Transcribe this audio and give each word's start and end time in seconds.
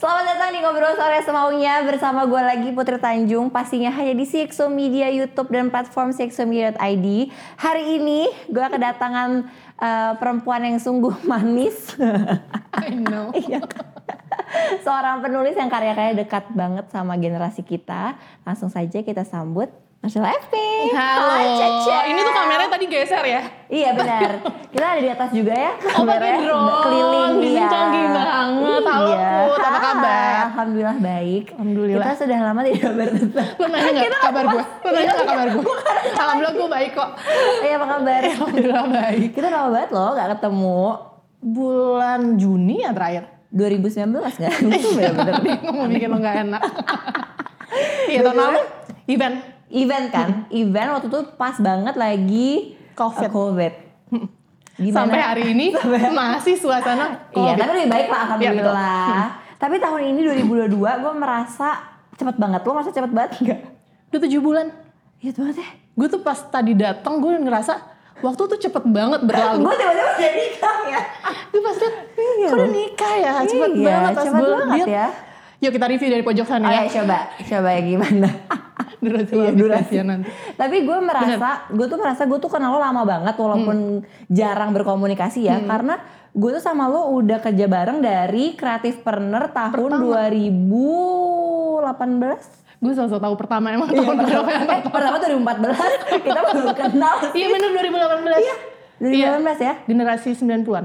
Selamat 0.00 0.32
datang 0.32 0.56
di 0.56 0.64
Ngobrol 0.64 0.96
Sore 0.96 1.20
Semaunya. 1.20 1.84
Bersama 1.84 2.24
gue 2.24 2.40
lagi 2.40 2.72
Putri 2.72 2.96
Tanjung. 2.96 3.52
Pastinya 3.52 3.92
hanya 3.92 4.16
di 4.16 4.24
CXO 4.24 4.72
Media 4.72 5.12
YouTube 5.12 5.52
dan 5.52 5.68
platform 5.68 6.16
cxomedia.id 6.16 7.06
Hari 7.60 8.00
ini 8.00 8.24
gue 8.48 8.64
kedatangan 8.64 9.44
eh, 9.80 10.12
perempuan 10.16 10.62
yang 10.62 10.78
sungguh 10.78 11.24
manis 11.30 11.96
I 12.76 12.94
know. 12.94 13.32
Iya. 13.40 13.64
Seorang 14.82 15.22
penulis 15.22 15.54
yang 15.54 15.70
karya-karyanya 15.70 16.26
dekat 16.26 16.50
banget 16.54 16.86
sama 16.90 17.14
generasi 17.14 17.62
kita 17.62 18.18
Langsung 18.42 18.70
saja 18.70 19.02
kita 19.02 19.22
sambut 19.22 19.70
Marcella 20.00 20.32
FP 20.32 20.54
Halo. 20.96 21.28
Hai, 21.28 21.44
Cece. 21.60 21.96
Ini 22.08 22.20
tuh 22.24 22.32
kameranya 22.32 22.72
tadi 22.72 22.88
geser 22.88 23.20
ya? 23.20 23.42
Iya 23.68 23.92
benar 23.92 24.40
Kita 24.72 24.96
ada 24.96 25.00
di 25.04 25.10
atas 25.12 25.28
juga 25.28 25.52
ya 25.52 25.76
Oh 25.92 26.08
pakai 26.08 26.40
drone. 26.40 26.72
Keliling 26.80 27.32
Ini 27.36 27.48
iya. 27.52 27.68
canggih 27.68 28.04
banget. 28.08 28.32
Halo 28.80 29.06
Iya. 29.12 29.28
Put, 29.44 29.60
apa 29.60 29.78
kabar? 29.78 30.32
Alhamdulillah 30.50 30.98
baik. 30.98 31.44
Alhamdulillah. 31.52 32.00
Kita 32.00 32.16
sudah 32.16 32.38
lama 32.40 32.60
tidak 32.64 32.92
bertemu. 32.96 33.44
Lo 33.60 33.66
nanya 33.68 33.90
gak 33.92 34.22
kabar 34.24 34.44
gue? 34.48 34.64
Lo 34.64 34.88
nanya 34.96 35.12
gak 35.12 35.28
kabar 35.28 35.46
gue? 35.52 35.64
Alhamdulillah 36.16 36.54
gue 36.56 36.68
baik 36.72 36.90
kok. 36.96 37.10
Iya 37.60 37.74
apa 37.76 37.86
kabar? 37.92 38.20
Alhamdulillah 38.32 38.84
baik. 38.88 39.28
Kita 39.36 39.46
lama 39.52 39.68
banget 39.68 39.90
loh 39.92 40.10
gak 40.16 40.28
ketemu. 40.32 40.80
Bulan 41.40 42.20
Juni 42.40 42.76
ya 42.80 42.96
terakhir? 42.96 43.24
2019 43.52 44.16
gak? 44.16 44.52
Itu 44.64 44.88
bener-bener. 44.96 45.34
Mau 45.68 45.84
bikin 45.92 46.08
lo 46.08 46.16
gak 46.18 46.36
enak. 46.48 46.62
Iya 48.08 48.20
tahun 48.24 48.36
lalu 48.40 48.60
event. 49.06 49.59
Event 49.70 50.06
kan? 50.08 50.28
Event 50.48 50.88
waktu 50.92 51.06
itu 51.06 51.20
pas 51.34 51.54
banget 51.56 51.94
lagi 51.94 52.50
Covid. 52.92 53.22
uh, 53.22 53.32
COVID. 53.32 53.72
Gimana? 54.80 54.96
Sampai 54.96 55.20
hari 55.20 55.44
ini 55.50 55.66
masih 56.16 56.54
suasana 56.54 57.28
Iya, 57.30 57.54
COVID. 57.54 57.56
tapi 57.56 57.70
lebih 57.76 57.90
baik 57.90 58.06
lah 58.06 58.16
Iya, 58.16 58.24
alhamdulillah. 58.24 59.24
tapi 59.56 59.74
tahun 59.76 60.00
ini 60.08 60.20
2022 60.48 60.72
gue 60.72 61.12
merasa 61.14 61.68
cepet 62.14 62.36
banget. 62.36 62.60
Lo 62.60 62.72
merasa 62.72 62.90
cepet 62.90 63.10
banget 63.10 63.30
gak? 63.40 63.60
Udah 64.08 64.20
tujuh 64.20 64.40
bulan. 64.40 64.66
Iya 65.18 65.30
banget 65.32 65.56
ya. 65.60 65.68
Gue 65.92 66.06
tuh 66.08 66.20
pas 66.20 66.38
tadi 66.40 66.72
datang 66.72 67.20
gue 67.20 67.30
ngerasa 67.36 67.74
waktu 68.18 68.42
tuh 68.46 68.58
cepet 68.58 68.84
banget 68.84 69.20
berlalu. 69.22 69.62
Gue 69.62 69.74
tiba-tiba 69.76 70.10
udah 70.10 70.30
nikah 70.34 70.78
ya. 70.86 71.00
Gue 71.46 71.60
pas 71.60 71.76
liat, 71.76 71.94
kok 72.40 72.52
udah 72.52 72.70
nikah 72.70 73.12
ya? 73.16 73.30
Cepet 73.42 73.70
Iya, 73.70 73.84
banget 73.86 74.10
pas 74.10 74.24
cepet 74.24 74.40
gue 74.40 74.48
banget 74.50 74.76
liat. 74.76 74.88
ya. 74.88 75.06
Yuk 75.60 75.72
kita 75.76 75.86
review 75.86 76.08
dari 76.08 76.24
pojok 76.24 76.46
sana 76.46 76.66
ya. 76.66 76.80
Ayo 76.80 76.88
coba, 76.96 77.18
coba 77.38 77.68
ya 77.70 77.80
gimana. 77.84 78.28
Durasi 79.00 79.32
Iya, 79.32 79.42
iya, 79.42 79.52
durasi. 79.52 79.94
ya 79.96 80.04
nanti. 80.04 80.28
Tapi 80.54 80.76
gue 80.82 80.98
merasa, 81.00 81.48
gue 81.68 81.86
tuh 81.86 81.96
merasa 81.96 82.22
gue 82.24 82.36
tuh 82.36 82.48
kenal 82.48 82.70
lo 82.70 82.78
lama 82.78 83.02
banget 83.02 83.32
walaupun 83.34 83.76
jarang 84.26 84.70
berkomunikasi 84.70 85.40
ya. 85.42 85.56
Karena 85.62 85.96
gue 86.30 86.50
tuh 86.52 86.60
sama 86.60 86.84
lo 86.84 87.08
udah 87.10 87.40
kerja 87.40 87.64
bareng 87.64 87.98
dari 87.98 88.52
Creative 88.54 89.00
Partner 89.00 89.48
tahun 89.48 89.90
2018. 89.98 91.80
Gue 92.80 92.92
selalu 92.92 93.12
tahu 93.14 93.34
pertama 93.36 93.68
emang 93.70 93.88
Iya, 93.88 94.00
tahun 94.00 94.16
berapa 94.18 94.50
yang 94.50 94.64
eh, 94.66 94.80
pertama 94.82 95.16
2014 95.20 96.00
kita 96.24 96.40
baru 96.42 96.72
kenal. 96.72 97.14
Iya 97.30 97.46
bener 97.50 97.70
2018. 97.70 98.40
Iya. 98.40 98.54
2018 99.00 99.60
ya? 99.60 99.74
Generasi 99.84 100.28
90-an. 100.34 100.84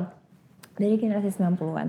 Dari 0.76 0.96
generasi 0.96 1.30
90-an. 1.32 1.88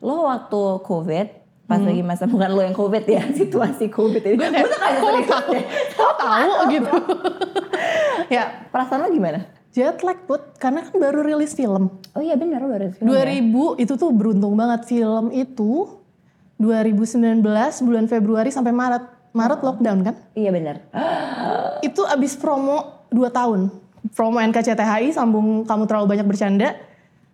Lo 0.00 0.26
waktu 0.26 0.62
COVID, 0.82 1.26
pas 1.72 1.80
lagi 1.80 2.02
masa 2.04 2.24
bukan 2.28 2.50
lo 2.52 2.60
yang 2.60 2.76
COVID 2.76 3.04
ya, 3.08 3.22
situasi 3.40 3.88
COVID 3.88 4.22
ini. 4.28 4.36
Gue 4.36 4.68
tuh 4.68 4.80
kayak 4.80 5.00
Kok 5.00 5.24
tahu? 5.24 5.52
Kok 5.96 6.14
tahu 6.20 6.52
gitu? 6.68 6.92
ya 8.36 8.68
Perasaan 8.68 9.04
lo 9.04 9.08
gimana? 9.08 9.40
jet 9.72 10.04
lag 10.04 10.28
put 10.28 10.60
karena 10.60 10.84
kan 10.84 11.00
baru 11.00 11.24
rilis 11.24 11.56
film. 11.56 11.88
Oh 12.12 12.20
iya 12.20 12.36
benar 12.36 12.60
baru 12.60 12.92
film 12.92 13.08
ya? 13.08 13.24
2000 13.24 13.80
itu 13.80 13.92
tuh 13.96 14.12
beruntung 14.12 14.52
banget 14.52 14.84
film 14.84 15.32
itu 15.32 15.96
2019 16.60 17.40
bulan 17.82 18.04
Februari 18.06 18.52
sampai 18.52 18.70
Maret. 18.70 19.04
Maret 19.32 19.64
lockdown 19.64 20.04
kan? 20.04 20.14
Iya 20.36 20.52
benar. 20.52 20.76
Itu 21.88 22.04
abis 22.04 22.36
promo 22.36 23.08
2 23.08 23.32
tahun. 23.32 23.72
Promo 24.12 24.36
NKCTHI 24.36 25.16
sambung 25.16 25.64
kamu 25.64 25.88
terlalu 25.88 26.06
banyak 26.12 26.28
bercanda. 26.28 26.76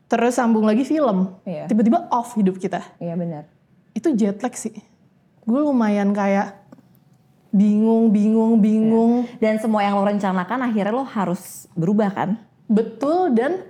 Terus 0.06 0.38
sambung 0.38 0.62
lagi 0.62 0.86
film. 0.86 1.34
Iya. 1.42 1.66
Tiba-tiba 1.66 2.06
off 2.14 2.38
hidup 2.38 2.62
kita. 2.62 2.86
Iya 3.02 3.18
benar. 3.18 3.50
Itu 3.98 4.14
jet 4.14 4.38
lag 4.38 4.54
sih. 4.54 4.78
Gue 5.42 5.58
lumayan 5.58 6.14
kayak 6.14 6.54
bingung, 7.50 8.14
bingung, 8.14 8.62
bingung. 8.62 9.26
Dan 9.42 9.58
semua 9.58 9.82
yang 9.82 9.98
lo 9.98 10.06
rencanakan 10.06 10.70
akhirnya 10.70 10.94
lo 10.94 11.02
harus 11.02 11.66
berubah 11.74 12.14
kan? 12.14 12.38
Betul 12.70 13.34
dan 13.34 13.66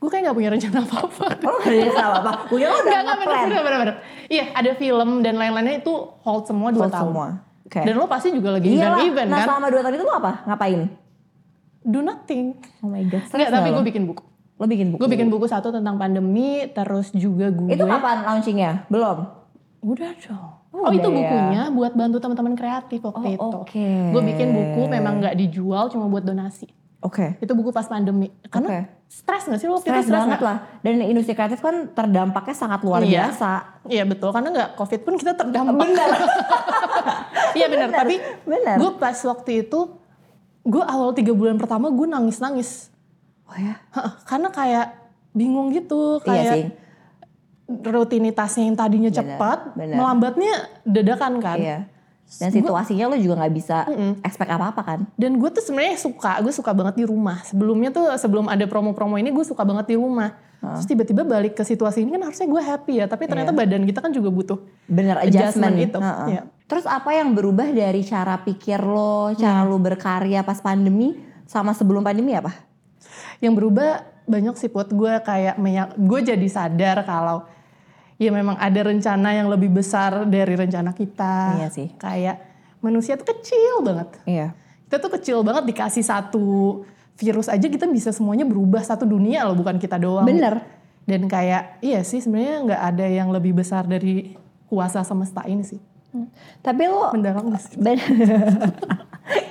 gue 0.00 0.08
kayak 0.08 0.32
gak 0.32 0.36
punya 0.36 0.48
rencana 0.48 0.80
apa-apa. 0.80 1.26
Oh 1.44 1.60
gak 1.60 1.76
ada 1.76 1.92
salah 1.92 2.18
apa? 2.24 2.32
Gue 2.48 2.64
kira 2.64 2.72
lo 2.72 2.78
udah 2.78 2.84
Enggak, 2.86 3.00
enggak, 3.04 3.16
bener, 3.20 3.36
bener, 3.36 3.60
bener, 3.60 3.78
bener. 3.84 3.96
Iya, 4.32 4.44
ada 4.56 4.70
film 4.74 5.08
dan 5.20 5.34
lain-lainnya 5.36 5.74
itu 5.76 5.92
hold 6.24 6.48
semua 6.48 6.72
2 6.72 6.80
Hold 6.80 6.88
tahun. 6.88 7.04
semua. 7.12 7.26
Oke. 7.66 7.80
Dan 7.82 7.92
lo 7.98 8.06
pasti 8.06 8.28
juga 8.30 8.48
lagi 8.54 8.66
Iya 8.70 8.94
event-event 8.94 9.28
Nah 9.28 9.38
kan? 9.42 9.46
selama 9.50 9.66
dua 9.68 9.80
tahun 9.82 9.94
itu 9.98 10.04
lo 10.06 10.14
apa? 10.14 10.32
Ngapain? 10.46 10.80
Do 11.82 11.98
nothing. 12.00 12.44
Oh 12.80 12.88
my 12.88 13.02
god. 13.04 13.26
Enggak, 13.28 13.50
tapi 13.50 13.68
gue 13.74 13.84
bikin 13.84 14.02
buku. 14.06 14.22
Lo 14.56 14.64
bikin 14.64 14.86
buku? 14.94 14.98
Gue 15.02 15.10
bikin 15.10 15.28
buku 15.28 15.46
satu 15.50 15.68
tentang 15.68 15.98
pandemi, 15.98 16.64
terus 16.70 17.10
juga 17.12 17.50
gue... 17.50 17.68
Itu 17.68 17.84
kapan 17.84 18.24
launchingnya? 18.24 18.86
Belum? 18.88 19.26
Udah 19.80 20.12
dong. 20.18 20.52
Oh, 20.70 20.88
Oh, 20.88 20.92
itu 20.92 21.02
ya. 21.02 21.14
bukunya 21.14 21.62
buat 21.70 21.92
bantu 21.92 22.16
teman-teman 22.18 22.52
kreatif 22.52 23.00
waktu 23.00 23.26
Oh, 23.26 23.34
itu. 23.34 23.48
oke. 23.62 23.88
Gue 24.12 24.22
bikin 24.24 24.48
buku 24.50 24.82
memang 24.86 25.18
nggak 25.18 25.34
dijual, 25.36 25.88
cuma 25.88 26.06
buat 26.06 26.20
donasi. 26.20 26.68
Oke. 27.00 27.36
Itu 27.38 27.52
buku 27.52 27.70
pas 27.70 27.86
pandemi. 27.86 28.28
Karena 28.46 28.68
Oke. 28.68 28.80
stres 29.06 29.46
gak 29.46 29.56
sih 29.56 29.68
lo? 29.68 29.78
waktu 29.78 29.88
itu 29.88 30.00
Stres 30.00 30.10
banget 30.10 30.40
lah. 30.42 30.56
Dan 30.80 31.00
industri 31.02 31.32
kreatif 31.32 31.60
kan 31.60 31.88
terdampaknya 31.88 32.52
sangat 32.52 32.80
luar 32.82 33.00
Iya. 33.00 33.30
biasa. 33.30 33.50
Iya 33.86 34.04
betul, 34.04 34.32
karena 34.32 34.48
nggak 34.50 34.70
covid 34.74 35.00
pun 35.00 35.14
kita 35.14 35.32
terdampak. 35.32 35.76
Benar. 35.78 36.08
Iya 37.54 37.72
benar, 37.72 37.88
tapi 37.88 38.20
gue 38.44 38.90
pas 39.00 39.16
waktu 39.16 39.64
itu, 39.64 39.80
gue 40.62 40.82
awal 40.82 41.16
tiga 41.16 41.32
bulan 41.32 41.56
pertama 41.56 41.88
gue 41.88 42.04
nangis-nangis. 42.04 42.92
Oh 43.46 43.56
ya? 43.56 43.80
Karena 44.24 44.50
kayak 44.50 44.86
bingung 45.32 45.72
gitu, 45.72 46.20
Iya 46.20 46.26
kayak 46.26 46.52
sih. 46.52 46.64
Rutinitasnya 47.66 48.70
yang 48.70 48.76
tadinya 48.78 49.10
cepat, 49.10 49.74
benar. 49.74 49.96
melambatnya 49.98 50.52
dadakan 50.86 51.42
kan. 51.42 51.58
Iya. 51.58 51.78
Dan 52.26 52.50
situasinya 52.50 53.06
lo 53.06 53.14
juga 53.14 53.38
nggak 53.38 53.54
bisa 53.54 53.86
expect 54.26 54.50
apa-apa 54.50 54.82
kan? 54.82 55.00
Dan 55.14 55.38
gue 55.38 55.46
tuh 55.46 55.62
sebenarnya 55.62 55.94
suka, 55.94 56.42
gue 56.42 56.50
suka 56.50 56.74
banget 56.74 56.98
di 56.98 57.04
rumah. 57.06 57.38
Sebelumnya 57.46 57.94
tuh 57.94 58.10
sebelum 58.18 58.50
ada 58.50 58.66
promo-promo 58.66 59.14
ini 59.14 59.30
gue 59.30 59.46
suka 59.46 59.62
banget 59.62 59.94
di 59.94 59.96
rumah. 59.98 60.34
Terus 60.58 60.90
tiba-tiba 60.90 61.22
balik 61.22 61.54
ke 61.54 61.62
situasi 61.62 62.02
ini 62.02 62.10
kan 62.18 62.26
harusnya 62.26 62.50
gue 62.50 62.58
happy 62.58 62.94
ya, 62.98 63.06
tapi 63.06 63.30
ternyata 63.30 63.54
badan 63.54 63.86
kita 63.86 64.02
kan 64.02 64.10
juga 64.10 64.34
butuh 64.34 64.58
Bener 64.90 65.14
Adjustment 65.22 65.78
adjustment, 65.78 65.86
itu, 65.86 65.98
Heeh. 66.02 66.28
iya. 66.34 66.42
Terus 66.66 66.82
apa 66.90 67.14
yang 67.14 67.38
berubah 67.38 67.70
dari 67.70 68.02
cara 68.02 68.34
pikir 68.42 68.82
lo, 68.82 69.30
cara 69.38 69.62
lo 69.62 69.78
berkarya 69.78 70.42
pas 70.42 70.58
pandemi 70.58 71.14
sama 71.46 71.70
sebelum 71.70 72.02
pandemi 72.02 72.34
apa? 72.34 72.66
yang 73.40 73.52
berubah 73.56 74.04
banyak 74.26 74.56
sih 74.58 74.72
put 74.72 74.90
gue 74.90 75.12
kayak 75.22 75.60
gue 75.94 76.20
jadi 76.24 76.48
sadar 76.50 77.06
kalau 77.06 77.46
ya 78.16 78.30
memang 78.30 78.56
ada 78.56 78.80
rencana 78.80 79.28
yang 79.30 79.46
lebih 79.46 79.68
besar 79.70 80.24
dari 80.24 80.52
rencana 80.52 80.90
kita 80.90 81.60
Iya 81.60 81.68
sih. 81.68 81.88
kayak 81.94 82.36
manusia 82.80 83.14
tuh 83.14 83.28
kecil 83.28 83.80
banget 83.80 84.08
Iya. 84.24 84.56
kita 84.86 84.96
tuh 84.98 85.12
kecil 85.12 85.36
banget 85.40 85.64
dikasih 85.66 86.00
satu 86.00 86.80
virus 87.16 87.48
aja 87.48 87.64
kita 87.64 87.84
bisa 87.86 88.12
semuanya 88.12 88.44
berubah 88.44 88.80
satu 88.80 89.04
dunia 89.04 89.44
loh 89.44 89.52
bukan 89.54 89.76
kita 89.76 89.96
doang 89.96 90.24
Bener. 90.24 90.60
dan 91.04 91.24
kayak 91.26 91.80
iya 91.80 92.00
sih 92.00 92.20
sebenarnya 92.20 92.56
nggak 92.62 92.82
ada 92.84 93.06
yang 93.06 93.28
lebih 93.28 93.52
besar 93.52 93.84
dari 93.84 94.36
kuasa 94.66 95.00
semesta 95.02 95.44
ini 95.44 95.62
sih 95.62 95.80
Tapi 96.58 96.88
lo 96.88 97.12
mendalam 97.12 97.52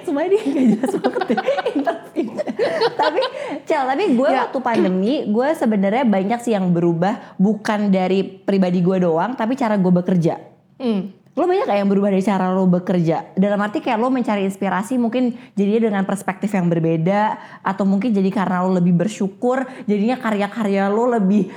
Semuanya 0.06 0.30
dia 0.31 0.42
gak 0.42 0.66
jelas 0.72 0.94
banget 0.98 1.22
deh 1.30 1.38
interviewnya. 1.78 2.44
Tapi 3.02 3.22
Cel, 3.63 3.84
tapi 3.84 4.04
gue 4.12 4.25
Ya. 4.28 4.44
waktu 4.44 4.60
pandemi 4.60 5.13
Gue 5.25 5.52
sebenarnya 5.52 6.04
banyak 6.04 6.40
sih 6.40 6.52
yang 6.52 6.69
berubah 6.69 7.36
Bukan 7.36 7.90
dari 7.90 8.22
pribadi 8.22 8.80
gue 8.80 9.00
doang 9.00 9.34
Tapi 9.34 9.54
cara 9.54 9.75
gue 9.75 9.94
bekerja 9.94 10.36
Hmm. 10.75 11.07
Lo 11.31 11.44
banyak 11.44 11.63
gak 11.63 11.78
yang 11.78 11.88
berubah 11.88 12.10
dari 12.10 12.19
cara 12.19 12.48
lo 12.50 12.63
bekerja? 12.63 13.31
Dalam 13.31 13.60
arti 13.60 13.80
kayak 13.80 13.96
lo 13.96 14.07
mencari 14.07 14.44
inspirasi 14.44 14.96
mungkin 14.96 15.36
jadinya 15.52 15.88
dengan 15.90 16.04
perspektif 16.04 16.50
yang 16.50 16.66
berbeda 16.66 17.36
Atau 17.62 17.84
mungkin 17.84 18.12
jadi 18.12 18.28
karena 18.28 18.60
lo 18.62 18.74
lebih 18.74 18.92
bersyukur 18.94 19.63
Jadinya 19.84 20.16
karya-karya 20.16 20.88
lo 20.88 21.07
lebih 21.10 21.48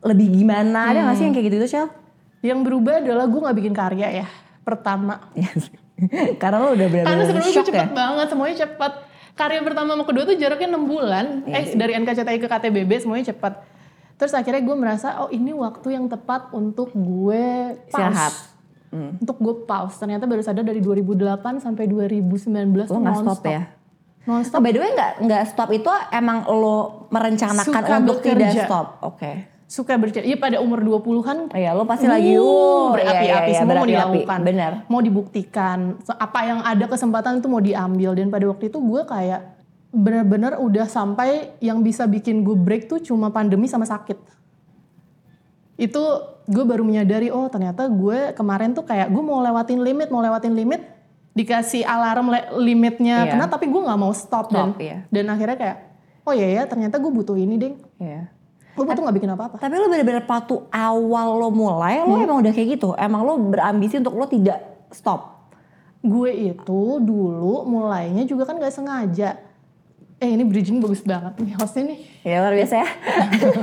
lebih 0.00 0.28
gimana? 0.34 0.88
Ada 0.88 1.04
gak 1.04 1.14
sih 1.14 1.24
yang 1.24 1.32
kayak 1.32 1.46
gitu-gitu 1.46 1.68
Cel? 1.70 1.88
yang 2.42 2.58
berubah 2.60 2.98
adalah 2.98 3.22
gue 3.24 3.38
nggak 3.38 3.54
bikin 3.56 3.70
karya 3.70 4.08
ya 4.18 4.26
pertama 4.60 5.30
karena 6.42 6.58
lo 6.58 6.74
udah 6.74 6.88
Karena 6.88 7.06
benar-benar 7.06 7.22
sebelumnya 7.22 7.46
gue 7.46 7.54
shock 7.54 7.66
ya? 7.66 7.70
cepet 7.70 7.90
banget, 7.92 8.26
semuanya 8.26 8.56
cepet. 8.58 8.92
Karya 9.42 9.60
pertama 9.66 9.98
sama 9.98 10.04
kedua 10.06 10.22
tuh 10.22 10.38
jaraknya 10.38 10.78
6 10.78 10.86
bulan. 10.86 11.26
Iya 11.50 11.58
eh 11.58 11.64
dari 11.74 11.92
NKCTI 11.98 12.38
ke 12.38 12.46
KTBB 12.46 12.90
semuanya 13.02 13.34
cepet. 13.34 13.52
Terus 14.14 14.32
akhirnya 14.38 14.62
gue 14.62 14.76
merasa 14.78 15.18
oh 15.26 15.28
ini 15.34 15.50
waktu 15.50 15.98
yang 15.98 16.06
tepat 16.06 16.54
untuk 16.54 16.94
gue 16.94 17.74
pause. 17.90 18.54
Hmm. 18.94 19.18
Untuk 19.18 19.36
gue 19.42 19.54
pause. 19.66 19.98
Ternyata 19.98 20.30
baru 20.30 20.46
sadar 20.46 20.62
dari 20.62 20.78
2008 20.78 21.58
sampai 21.58 21.90
2019 21.90 22.86
Lo 22.86 23.02
nggak 23.02 23.14
non-stop. 23.18 23.42
stop 23.42 23.50
ya? 23.50 23.62
Non-stop. 24.22 24.58
Oh, 24.58 24.62
by 24.62 24.70
the 24.70 24.78
way 24.78 24.90
nggak 24.94 25.12
nggak 25.26 25.42
stop 25.50 25.70
itu 25.74 25.90
emang 26.14 26.46
lo 26.46 27.10
merencanakan 27.10 27.66
Suka 27.66 27.98
untuk 27.98 28.22
tidak 28.22 28.54
bekerja. 28.54 28.62
stop. 28.70 28.86
Oke. 29.02 29.51
Suka 29.72 29.96
bercerita. 29.96 30.28
Iya 30.28 30.36
pada 30.36 30.60
umur 30.60 30.84
20-an 30.84 31.48
Oh 31.48 31.56
iya, 31.56 31.72
lo 31.72 31.88
pasti 31.88 32.04
Uh, 32.04 32.12
lagi 32.12 32.36
uh, 32.36 32.92
berapi-api 32.92 33.24
iya, 33.24 33.38
iya, 33.48 33.60
semua 33.64 33.80
mau 33.80 33.88
berapi-api. 33.88 33.92
dilakukan. 34.20 34.38
Bener. 34.44 34.72
Mau 34.92 35.00
dibuktikan. 35.00 35.78
Apa 36.20 36.40
yang 36.44 36.60
ada 36.60 36.84
kesempatan 36.84 37.40
itu 37.40 37.48
mau 37.48 37.64
diambil. 37.64 38.12
Dan 38.12 38.28
pada 38.28 38.44
waktu 38.52 38.68
itu 38.68 38.76
gue 38.76 39.00
kayak 39.08 39.40
benar-benar 39.88 40.60
udah 40.60 40.84
sampai 40.84 41.56
yang 41.64 41.80
bisa 41.80 42.04
bikin 42.04 42.44
gue 42.44 42.52
break 42.52 42.84
tuh 42.84 43.00
cuma 43.00 43.32
pandemi 43.32 43.64
sama 43.64 43.88
sakit. 43.88 44.20
Itu 45.80 46.02
gue 46.44 46.64
baru 46.68 46.84
menyadari 46.84 47.32
oh 47.32 47.48
ternyata 47.48 47.88
gue 47.88 48.36
kemarin 48.36 48.76
tuh 48.76 48.84
kayak 48.84 49.08
gue 49.08 49.22
mau 49.24 49.40
lewatin 49.40 49.80
limit, 49.80 50.12
mau 50.12 50.20
lewatin 50.20 50.52
limit 50.52 50.84
dikasih 51.32 51.88
alarm 51.88 52.28
limitnya 52.60 53.24
Iya. 53.24 53.30
kena 53.32 53.48
tapi 53.48 53.64
gue 53.72 53.80
nggak 53.80 53.96
mau 53.96 54.12
stop, 54.12 54.52
dan 54.52 54.76
Stop, 54.76 54.84
iya. 54.84 55.08
dan 55.08 55.32
akhirnya 55.32 55.56
kayak 55.56 55.76
oh 56.28 56.36
iya 56.36 56.60
ya 56.60 56.62
ternyata 56.68 57.00
gue 57.00 57.08
butuh 57.08 57.36
ini 57.40 57.56
deh. 57.56 57.72
Iya. 57.96 58.28
Gue 58.72 58.84
butuh 58.84 59.02
nggak 59.02 59.16
bikin 59.16 59.30
apa-apa. 59.30 59.56
Tapi 59.56 59.74
lo 59.74 59.86
bener-bener 59.86 60.24
waktu 60.24 60.54
awal 60.68 61.28
lo 61.36 61.48
mulai, 61.48 62.00
lo 62.00 62.16
Hmm. 62.16 62.24
emang 62.24 62.38
udah 62.40 62.52
kayak 62.52 62.68
gitu. 62.74 62.96
Emang 62.96 63.20
lo 63.22 63.36
berambisi 63.38 63.96
untuk 63.96 64.16
lo 64.16 64.24
tidak 64.24 64.58
stop. 64.88 65.52
Gue 66.00 66.32
itu 66.32 66.80
dulu 66.98 67.62
mulainya 67.62 68.24
juga 68.24 68.42
kan 68.42 68.56
gak 68.56 68.72
sengaja. 68.72 69.38
Eh 70.18 70.30
ini 70.30 70.42
bridging 70.42 70.78
bagus 70.78 71.02
banget 71.02 71.34
nih 71.36 71.54
hostnya 71.54 71.82
nih. 71.84 71.98
Ya 72.22 72.40
luar 72.40 72.54
biasa 72.54 72.74
ya. 72.76 72.88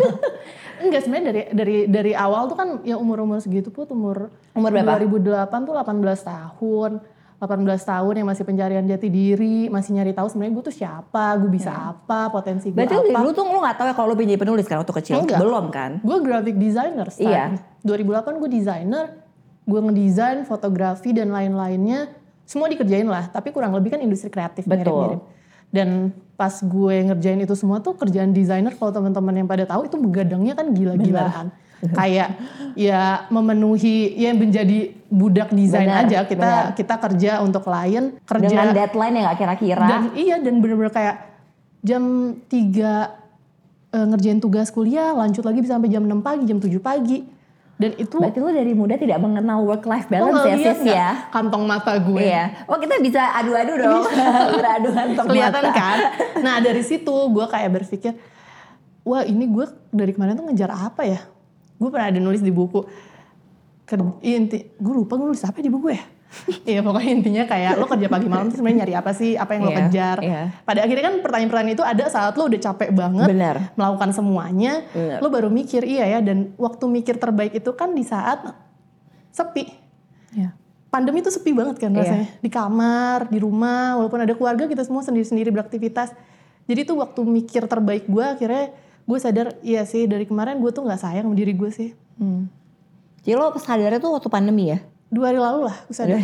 Enggak 0.80 1.02
sebenarnya 1.04 1.28
dari 1.28 1.42
dari 1.52 1.78
dari 1.88 2.12
awal 2.14 2.48
tuh 2.48 2.56
kan 2.56 2.70
ya 2.84 2.96
umur-umur 2.96 3.40
segitu 3.40 3.68
pun 3.68 3.84
umur 3.92 4.32
Umur 4.56 4.72
berapa? 4.72 5.04
2008 5.04 5.68
tuh 5.68 5.74
18 5.76 6.00
tahun. 6.24 6.92
18 7.40 7.64
tahun 7.64 8.14
yang 8.20 8.28
masih 8.28 8.44
pencarian 8.44 8.84
jati 8.84 9.08
diri, 9.08 9.72
masih 9.72 9.96
nyari 9.96 10.12
tahu 10.12 10.28
sebenarnya 10.28 10.54
gue 10.60 10.66
tuh 10.68 10.76
siapa, 10.76 11.40
gue 11.40 11.48
bisa 11.48 11.72
apa, 11.72 12.28
potensi 12.28 12.68
gue 12.68 12.76
Berarti 12.76 13.00
apa. 13.00 13.16
dulu 13.16 13.30
tuh 13.32 13.44
lo 13.48 13.60
gak 13.64 13.76
tahu 13.80 13.88
ya 13.88 13.96
kalau 13.96 14.12
pengen 14.12 14.36
jadi 14.36 14.42
penulis 14.44 14.66
kan 14.68 14.78
waktu 14.84 14.96
kecil? 15.00 15.16
Enggak. 15.24 15.40
Belum 15.40 15.66
kan? 15.72 15.92
Gue 16.04 16.18
graphic 16.20 16.60
designer 16.60 17.08
Iya. 17.16 17.56
start. 17.56 17.88
2008 17.88 18.44
gue 18.44 18.50
designer, 18.52 19.06
gue 19.64 19.80
ngedesain 19.80 20.44
fotografi 20.44 21.16
dan 21.16 21.32
lain-lainnya. 21.32 22.12
Semua 22.44 22.68
dikerjain 22.68 23.08
lah, 23.08 23.32
tapi 23.32 23.56
kurang 23.56 23.72
lebih 23.72 23.96
kan 23.96 24.04
industri 24.04 24.28
kreatif 24.28 24.68
Betul. 24.68 24.84
mirip-mirip. 24.84 25.22
Dan 25.72 25.90
pas 26.36 26.52
gue 26.60 26.96
ngerjain 27.08 27.40
itu 27.40 27.56
semua 27.56 27.80
tuh 27.80 27.96
kerjaan 27.96 28.36
desainer 28.36 28.76
kalau 28.76 28.92
teman-teman 28.92 29.32
yang 29.32 29.48
pada 29.48 29.64
tahu 29.64 29.88
itu 29.88 29.96
begadangnya 29.96 30.60
kan 30.60 30.76
gila-gilaan. 30.76 31.56
Kayak 31.96 32.36
ya 32.76 33.24
memenuhi 33.32 34.12
ya 34.20 34.36
menjadi 34.36 34.99
budak 35.10 35.50
desain 35.50 35.90
aja 35.90 36.22
kita 36.24 36.38
benar. 36.38 36.78
kita 36.78 36.96
kerja 36.96 37.32
untuk 37.42 37.66
klien 37.66 38.14
kerja 38.24 38.46
Dengan 38.46 38.70
deadline 38.72 39.14
yang 39.18 39.26
gak 39.28 39.38
kira-kira. 39.38 39.86
dan 39.86 40.02
iya 40.14 40.38
dan 40.38 40.62
bener-bener 40.62 40.94
kayak 40.94 41.16
jam 41.82 42.04
3 42.46 42.54
eh, 43.90 44.06
ngerjain 44.06 44.38
tugas 44.38 44.70
kuliah, 44.70 45.10
lanjut 45.12 45.42
lagi 45.42 45.60
bisa 45.60 45.76
sampai 45.76 45.90
jam 45.90 46.06
6 46.06 46.22
pagi, 46.22 46.44
jam 46.46 46.62
7 46.62 46.70
pagi. 46.78 47.26
Dan 47.74 47.96
itu 47.96 48.20
Berarti 48.20 48.38
lo 48.38 48.52
dari 48.52 48.76
muda 48.76 49.00
tidak 49.00 49.18
mengenal 49.18 49.64
work 49.64 49.88
life 49.88 50.12
balance 50.12 50.44
ya 50.44 50.56
sis 50.60 50.84
ya? 50.84 51.32
kantong 51.32 51.64
mata 51.64 51.96
gue. 51.96 52.20
Iya. 52.22 52.68
Oh 52.68 52.76
kita 52.76 53.00
bisa 53.00 53.32
adu-adu 53.34 53.80
dong. 53.80 54.04
Beradu 54.60 54.90
kantong 54.92 55.26
Kelihatan 55.26 55.64
mata. 55.64 55.72
kan? 55.74 55.98
Nah 56.44 56.60
dari 56.60 56.84
situ 56.84 57.08
gue 57.08 57.46
kayak 57.48 57.72
berpikir, 57.72 58.20
wah 59.02 59.24
ini 59.24 59.48
gue 59.48 59.64
dari 59.90 60.12
kemarin 60.12 60.36
tuh 60.36 60.52
ngejar 60.52 60.70
apa 60.70 61.08
ya? 61.08 61.24
Gue 61.80 61.88
pernah 61.88 62.12
ada 62.12 62.20
nulis 62.20 62.44
di 62.44 62.52
buku, 62.52 62.84
inti, 64.22 64.60
gue 64.76 64.94
lupa 64.94 65.16
gue 65.16 65.26
nulis 65.26 65.42
apa 65.42 65.58
di 65.58 65.68
buku 65.68 65.90
ya? 65.90 66.04
Iya 66.70 66.86
pokoknya 66.86 67.10
intinya 67.10 67.44
kayak 67.46 67.82
lo 67.82 67.90
kerja 67.90 68.06
pagi 68.06 68.30
malam 68.30 68.54
tuh 68.54 68.62
sebenarnya 68.62 68.86
nyari 68.86 68.94
apa 68.94 69.12
sih? 69.12 69.34
Apa 69.34 69.58
yang 69.58 69.66
lo 69.66 69.72
Iya, 69.74 69.80
kejar? 69.82 70.18
iya. 70.22 70.42
Pada 70.62 70.86
akhirnya 70.86 71.04
kan 71.04 71.16
pertanyaan-pertanyaan 71.20 71.74
itu 71.74 71.82
ada 71.82 72.06
saat 72.06 72.38
lo 72.38 72.46
udah 72.46 72.62
capek 72.62 72.90
banget 72.94 73.26
Bener. 73.26 73.56
melakukan 73.74 74.10
semuanya, 74.14 74.86
Bener. 74.94 75.18
lo 75.18 75.28
baru 75.28 75.50
mikir 75.50 75.82
iya 75.82 76.06
ya. 76.06 76.20
Dan 76.22 76.54
waktu 76.56 76.86
mikir 76.86 77.18
terbaik 77.18 77.58
itu 77.58 77.74
kan 77.74 77.92
di 77.92 78.06
saat 78.06 78.46
sepi. 79.32 79.74
Iya. 80.38 80.54
Pandemi 80.90 81.22
itu 81.22 81.34
sepi 81.34 81.50
banget 81.50 81.82
kan 81.82 81.90
Iya. 81.94 82.02
rasanya. 82.02 82.28
Di 82.38 82.50
kamar, 82.50 83.20
di 83.26 83.38
rumah, 83.38 83.98
walaupun 83.98 84.22
ada 84.22 84.34
keluarga 84.34 84.70
kita 84.70 84.86
semua 84.86 85.02
sendiri-sendiri 85.02 85.50
beraktivitas. 85.50 86.14
Jadi 86.70 86.86
tuh 86.86 87.02
waktu 87.02 87.26
mikir 87.26 87.66
terbaik 87.66 88.06
gue 88.06 88.22
akhirnya 88.22 88.70
gue 89.02 89.18
sadar 89.18 89.58
iya 89.66 89.82
sih 89.82 90.06
dari 90.06 90.30
kemarin 90.30 90.62
gue 90.62 90.70
tuh 90.70 90.86
nggak 90.86 91.02
sayang 91.02 91.26
sama 91.26 91.34
diri 91.34 91.58
gue 91.58 91.74
sih. 91.74 91.90
Hmm. 92.22 92.46
Jadi 93.30 93.38
lo 93.38 93.54
sadarnya 93.62 94.02
tuh 94.02 94.10
waktu 94.18 94.26
pandemi 94.26 94.74
ya? 94.74 94.82
Dua 95.06 95.30
hari 95.30 95.38
lalu 95.38 95.70
lah 95.70 95.78
gue 95.86 95.94
sadar. 95.94 96.18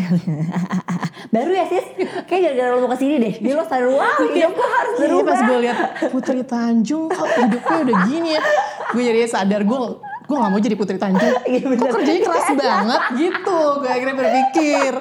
Baru 1.33 1.53
ya 1.53 1.69
sis? 1.69 1.85
Kayak 2.25 2.41
gara-gara 2.49 2.69
lo 2.73 2.77
mau 2.81 2.89
ke 2.89 2.97
sini 2.97 3.21
deh. 3.21 3.33
Jadi 3.37 3.53
lo 3.53 3.61
sadar, 3.61 3.93
wow 3.93 4.17
hidup 4.25 4.51
gue 4.57 4.65
harus 4.65 4.93
Iya 4.97 5.01
berubah. 5.05 5.25
pas 5.29 5.39
gue 5.45 5.57
lihat 5.61 5.77
Putri 6.09 6.41
Tanjung 6.41 7.05
kok 7.13 7.29
hidupnya 7.29 7.77
udah 7.85 7.97
gini 8.09 8.29
ya. 8.33 8.41
Gue 8.89 9.03
jadi 9.05 9.29
sadar 9.29 9.61
gue 9.61 9.77
gue 10.25 10.33
gak 10.33 10.49
mau 10.49 10.57
jadi 10.57 10.73
Putri 10.73 10.97
Tanjung. 10.97 11.29
Iya, 11.45 11.61
bener. 11.61 11.77
Kok 11.77 11.93
kerjanya 11.93 12.21
keras 12.25 12.47
banget 12.65 13.01
gitu. 13.21 13.59
Gue 13.77 13.89
akhirnya 13.93 14.15
berpikir. 14.17 14.91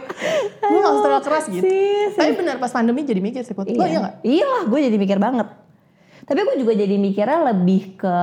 Gue 0.60 0.78
gak 0.84 0.92
usah 0.92 1.02
terlalu 1.08 1.24
keras 1.24 1.44
gitu. 1.48 1.64
Sis. 1.64 2.12
Tapi 2.20 2.32
benar 2.36 2.60
pas 2.60 2.68
pandemi 2.68 3.00
jadi 3.08 3.20
mikir 3.24 3.40
sih. 3.48 3.56
Put. 3.56 3.72
Lo 3.72 3.88
iya 3.88 4.04
gak? 4.04 4.14
Iya 4.20 4.44
lah, 4.44 4.62
gue 4.68 4.78
jadi 4.92 4.96
mikir 5.00 5.16
banget. 5.16 5.48
Tapi 6.28 6.36
gue 6.36 6.56
juga 6.60 6.76
jadi 6.76 7.00
mikirnya 7.00 7.48
lebih 7.48 7.96
ke 7.96 8.16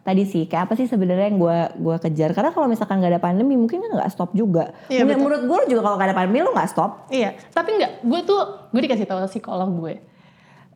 tadi 0.00 0.24
sih 0.24 0.48
kayak 0.48 0.68
apa 0.68 0.74
sih 0.76 0.88
sebenarnya 0.88 1.28
yang 1.28 1.38
gue 1.38 1.58
gua 1.80 1.96
kejar 2.00 2.32
karena 2.32 2.50
kalau 2.50 2.66
misalkan 2.66 2.98
nggak 3.00 3.12
ada 3.18 3.22
pandemi 3.22 3.54
mungkin 3.56 3.84
kan 3.84 3.90
nggak 4.00 4.10
stop 4.12 4.32
juga. 4.32 4.72
Iya, 4.88 5.04
betul. 5.04 5.16
menurut 5.20 5.42
gue 5.44 5.58
juga 5.76 5.80
kalau 5.84 5.96
nggak 6.00 6.08
ada 6.12 6.16
pandemi 6.16 6.38
lo 6.40 6.50
nggak 6.56 6.70
stop. 6.70 6.90
Iya, 7.12 7.36
tapi 7.52 7.76
enggak. 7.76 7.92
Gue 8.04 8.20
tuh, 8.24 8.40
gue 8.72 8.80
dikasih 8.80 9.06
tahu 9.06 9.18
psikolog 9.28 9.70
gue. 9.76 9.94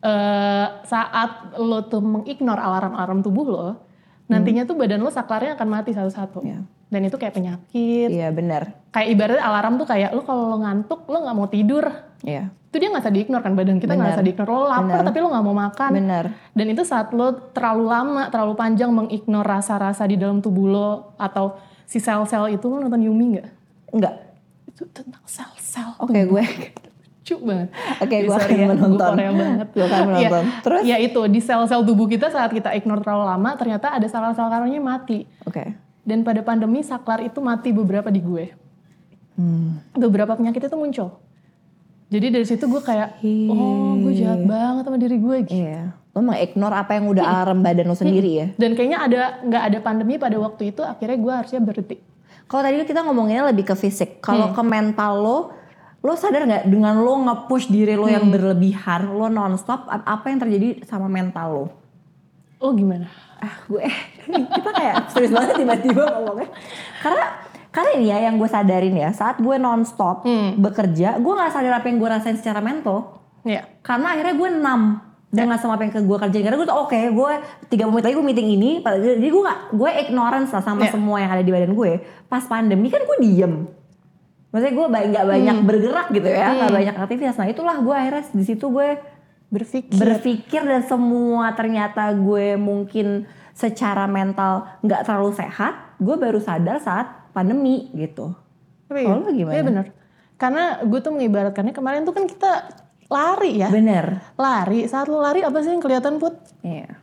eh 0.05 0.67
saat 0.85 1.57
lo 1.57 1.81
tuh 1.89 1.97
mengignore 1.97 2.61
alarm-alarm 2.61 3.25
tubuh 3.25 3.45
lo, 3.49 3.69
nantinya 4.29 4.61
tuh 4.69 4.77
badan 4.77 5.01
lo 5.01 5.09
saklarnya 5.09 5.57
akan 5.57 5.67
mati 5.69 5.97
satu-satu. 5.97 6.45
Iya. 6.45 6.61
Dan 6.85 7.01
itu 7.09 7.17
kayak 7.17 7.33
penyakit. 7.33 8.13
Iya 8.13 8.29
benar. 8.29 8.85
Kayak 8.93 9.07
ibaratnya 9.17 9.43
alarm 9.43 9.81
tuh 9.81 9.87
kayak 9.89 10.13
lo 10.13 10.21
kalau 10.21 10.53
lo 10.53 10.57
ngantuk, 10.61 11.09
lo 11.09 11.17
nggak 11.25 11.37
mau 11.37 11.49
tidur. 11.49 11.85
Iya 12.23 12.53
Itu 12.69 12.75
dia 12.83 12.87
nggak 12.91 13.03
usah 13.07 13.13
diignore 13.15 13.43
kan 13.43 13.53
badan 13.55 13.79
kita 13.79 13.95
nggak 13.95 14.19
usah 14.19 14.25
diignore. 14.25 14.49
Lo 14.51 14.67
lapar 14.67 14.99
Benar. 14.99 15.07
tapi 15.07 15.17
lo 15.23 15.27
nggak 15.31 15.45
mau 15.47 15.55
makan. 15.55 15.91
benar. 15.95 16.25
Dan 16.51 16.65
itu 16.71 16.83
saat 16.83 17.11
lo 17.15 17.27
terlalu 17.51 17.85
lama, 17.87 18.23
terlalu 18.27 18.53
panjang 18.55 18.91
mengignore 18.91 19.47
rasa-rasa 19.47 20.03
di 20.03 20.15
dalam 20.19 20.43
tubuh 20.43 20.67
lo 20.67 20.89
atau 21.15 21.55
si 21.87 21.99
sel-sel 21.99 22.51
itu 22.51 22.65
lo 22.67 22.83
nonton 22.83 22.99
Yumi 22.99 23.39
nggak? 23.39 23.47
Enggak. 23.95 24.15
Itu 24.67 24.83
tentang 24.91 25.23
sel-sel. 25.23 25.95
Oke 25.99 26.19
gue. 26.27 26.43
lucu 27.25 27.41
banget. 27.41 27.69
Oke, 28.05 28.15
Ih, 28.21 28.29
gua 28.29 28.37
sorry 28.37 28.53
akan 28.53 28.61
ya, 28.61 28.67
menonton. 28.69 29.11
Korea 29.17 29.31
banget. 29.41 29.67
Gua 29.73 29.85
akan 29.89 30.01
menonton. 30.05 30.43
Iya, 30.45 30.61
Terus? 30.61 30.81
Ya 30.85 30.97
itu, 31.01 31.21
di 31.25 31.39
sel-sel 31.41 31.81
tubuh 31.81 32.05
kita 32.05 32.29
saat 32.29 32.53
kita 32.53 32.69
ignore 32.77 33.01
terlalu 33.01 33.25
lama, 33.25 33.49
ternyata 33.57 33.97
ada 33.97 34.05
sel-sel 34.05 34.45
karonya 34.45 34.77
mati. 34.77 35.25
Oke. 35.41 35.73
Dan 36.05 36.21
pada 36.21 36.45
pandemi, 36.45 36.85
saklar 36.85 37.25
itu 37.25 37.41
mati 37.41 37.73
beberapa 37.73 38.13
di 38.13 38.21
gue. 38.21 38.53
Hmm. 39.41 39.81
Beberapa 39.97 40.37
penyakit 40.37 40.69
itu 40.69 40.77
muncul. 40.77 41.17
Jadi 42.05 42.27
dari 42.29 42.45
situ 42.45 42.63
gue 42.63 42.79
kayak, 42.79 43.17
oh 43.49 43.97
gue 43.97 44.13
jahat 44.13 44.41
banget 44.41 44.83
sama 44.85 44.97
diri 44.97 45.17
gue. 45.17 45.37
gitu. 45.41 45.57
Iya. 45.57 45.93
Lo 46.11 46.21
mengignore 46.21 46.75
apa 46.75 46.91
yang 46.93 47.05
udah 47.07 47.23
alarm 47.25 47.59
badan 47.59 47.85
lo 47.85 47.93
sendiri 47.93 48.31
ya. 48.31 48.47
Dan 48.53 48.71
kayaknya 48.71 48.99
ada 48.99 49.19
nggak 49.41 49.63
ada 49.63 49.77
pandemi 49.79 50.15
pada 50.15 50.37
waktu 50.37 50.69
itu, 50.69 50.79
akhirnya 50.79 51.17
gue 51.17 51.33
harusnya 51.33 51.59
berhenti. 51.59 51.97
Kalau 52.45 52.61
tadi 52.61 52.77
kita 52.79 53.01
ngomonginnya 53.01 53.49
lebih 53.49 53.65
ke 53.65 53.75
fisik. 53.75 54.21
Kalau 54.21 54.47
Hmm. 54.47 54.55
ke 54.55 54.63
mental 54.63 55.13
lo, 55.17 55.37
lo 55.99 56.13
sadar 56.13 56.45
nggak 56.45 56.65
dengan 56.65 56.95
lo 56.97 57.13
nge-push 57.21 57.67
diri 57.67 57.93
lo 57.93 58.05
Hmm. 58.05 58.15
yang 58.15 58.25
berlebihan, 58.29 59.09
lo 59.09 59.25
nonstop, 59.27 59.83
ap- 59.85 60.05
apa 60.05 60.25
yang 60.27 60.39
terjadi 60.39 60.67
sama 60.83 61.05
mental 61.05 61.47
lo? 61.49 61.65
Oh 62.59 62.71
gimana? 62.71 63.09
Ah, 63.35 63.65
gue 63.65 63.83
kita 64.55 64.69
kayak 64.71 64.95
serius 65.09 65.33
banget 65.33 65.57
tiba-tiba 65.57 66.01
ngomongnya. 66.07 66.49
Karena 66.97 67.25
karena 67.75 67.89
ini 67.93 68.05
ya 68.07 68.17
yang 68.21 68.35
gue 68.35 68.47
sadarin 68.47 68.95
ya, 68.95 69.11
saat 69.11 69.35
gue 69.37 69.55
nonstop 69.57 70.23
Hmm. 70.23 70.55
bekerja, 70.57 71.17
gue 71.17 71.33
nggak 71.33 71.51
sadar 71.51 71.73
apa 71.75 71.85
yang 71.85 71.97
gue 71.97 72.07
rasain 72.07 72.33
secara 72.33 72.57
mental. 72.59 73.19
Ya. 73.43 73.67
Karena 73.81 74.15
akhirnya 74.15 74.33
gue 74.33 74.49
enam 74.49 74.81
dengan 75.27 75.59
sama 75.59 75.75
apa 75.75 75.83
yang 75.83 75.91
ke 75.91 75.99
gue 75.99 76.17
kerjain 76.17 76.41
karena 76.41 76.55
gue 76.55 76.63
tuh 76.65 76.79
oke 76.79 76.95
gue 76.95 77.31
tiga 77.67 77.83
menit 77.85 78.07
lagi 78.07 78.15
gue 78.15 78.23
meeting 78.23 78.49
ini 78.49 78.71
jadi 78.79 79.27
gue 79.27 79.43
gak 79.43 79.59
gue 79.69 79.89
ignorance 79.99 80.47
lah 80.49 80.63
sama 80.63 80.87
Iya. 80.87 80.95
semua 80.95 81.19
yang 81.19 81.27
ada 81.29 81.43
di 81.43 81.51
badan 81.51 81.75
gue 81.75 81.91
pas 82.25 82.39
pandemi 82.41 82.87
kan 82.87 83.03
gue 83.03 83.17
diem 83.19 83.67
maksudnya 84.47 84.73
gue 84.73 84.85
nggak 84.87 85.27
banyak 85.27 85.55
Hmm. 85.57 85.67
bergerak 85.67 86.07
gitu 86.09 86.23
ya 86.25 86.55
nggak 86.55 86.71
banyak 86.71 86.95
aktivitas 86.95 87.35
nah 87.35 87.47
itulah 87.47 87.75
gue 87.77 87.91
akhirnya 87.91 88.23
di 88.31 88.43
situ 88.45 88.65
gue 88.65 88.95
Berpikir. 89.45 89.93
berpikir 89.93 90.61
dan 90.63 90.81
semua 90.81 91.51
ternyata 91.51 92.09
gue 92.11 92.55
mungkin 92.55 93.27
secara 93.51 94.07
mental 94.07 94.71
nggak 94.81 95.03
terlalu 95.03 95.31
sehat 95.31 95.73
gue 95.97 96.15
baru 96.15 96.39
sadar 96.39 96.79
saat 96.79 97.24
pandemi 97.35 97.91
gitu 97.91 98.31
Tapi 98.87 99.03
Kalau 99.03 99.27
gimana? 99.27 99.51
Iya 99.51 99.63
bener. 99.63 99.85
Karena 100.35 100.63
gue 100.79 100.99
tuh 100.99 101.11
mengibaratkannya 101.11 101.71
kemarin 101.71 102.03
tuh 102.03 102.13
kan 102.13 102.23
kita 102.23 102.51
lari 103.05 103.59
ya. 103.59 103.69
bener 103.69 104.23
Lari, 104.35 104.87
saat 104.87 105.05
lo 105.05 105.19
lari 105.19 105.43
apa 105.43 105.59
sih 105.59 105.69
yang 105.69 105.79
kelihatan 105.79 106.15
put? 106.15 106.33
iya 106.61 106.95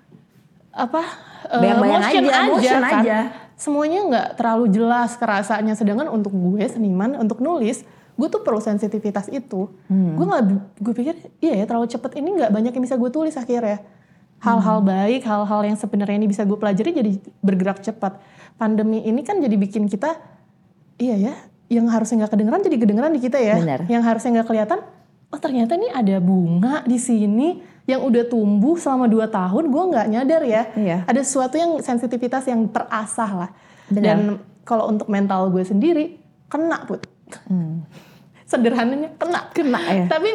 Apa? 0.73 1.05
eh, 1.47 1.61
Bayang-bayang 1.61 2.01
motion 2.01 2.25
aja, 2.25 2.41
motion 2.49 2.81
kan. 2.81 3.01
aja. 3.05 3.19
Semuanya 3.55 3.99
nggak 4.09 4.29
terlalu 4.35 4.65
jelas 4.73 5.15
kerasanya. 5.15 5.77
Sedangkan 5.77 6.09
untuk 6.09 6.33
gue 6.33 6.65
seniman, 6.67 7.15
untuk 7.15 7.39
nulis, 7.39 7.85
gue 8.13 8.29
tuh 8.29 8.41
perlu 8.41 8.59
sensitivitas 8.59 9.29
itu. 9.29 9.69
Hmm. 9.87 10.17
Gue 10.17 10.25
nggak, 10.25 10.43
gue 10.81 10.93
pikir 10.97 11.15
iya 11.39 11.61
ya 11.61 11.65
terlalu 11.65 11.87
cepet 11.87 12.19
ini 12.19 12.41
nggak 12.41 12.51
banyak 12.51 12.73
yang 12.73 12.83
bisa 12.83 12.97
gue 12.97 13.11
tulis 13.11 13.37
akhirnya. 13.37 13.85
Hal-hal 14.43 14.83
Hmm. 14.83 14.91
baik, 14.91 15.23
hal-hal 15.23 15.61
yang 15.63 15.79
sebenarnya 15.79 16.19
ini 16.19 16.27
bisa 16.27 16.43
gue 16.43 16.59
pelajari 16.59 16.91
jadi 16.91 17.11
bergerak 17.39 17.79
cepat. 17.79 18.19
Pandemi 18.59 19.07
ini 19.07 19.23
kan 19.23 19.39
jadi 19.39 19.55
bikin 19.55 19.87
kita, 19.87 20.19
iya 20.99 21.15
ya, 21.15 21.35
yang 21.71 21.87
harusnya 21.87 22.27
nggak 22.27 22.33
kedengeran 22.35 22.61
jadi 22.67 22.77
kedengeran 22.83 23.13
di 23.15 23.23
kita 23.23 23.39
ya. 23.39 23.63
Benar. 23.63 23.81
Yang 23.87 24.03
harusnya 24.03 24.31
nggak 24.39 24.49
kelihatan, 24.51 24.79
oh 25.31 25.39
ternyata 25.39 25.79
nih 25.79 25.91
ada 25.95 26.17
bunga 26.19 26.83
di 26.83 26.99
sini 26.99 27.63
yang 27.87 28.03
udah 28.03 28.27
tumbuh 28.27 28.79
selama 28.79 29.07
2 29.11 29.27
tahun, 29.31 29.65
gue 29.71 29.83
nggak 29.95 30.07
nyadar 30.11 30.43
ya. 30.47 30.63
Iya. 30.75 30.99
Ada 31.07 31.21
sesuatu 31.23 31.55
yang 31.59 31.79
sensitivitas 31.83 32.47
yang 32.47 32.67
terasah 32.71 33.31
lah. 33.47 33.51
Benar. 33.91 34.03
Dan 34.03 34.19
kalau 34.63 34.91
untuk 34.91 35.11
mental 35.11 35.51
gue 35.51 35.63
sendiri, 35.67 36.19
kena 36.47 36.87
put. 36.87 37.03
Sederhananya 38.47 39.15
kena. 39.19 39.41
Kena 39.51 39.81
ya. 39.91 40.05
Tapi 40.07 40.31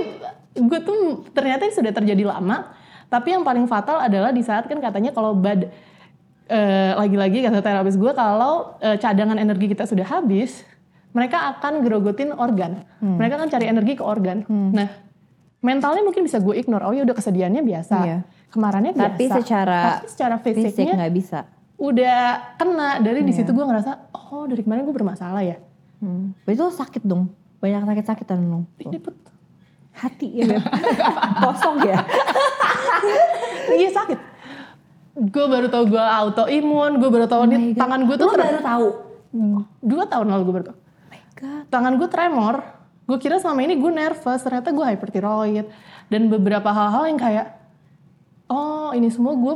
gue 0.57 0.79
tuh 0.83 1.27
ternyata 1.31 1.67
ini 1.67 1.75
sudah 1.75 1.91
terjadi 1.91 2.23
lama. 2.27 2.86
Tapi 3.07 3.27
yang 3.31 3.43
paling 3.43 3.65
fatal 3.65 3.99
adalah 3.99 4.29
di 4.29 4.43
saat 4.43 4.67
kan 4.67 4.77
katanya 4.77 5.11
kalau 5.11 5.31
bad 5.31 5.71
eh, 6.47 6.91
lagi-lagi 6.93 7.43
kata 7.43 7.59
terapis 7.59 7.95
gue 7.95 8.11
kalau 8.11 8.75
eh, 8.79 8.95
cadangan 8.95 9.35
energi 9.35 9.67
kita 9.67 9.83
sudah 9.83 10.03
habis, 10.03 10.63
mereka 11.11 11.55
akan 11.55 11.83
gerogotin 11.83 12.31
organ. 12.31 12.83
Hmm. 12.99 13.15
Mereka 13.15 13.39
akan 13.39 13.47
cari 13.47 13.65
energi 13.65 13.95
ke 13.95 14.03
organ. 14.03 14.43
Nah, 14.47 14.87
mentalnya 15.59 16.03
mungkin 16.03 16.23
bisa 16.23 16.37
gue 16.37 16.55
ignore. 16.55 16.83
Oh 16.83 16.91
ya 16.91 17.03
udah 17.03 17.15
kesedihannya 17.15 17.63
biasa. 17.63 17.95
Iya. 18.03 18.17
Kemarinnya 18.47 18.93
biasa. 18.95 19.07
Tapi 19.11 19.23
secara 19.27 19.79
Tapi 19.79 20.07
secara 20.07 20.35
Fisik 20.39 20.63
fisiknya 20.71 20.95
nggak 21.03 21.13
bisa. 21.15 21.39
udah 21.77 22.19
kena. 22.57 22.99
Dari 22.99 23.21
di 23.21 23.31
Iya. 23.31 23.43
situ 23.43 23.51
gue 23.53 23.65
ngerasa, 23.65 23.91
oh 24.13 24.49
dari 24.49 24.61
kemarin 24.63 24.83
gue 24.83 24.95
bermasalah 24.95 25.43
ya. 25.43 25.57
Hmm. 25.99 26.33
Itu 26.43 26.69
sakit 26.69 27.03
dong. 27.03 27.31
Banyak 27.57 27.89
sakit-sakitan 27.89 28.37
dong. 28.37 28.63
Ini 28.77 28.97
put, 29.01 29.17
Hati 29.97 30.27
ya. 30.29 30.61
Kosong 31.43 31.77
ya. 31.81 31.97
iya 33.81 33.89
sakit. 33.89 34.19
Gue 35.17 35.45
baru 35.49 35.65
tau 35.67 35.89
gue 35.89 35.97
autoimun, 35.97 37.01
gue 37.01 37.09
baru 37.09 37.25
tau 37.25 37.41
Oh 37.41 37.49
God. 37.49 37.73
tangan 37.73 38.05
gue 38.05 38.15
tuh 38.15 38.27
Lu 38.29 38.37
baru 38.37 38.59
tahu. 38.61 38.87
dua 39.81 40.03
tahun 40.05 40.27
lalu 40.29 40.41
gue 40.45 40.55
baru 40.61 40.65
tau. 40.69 40.77
Oh 40.77 41.61
tangan 41.69 41.97
gue 41.97 42.07
tremor. 42.09 42.55
Gue 43.07 43.17
kira 43.17 43.39
selama 43.39 43.63
ini 43.63 43.79
gue 43.79 43.87
nervous, 43.87 44.41
ternyata 44.43 44.69
gue 44.69 44.83
hyperthyroid. 44.83 45.65
Dan 46.11 46.27
beberapa 46.27 46.69
hal-hal 46.69 47.07
yang 47.07 47.19
kayak, 47.19 47.55
oh 48.51 48.91
ini 48.91 49.07
semua 49.07 49.33
gue 49.33 49.53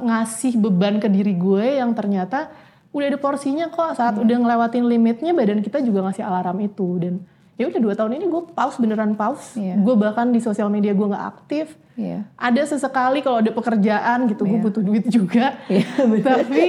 ngasih 0.00 0.56
beban 0.56 0.98
ke 0.98 1.06
diri 1.06 1.36
gue 1.36 1.78
yang 1.78 1.92
ternyata 1.92 2.48
udah 2.90 3.06
ada 3.12 3.18
porsinya 3.20 3.68
kok. 3.68 3.94
Saat 3.94 4.16
udah 4.16 4.36
ngelewatin 4.40 4.88
limitnya, 4.88 5.36
badan 5.36 5.60
kita 5.60 5.84
juga 5.84 6.00
ngasih 6.08 6.24
alarm 6.24 6.58
itu. 6.64 6.88
Dan 6.96 7.14
ya 7.54 7.70
udah 7.70 7.80
dua 7.80 7.94
tahun 7.94 8.18
ini 8.18 8.26
gue 8.26 8.42
pause 8.50 8.76
beneran 8.78 9.14
pause. 9.14 9.54
Iya. 9.54 9.78
Gue 9.78 9.94
bahkan 9.94 10.28
di 10.28 10.38
sosial 10.38 10.66
media 10.68 10.90
gue 10.90 11.06
nggak 11.06 11.26
aktif. 11.30 11.78
Iya. 11.94 12.26
Ada 12.34 12.74
sesekali 12.74 13.22
kalau 13.22 13.38
ada 13.38 13.50
pekerjaan 13.50 14.26
gitu, 14.26 14.42
gue 14.42 14.58
Iya. 14.58 14.64
butuh 14.64 14.82
duit 14.82 15.04
juga. 15.06 15.54
Iya, 15.66 15.86
bener. 16.02 16.24
Tapi 16.42 16.62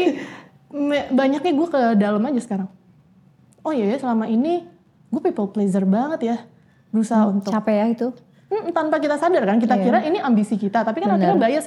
banyaknya 1.12 1.52
gue 1.52 1.68
ke 1.68 1.80
dalam 1.96 2.22
aja 2.22 2.40
sekarang. 2.40 2.70
Oh 3.62 3.74
iya 3.74 3.90
ya 3.90 3.98
selama 3.98 4.28
ini 4.28 4.68
gue 5.10 5.22
people 5.22 5.50
pleaser 5.50 5.84
banget 5.84 6.22
ya. 6.26 6.38
Berusaha 6.90 7.26
untuk 7.26 7.50
Capek 7.50 7.76
ya 7.76 7.86
itu. 7.90 8.08
Hmm, 8.46 8.70
tanpa 8.70 9.02
kita 9.02 9.18
sadar 9.18 9.42
kan, 9.42 9.58
kita 9.58 9.74
Iya. 9.74 9.84
kira 9.84 10.00
ini 10.06 10.22
ambisi 10.22 10.54
kita. 10.54 10.86
Tapi 10.86 11.02
kan 11.02 11.10
Bener. 11.12 11.34
akhirnya 11.34 11.42
bias, 11.42 11.66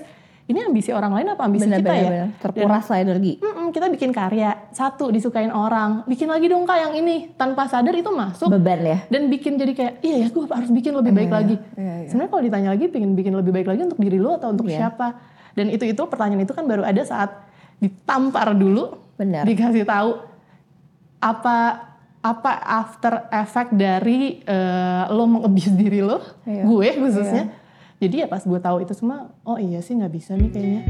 ini 0.48 0.64
ambisi 0.64 0.88
orang 0.90 1.12
lain 1.12 1.28
apa 1.28 1.44
ambisi 1.44 1.68
kita 1.68 1.76
ya? 1.76 1.84
Benar-benar. 1.84 2.40
Terkuras 2.40 2.84
lah 2.88 2.98
energi. 2.98 3.32
Mm-mm, 3.36 3.68
kita 3.68 3.86
bikin 3.92 4.10
karya, 4.10 4.50
satu 4.72 5.12
disukain 5.12 5.52
orang. 5.52 6.08
Bikin 6.08 6.24
lagi 6.24 6.48
dong 6.48 6.64
kak 6.64 6.80
yang 6.80 6.92
ini. 6.96 7.36
Tanpa 7.36 7.68
sadar 7.68 7.92
itu 7.92 8.08
masuk. 8.08 8.48
Beban 8.48 8.80
ya. 8.80 8.98
Dan 9.12 9.28
bikin 9.28 9.60
jadi 9.60 9.76
kayak, 9.76 9.94
iya 10.00 10.24
ya 10.24 10.28
gue 10.32 10.44
harus 10.48 10.72
bikin 10.72 10.96
lebih 10.96 11.12
baik 11.12 11.28
lagi. 11.28 11.60
Iya, 11.76 11.92
iya. 12.00 12.08
Sebenarnya 12.08 12.30
kalau 12.32 12.42
ditanya 12.48 12.68
lagi, 12.72 12.86
pengen 12.88 13.12
bikin 13.12 13.36
lebih 13.36 13.52
baik 13.52 13.68
lagi 13.68 13.80
untuk 13.84 14.00
diri 14.00 14.16
lo 14.16 14.40
atau 14.40 14.48
untuk 14.48 14.64
Iya. 14.72 14.88
siapa? 14.88 15.20
Dan 15.52 15.68
itu 15.68 15.84
itu 15.84 16.02
pertanyaan 16.08 16.42
itu 16.42 16.56
kan 16.56 16.64
baru 16.64 16.80
ada 16.80 17.02
saat 17.04 17.28
ditampar 17.76 18.56
dulu, 18.56 18.96
Benar. 19.20 19.44
dikasih 19.44 19.84
tahu 19.84 20.16
apa 21.20 21.56
apa 22.18 22.52
after 22.64 23.30
effect 23.30 23.70
dari 23.74 24.40
eh, 24.42 25.02
lo 25.12 25.28
mengabuse 25.28 25.76
diri 25.76 26.00
lo, 26.00 26.18
Iya. 26.48 26.62
gue 26.64 26.88
khususnya. 26.98 27.44
Jadi 27.98 28.22
ya 28.22 28.30
pas 28.30 28.46
gue 28.46 28.60
tahu 28.62 28.86
itu 28.86 28.94
semua, 28.94 29.34
oh 29.42 29.58
iya 29.58 29.82
sih 29.82 29.98
nggak 29.98 30.14
bisa 30.14 30.38
nih 30.38 30.50
kayaknya. 30.54 30.82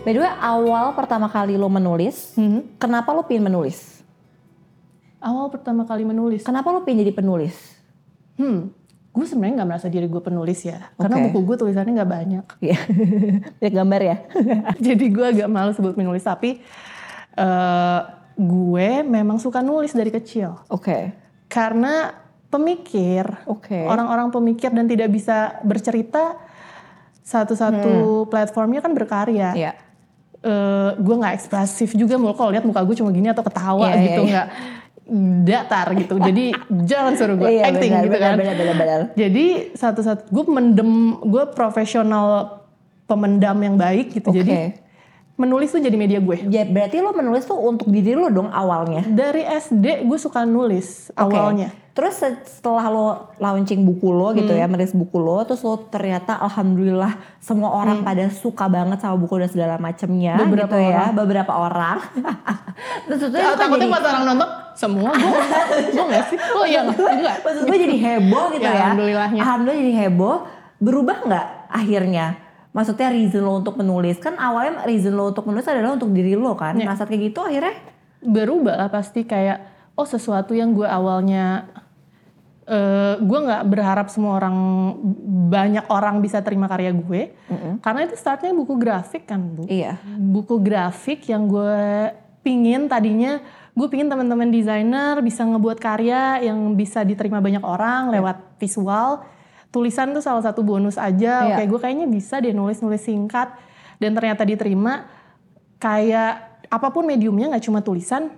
By 0.00 0.16
the 0.16 0.26
way, 0.26 0.32
awal 0.42 0.98
pertama 0.98 1.30
kali 1.30 1.54
lo 1.54 1.70
menulis, 1.70 2.34
Mhm. 2.34 2.82
kenapa 2.82 3.14
lo 3.14 3.22
pengen 3.22 3.46
menulis? 3.46 3.89
Awal 5.20 5.52
pertama 5.52 5.84
kali 5.84 6.02
menulis, 6.02 6.40
Kenapa 6.40 6.72
lo 6.72 6.80
pengen 6.80 7.04
jadi 7.04 7.12
penulis? 7.12 7.76
hmm, 8.40 8.72
gue 9.12 9.24
sebenarnya 9.28 9.60
nggak 9.60 9.68
merasa 9.68 9.86
diri 9.92 10.08
gue 10.08 10.22
penulis 10.24 10.64
ya, 10.64 10.88
karena 10.96 11.20
Oke. 11.20 11.24
buku 11.28 11.38
gue 11.44 11.56
tulisannya 11.60 11.92
nggak 11.92 12.08
banyak. 12.10 12.44
Iya. 12.64 12.78
Lihat 13.60 13.74
gambar 13.74 14.00
ya. 14.00 14.16
Jadi 14.88 15.04
gue 15.12 15.26
agak 15.28 15.48
malu 15.52 15.76
sebut 15.76 15.92
menulis, 15.92 16.24
tapi 16.24 16.64
eh, 17.36 18.00
gue 18.34 18.88
memang 19.04 19.36
suka 19.36 19.60
nulis 19.60 19.92
dari 19.92 20.08
kecil. 20.08 20.56
Oke. 20.72 21.12
Karena 21.52 22.16
pemikir, 22.48 23.28
Oke. 23.44 23.84
orang-orang 23.84 24.32
pemikir 24.32 24.72
dan 24.72 24.88
tidak 24.88 25.12
bisa 25.12 25.60
bercerita, 25.60 26.40
satu-satu 27.20 28.24
platformnya 28.26 28.80
kan 28.80 28.96
berkarya. 28.96 29.52
Iya. 29.52 29.72
Eh, 30.40 30.90
gue 30.96 31.14
nggak 31.20 31.36
ekspresif 31.36 31.92
juga, 31.92 32.16
mulu 32.16 32.32
kalau 32.32 32.48
lihat 32.48 32.64
muka 32.64 32.80
gue 32.80 32.96
cuma 32.96 33.12
gini 33.12 33.28
atau 33.28 33.44
ketawa 33.44 33.92
Iya, 33.92 33.94
iya, 33.94 34.04
gitu, 34.08 34.22
iya. 34.24 34.30
nggak 34.32 34.48
datar 35.42 35.90
gitu. 35.98 36.22
Jadi 36.22 36.54
jangan 36.86 37.12
suruh 37.18 37.34
gue 37.34 37.50
Iya, 37.50 37.74
acting 37.74 37.90
benar, 37.90 38.04
gitu 38.06 38.14
benar, 38.14 38.30
kan. 38.30 38.36
benar, 38.38 38.54
benar, 38.54 38.76
benar. 38.78 39.00
Jadi 39.18 39.46
satu-satu 39.74 40.22
gue 40.30 40.44
mendem, 40.46 41.18
gue 41.26 41.44
profesional 41.50 42.62
pemendam 43.10 43.58
yang 43.58 43.74
baik 43.74 44.14
gitu. 44.14 44.30
Oke. 44.30 44.38
Jadi 44.38 44.54
menulis 45.34 45.68
tuh 45.68 45.78
jadi 45.78 45.94
media 45.94 46.18
gue. 46.18 46.36
Ya, 46.46 46.62
berarti 46.62 46.98
lo 46.98 47.10
menulis 47.10 47.42
tuh 47.42 47.56
untuk 47.56 47.86
diri 47.86 48.12
lo 48.12 48.28
dong 48.28 48.48
awalnya. 48.48 49.02
Dari 49.02 49.42
SD 49.42 50.02
gue 50.02 50.16
suka 50.16 50.42
nulis 50.42 51.08
Oke. 51.12 51.32
awalnya. 51.32 51.70
Terus 51.90 52.14
se- 52.14 52.38
setelah 52.48 52.86
lo 52.86 53.06
launching 53.36 53.82
buku 53.82 54.08
lo 54.08 54.30
gitu 54.32 54.48
Hmm. 54.48 54.58
ya, 54.58 54.66
merilis 54.66 54.92
buku 54.92 55.16
lo, 55.16 55.42
terus 55.42 55.60
lo 55.60 55.76
ternyata 55.82 56.38
alhamdulillah 56.38 57.12
semua 57.36 57.74
orang 57.74 58.00
pada 58.00 58.30
suka 58.30 58.66
banget 58.66 58.98
sama 58.98 59.16
buku 59.16 59.34
dan 59.36 59.48
segala 59.48 59.74
macemnya 59.76 60.34
Hmm. 60.34 60.44
Beberapa 60.46 60.70
gitu 60.70 60.76
ya, 60.78 60.88
orang. 61.02 61.10
beberapa 61.14 61.52
orang. 61.52 61.96
terus 63.06 63.20
itu 63.22 63.36
takutnya 63.36 63.68
jadi, 63.82 63.92
pas 63.92 64.04
orang 64.06 64.24
nonton 64.24 64.48
semua 64.72 65.10
gue 65.10 65.40
gue 65.92 66.04
nggak 66.06 66.24
sih? 66.26 66.38
Oh 66.52 66.64
iya 66.64 66.80
nggak? 66.82 66.96
Enggak. 66.96 67.36
maksud 67.42 67.62
gue 67.64 67.78
jadi 67.80 67.96
heboh 67.98 68.44
gitu 68.50 68.62
Ya, 68.62 68.70
ya. 68.70 68.76
alhamdulillahnya. 68.78 69.40
Alhamdulillah 69.40 69.80
jadi 69.80 69.94
heboh. 69.98 70.36
Berubah 70.78 71.16
nggak 71.22 71.46
akhirnya? 71.68 72.26
Maksudnya 72.70 73.10
reason 73.10 73.42
lo 73.42 73.58
untuk 73.58 73.74
menulis. 73.74 74.22
Kan 74.22 74.38
awalnya 74.38 74.86
reason 74.86 75.14
lo 75.14 75.34
untuk 75.34 75.46
menulis 75.50 75.66
adalah 75.66 75.98
untuk 75.98 76.14
diri 76.14 76.38
lo 76.38 76.54
kan. 76.54 76.78
Ya. 76.78 76.86
Nah 76.86 76.94
saat 76.94 77.10
kayak 77.10 77.34
gitu 77.34 77.42
akhirnya? 77.42 77.74
Berubah 78.20 78.74
lah 78.76 78.90
pasti 78.92 79.26
kayak 79.26 79.92
oh 79.98 80.06
sesuatu 80.06 80.54
yang 80.54 80.76
gue 80.76 80.86
awalnya 80.86 81.66
eh 82.70 83.18
gue 83.18 83.38
nggak 83.42 83.66
berharap 83.66 84.06
semua 84.14 84.38
orang 84.38 84.54
banyak 85.50 85.90
orang 85.90 86.22
bisa 86.22 86.38
terima 86.46 86.70
karya 86.70 86.94
gue. 86.94 87.34
Karena 87.82 88.06
itu 88.06 88.14
startnya 88.14 88.54
buku 88.54 88.78
grafik 88.78 89.26
kan 89.26 89.42
bu. 89.42 89.66
Iya. 89.66 89.98
buku 90.06 90.62
grafik 90.62 91.26
yang 91.26 91.50
gue 91.50 92.14
pingin 92.40 92.88
tadinya 92.88 93.42
gue 93.70 93.86
pingin 93.86 94.10
teman-teman 94.10 94.50
desainer 94.50 95.18
bisa 95.22 95.46
ngebuat 95.46 95.78
karya 95.78 96.42
yang 96.42 96.74
bisa 96.74 97.06
diterima 97.06 97.38
banyak 97.38 97.62
orang 97.62 98.10
lewat 98.10 98.58
visual 98.58 99.22
tulisan 99.70 100.10
tuh 100.10 100.20
salah 100.20 100.42
satu 100.42 100.60
bonus 100.60 100.94
aja 100.94 101.46
Iya. 101.46 101.56
oke 101.56 101.62
gue 101.66 101.80
kayaknya 101.80 102.06
bisa 102.06 102.38
deh 102.38 102.50
nulis-nulis 102.50 103.00
singkat 103.00 103.54
dan 103.96 104.10
ternyata 104.12 104.42
diterima 104.42 105.06
kayak 105.76 106.32
apa 106.66 106.88
pun 106.90 107.02
mediumnya 107.02 107.50
nggak 107.50 107.64
cuma 107.64 107.80
tulisan 107.80 108.30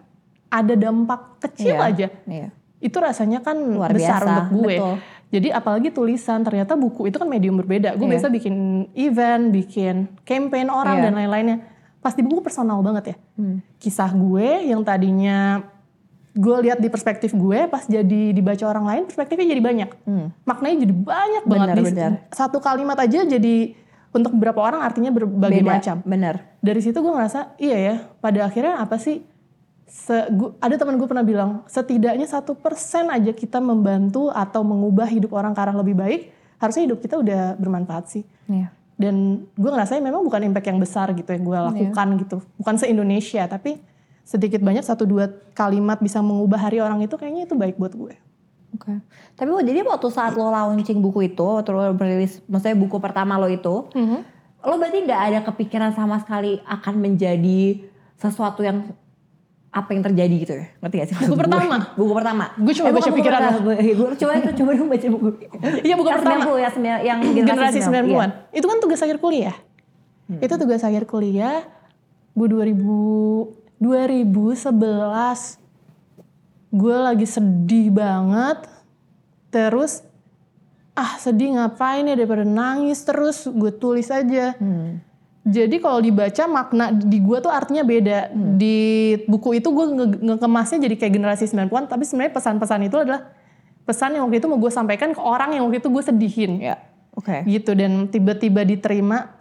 ada 0.49 0.75
dampak 0.75 1.41
kecil 1.41 1.75
Iya. 1.75 1.89
aja 1.89 2.07
Iya. 2.25 2.49
itu 2.79 2.97
rasanya 2.97 3.41
kan 3.41 3.57
Luar 3.57 3.91
besar 3.91 4.21
biasa, 4.21 4.31
untuk 4.31 4.47
gue. 4.61 4.77
betul. 4.77 4.97
Jadi 5.33 5.49
apalagi 5.49 5.89
tulisan, 5.89 6.45
ternyata 6.45 6.77
buku 6.77 7.09
itu 7.09 7.17
kan 7.17 7.25
medium 7.25 7.57
berbeda. 7.57 7.97
Gue 7.97 8.05
Iya. 8.05 8.21
biasa 8.21 8.27
bikin 8.29 8.55
event, 8.93 9.49
bikin 9.49 9.97
campaign 10.29 10.69
orang 10.69 11.01
Iya. 11.01 11.05
dan 11.09 11.13
lain-lainnya. 11.17 11.57
Pasti 12.05 12.21
buku 12.21 12.45
personal 12.45 12.85
banget 12.85 13.05
ya. 13.07 13.17
Hmm. 13.41 13.65
Kisah 13.81 14.13
gue 14.13 14.69
yang 14.69 14.85
tadinya 14.85 15.65
gue 16.33 16.57
lihat 16.61 16.79
di 16.79 16.89
perspektif 16.89 17.31
gue 17.31 17.67
pas 17.67 17.85
jadi 17.85 18.33
dibaca 18.33 18.65
orang 18.65 18.85
lain 18.85 19.03
perspektifnya 19.05 19.45
jadi 19.47 19.61
banyak 19.63 19.91
maknanya 20.43 20.77
jadi 20.81 20.95
banyak 20.95 21.45
banget 21.45 21.67
Benar, 21.67 21.77
Di 21.77 21.85
benar. 21.85 22.11
satu 22.29 22.57
kalimat 22.59 22.97
aja 22.97 23.21
jadi 23.23 23.77
untuk 24.11 24.33
beberapa 24.33 24.61
orang 24.61 24.81
artinya 24.81 25.09
berbagai 25.09 25.61
Beda. 25.61 25.73
macam 25.75 25.97
Bener. 26.03 26.35
dari 26.59 26.81
situ 26.81 26.97
gue 26.97 27.09
ngerasa 27.11 27.57
iya 27.57 27.77
ya 27.77 27.95
pada 28.17 28.45
akhirnya 28.45 28.77
apa 28.77 28.97
sih 28.97 29.21
se- 29.85 30.29
gua- 30.31 30.57
ada 30.59 30.73
teman 30.75 30.97
gue 30.97 31.05
pernah 31.05 31.23
bilang 31.23 31.51
setidaknya 31.67 32.25
satu 32.25 32.55
persen 32.55 33.09
aja 33.09 33.31
kita 33.31 33.59
membantu 33.59 34.29
atau 34.29 34.61
mengubah 34.63 35.05
hidup 35.07 35.33
orang 35.33 35.53
ke 35.53 35.61
arah 35.61 35.77
lebih 35.77 35.95
baik 35.95 36.33
harusnya 36.57 36.87
hidup 36.87 36.99
kita 36.99 37.19
udah 37.19 37.57
bermanfaat 37.57 38.05
sih 38.09 38.25
Iya. 38.47 38.73
dan 38.95 39.15
gue 39.51 39.71
ngerasa 39.71 39.97
memang 39.99 40.23
bukan 40.23 40.41
impact 40.43 40.65
yang 40.67 40.79
besar 40.79 41.13
gitu 41.13 41.29
yang 41.29 41.43
gue 41.43 41.59
lakukan 41.59 42.07
gitu 42.19 42.37
bukan 42.57 42.75
se 42.75 42.87
Indonesia 42.87 43.45
tapi 43.47 43.81
sedikit 44.23 44.61
banyak 44.61 44.81
satu 44.81 45.03
dua 45.03 45.27
kalimat 45.53 45.99
bisa 45.99 46.19
mengubah 46.19 46.59
hari 46.61 46.79
orang 46.79 47.01
itu 47.01 47.15
kayaknya 47.15 47.45
itu 47.45 47.55
baik 47.55 47.77
buat 47.77 47.93
gue 47.93 48.15
Oke. 48.73 48.89
Tapi 49.37 49.53
jadi 49.69 49.85
waktu 49.85 50.09
saat 50.09 50.33
lo 50.33 50.49
launching 50.49 50.97
buku 50.99 51.29
itu, 51.29 51.45
waktu 51.45 51.69
lo 51.71 51.93
merilis, 51.93 52.41
maksudnya 52.49 52.73
buku 52.73 52.97
pertama 52.97 53.37
lo 53.37 53.45
itu, 53.45 53.85
lo 54.59 54.75
berarti 54.75 55.05
nggak 55.05 55.21
ada 55.29 55.39
kepikiran 55.45 55.93
sama 55.93 56.17
sekali 56.17 56.57
akan 56.65 56.95
menjadi 56.97 57.85
sesuatu 58.17 58.65
yang 58.65 58.89
apa 59.69 59.93
yang 59.93 60.01
terjadi 60.03 60.35
gitu 60.39 60.53
ya? 60.57 60.67
Ngerti 60.81 60.97
gak 60.97 61.07
sih? 61.07 61.15
gue? 61.21 61.37
pertama? 61.37 61.77
Buku 61.93 62.13
pertama. 62.13 62.45
Gue 62.57 62.73
cuma 62.73 62.89
Eh, 62.89 62.93
baca 62.93 63.05
buku 63.05 63.19
pikiran. 63.21 63.41
Gue, 63.61 63.77
coba 64.17 64.33
itu 64.37 64.51
coba 64.57 64.71
dong 64.73 64.89
baca 64.89 65.07
buku. 65.11 65.29
Iya, 65.81 65.95
buku 65.95 66.09
yang 66.09 66.21
pertama. 66.25 66.41
90, 66.41 66.57
yang, 66.57 66.73
sembilan- 66.73 67.03
yang 67.05 67.19
generasi 67.45 67.79
90-an 67.83 68.09
Iya. 68.49 68.57
itu 68.57 68.67
kan 68.67 68.79
tugas 68.81 69.01
akhir 69.01 69.19
kuliah 69.19 69.57
itu 70.33 70.55
tugas 70.57 70.81
akhir 70.81 71.05
kuliah 71.05 71.61
gue 72.33 72.47
2000 72.49 72.73
2011 73.83 75.59
gue 76.73 76.97
lagi 76.97 77.27
sedih 77.27 77.91
banget. 77.91 78.71
Terus 79.51 80.07
ah 80.95 81.19
sedih 81.19 81.59
ngapain 81.59 82.07
ya 82.07 82.15
daripada 82.15 82.47
nangis 82.47 83.03
terus? 83.03 83.45
Gue 83.51 83.75
tulis 83.75 84.07
aja. 84.09 84.55
Hmm. 84.57 85.03
jadi 85.43 85.83
kalau 85.83 85.99
dibaca 85.99 86.47
makna 86.47 86.95
di 86.95 87.19
gue 87.19 87.39
tuh 87.43 87.51
artinya 87.51 87.83
beda. 87.83 88.31
Di 88.33 88.79
buku 89.27 89.59
itu 89.59 89.75
gue 89.75 89.87
nge- 89.91 90.23
ngekemasnya 90.23 90.79
jadi 90.87 90.95
kayak 90.95 91.13
generasi 91.19 91.51
90-an 91.51 91.91
tapi 91.91 92.07
sebenarnya 92.07 92.39
pesan-pesan 92.39 92.87
itu 92.87 92.95
adalah 93.03 93.35
pesan 93.83 94.15
yang 94.15 94.31
waktu 94.31 94.39
itu 94.39 94.47
mau 94.47 94.63
gue 94.63 94.71
sampaikan 94.71 95.11
ke 95.11 95.19
orang 95.19 95.59
yang 95.59 95.67
waktu 95.67 95.83
itu 95.83 95.91
gue 95.91 96.03
sedihin. 96.07 96.63
Ya. 96.63 96.79
Oke. 97.13 97.45
gitu 97.45 97.75
dan 97.77 98.07
tiba-tiba 98.09 98.63
diterima 98.63 99.35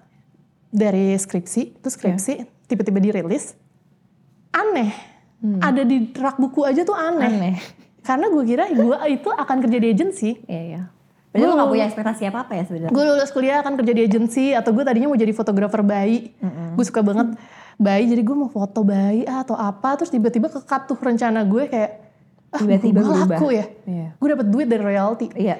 dari 0.73 1.13
skripsi. 1.13 1.77
Itu 1.79 1.87
skripsi 1.93 2.65
tiba-tiba 2.65 2.97
dirilis 2.97 3.53
aneh 4.51 4.91
ada 5.57 5.81
di 5.81 6.13
rak 6.13 6.37
buku 6.37 6.61
aja 6.61 6.81
tuh 6.81 6.93
aneh, 6.93 7.25
Aneh. 7.27 7.55
karena 7.99 8.29
gue 8.29 8.43
kira 8.45 8.69
gue 8.69 8.93
itu 9.09 9.25
akan 9.27 9.57
kerja 9.59 9.77
di 9.77 9.87
agensi 9.89 10.29
Iya, 10.45 10.61
iya. 10.67 10.81
Berarti 11.27 11.47
lo 11.47 11.53
gak 11.55 11.69
punya 11.69 11.85
ekspektasi 11.87 12.23
apa-apa 12.27 12.51
ya 12.53 12.63
sebenarnya? 12.63 12.91
gue 12.91 13.03
lulus 13.05 13.31
kuliah 13.31 13.57
akan 13.59 13.73
kerja 13.75 13.91
di 13.91 14.01
agensi 14.03 14.45
atau 14.51 14.69
gue 14.69 14.83
tadinya 14.83 15.07
mau 15.07 15.15
jadi 15.15 15.31
fotografer 15.31 15.81
bayi 15.81 16.35
gue 16.71 16.83
suka 16.83 17.01
banget 17.01 17.33
bayi 17.75 18.05
jadi 18.05 18.21
gue 18.21 18.35
mau 18.35 18.47
foto 18.47 18.83
bayi 18.83 19.23
ah, 19.23 19.41
atau 19.41 19.55
apa 19.55 19.95
terus 19.95 20.09
tiba-tiba 20.09 20.45
kekat 20.47 20.85
tuh 20.85 20.95
rencana 20.95 21.41
gue 21.41 21.65
kayak 21.65 21.91
ah 22.51 22.59
Tiba-tiba 22.59 22.99
gue 22.99 23.15
laku 23.17 23.47
ya 23.49 23.65
Iya. 23.83 24.07
gue 24.13 24.27
dapet 24.29 24.45
duit 24.45 24.67
dari 24.67 24.83
royalti 24.83 25.31
Iya. 25.33 25.55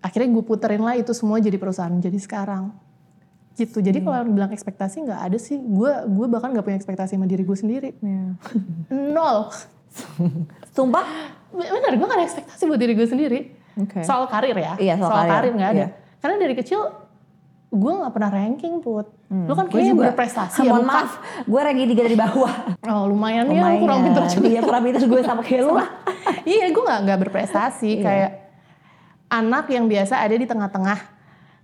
akhirnya 0.00 0.32
gue 0.32 0.42
puterin 0.42 0.80
lah 0.80 0.96
itu 0.96 1.12
semua 1.12 1.36
jadi 1.36 1.54
perusahaan 1.54 1.92
jadi 1.92 2.16
sekarang 2.16 2.72
gitu. 3.58 3.78
Jadi 3.82 3.98
kalau 4.04 4.22
orang 4.22 4.32
bilang 4.32 4.52
ekspektasi 4.52 5.06
nggak 5.06 5.20
ada 5.30 5.38
sih. 5.38 5.58
Gue 5.58 5.90
gue 6.06 6.26
bahkan 6.30 6.50
nggak 6.54 6.64
punya 6.64 6.78
ekspektasi 6.78 7.18
sama 7.18 7.26
diri 7.26 7.42
gue 7.42 7.58
sendiri. 7.58 7.90
Nol. 9.14 9.50
Sumpah? 10.70 11.38
bener 11.50 11.98
gue 11.98 12.06
gak 12.06 12.14
ada 12.14 12.26
ekspektasi 12.30 12.62
buat 12.70 12.78
diri 12.78 12.94
gue 12.94 13.08
sendiri. 13.10 13.40
Oke. 13.74 14.02
soal 14.06 14.26
karir 14.30 14.54
ya. 14.54 14.74
Iya, 14.78 14.94
soal 14.98 15.26
karir. 15.26 15.52
nggak 15.54 15.70
ada. 15.74 15.86
Iya. 15.86 15.88
karena 16.20 16.36
dari 16.36 16.54
kecil 16.54 16.80
gue 17.70 17.92
nggak 18.02 18.12
pernah 18.12 18.30
ranking 18.30 18.82
put. 18.82 19.06
Lu 19.30 19.54
kan 19.54 19.70
kayaknya 19.70 19.94
berprestasi 19.94 20.66
ya 20.66 20.74
Mohon 20.74 20.86
maaf, 20.90 21.10
gue 21.46 21.60
ranking 21.62 21.88
tiga 21.94 22.02
dari 22.02 22.18
bawah. 22.18 22.54
oh 22.90 23.04
lumayan, 23.06 23.46
ya 23.50 23.62
lu 23.62 23.86
kurang 23.86 24.02
pintar 24.02 24.26
juga. 24.26 24.46
Iya 24.50 24.60
kurang 24.66 24.82
pintar 24.86 25.02
gue 25.06 25.20
sama 25.22 25.42
kayak 25.46 25.62
lu. 25.66 25.74
Lah. 25.78 25.88
iya 26.42 26.66
gue 26.70 26.82
nggak 26.82 27.00
nggak 27.06 27.18
berprestasi. 27.26 27.90
Iya. 27.98 28.02
kayak 28.02 28.30
anak 29.30 29.64
yang 29.70 29.86
biasa 29.86 30.18
ada 30.18 30.34
di 30.34 30.46
tengah-tengah 30.50 30.98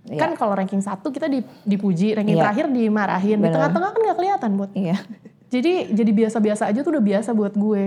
Iya. 0.07 0.17
kan 0.17 0.31
kalau 0.33 0.53
ranking 0.53 0.79
satu 0.79 1.11
kita 1.11 1.27
di- 1.27 1.43
dipuji 1.61 2.15
ranking 2.15 2.35
Iya. 2.35 2.43
terakhir 2.47 2.65
dimarahin 2.67 3.37
di 3.37 3.43
Bener. 3.43 3.53
tengah-tengah 3.53 3.89
kan 3.89 4.01
nggak 4.01 4.17
kelihatan 4.17 4.51
buat 4.55 4.71
Iya. 4.71 4.97
jadi 5.47 5.73
jadi 5.91 6.11
biasa-biasa 6.13 6.63
aja 6.65 6.79
tuh 6.79 6.91
udah 6.91 7.03
biasa 7.03 7.29
buat 7.31 7.53
gue 7.53 7.83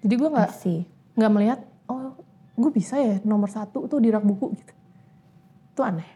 jadi 0.00 0.14
gue 0.14 0.28
nggak 0.28 0.50
nggak 1.12 1.30
melihat 1.30 1.58
oh 1.86 2.14
gue 2.52 2.70
bisa 2.70 2.94
ya 2.94 3.18
nomor 3.22 3.48
satu 3.48 3.86
tuh 3.86 3.98
di 3.98 4.08
rak 4.08 4.22
buku 4.22 4.54
gitu 4.54 4.72
itu 5.72 5.80
aneh 5.80 6.06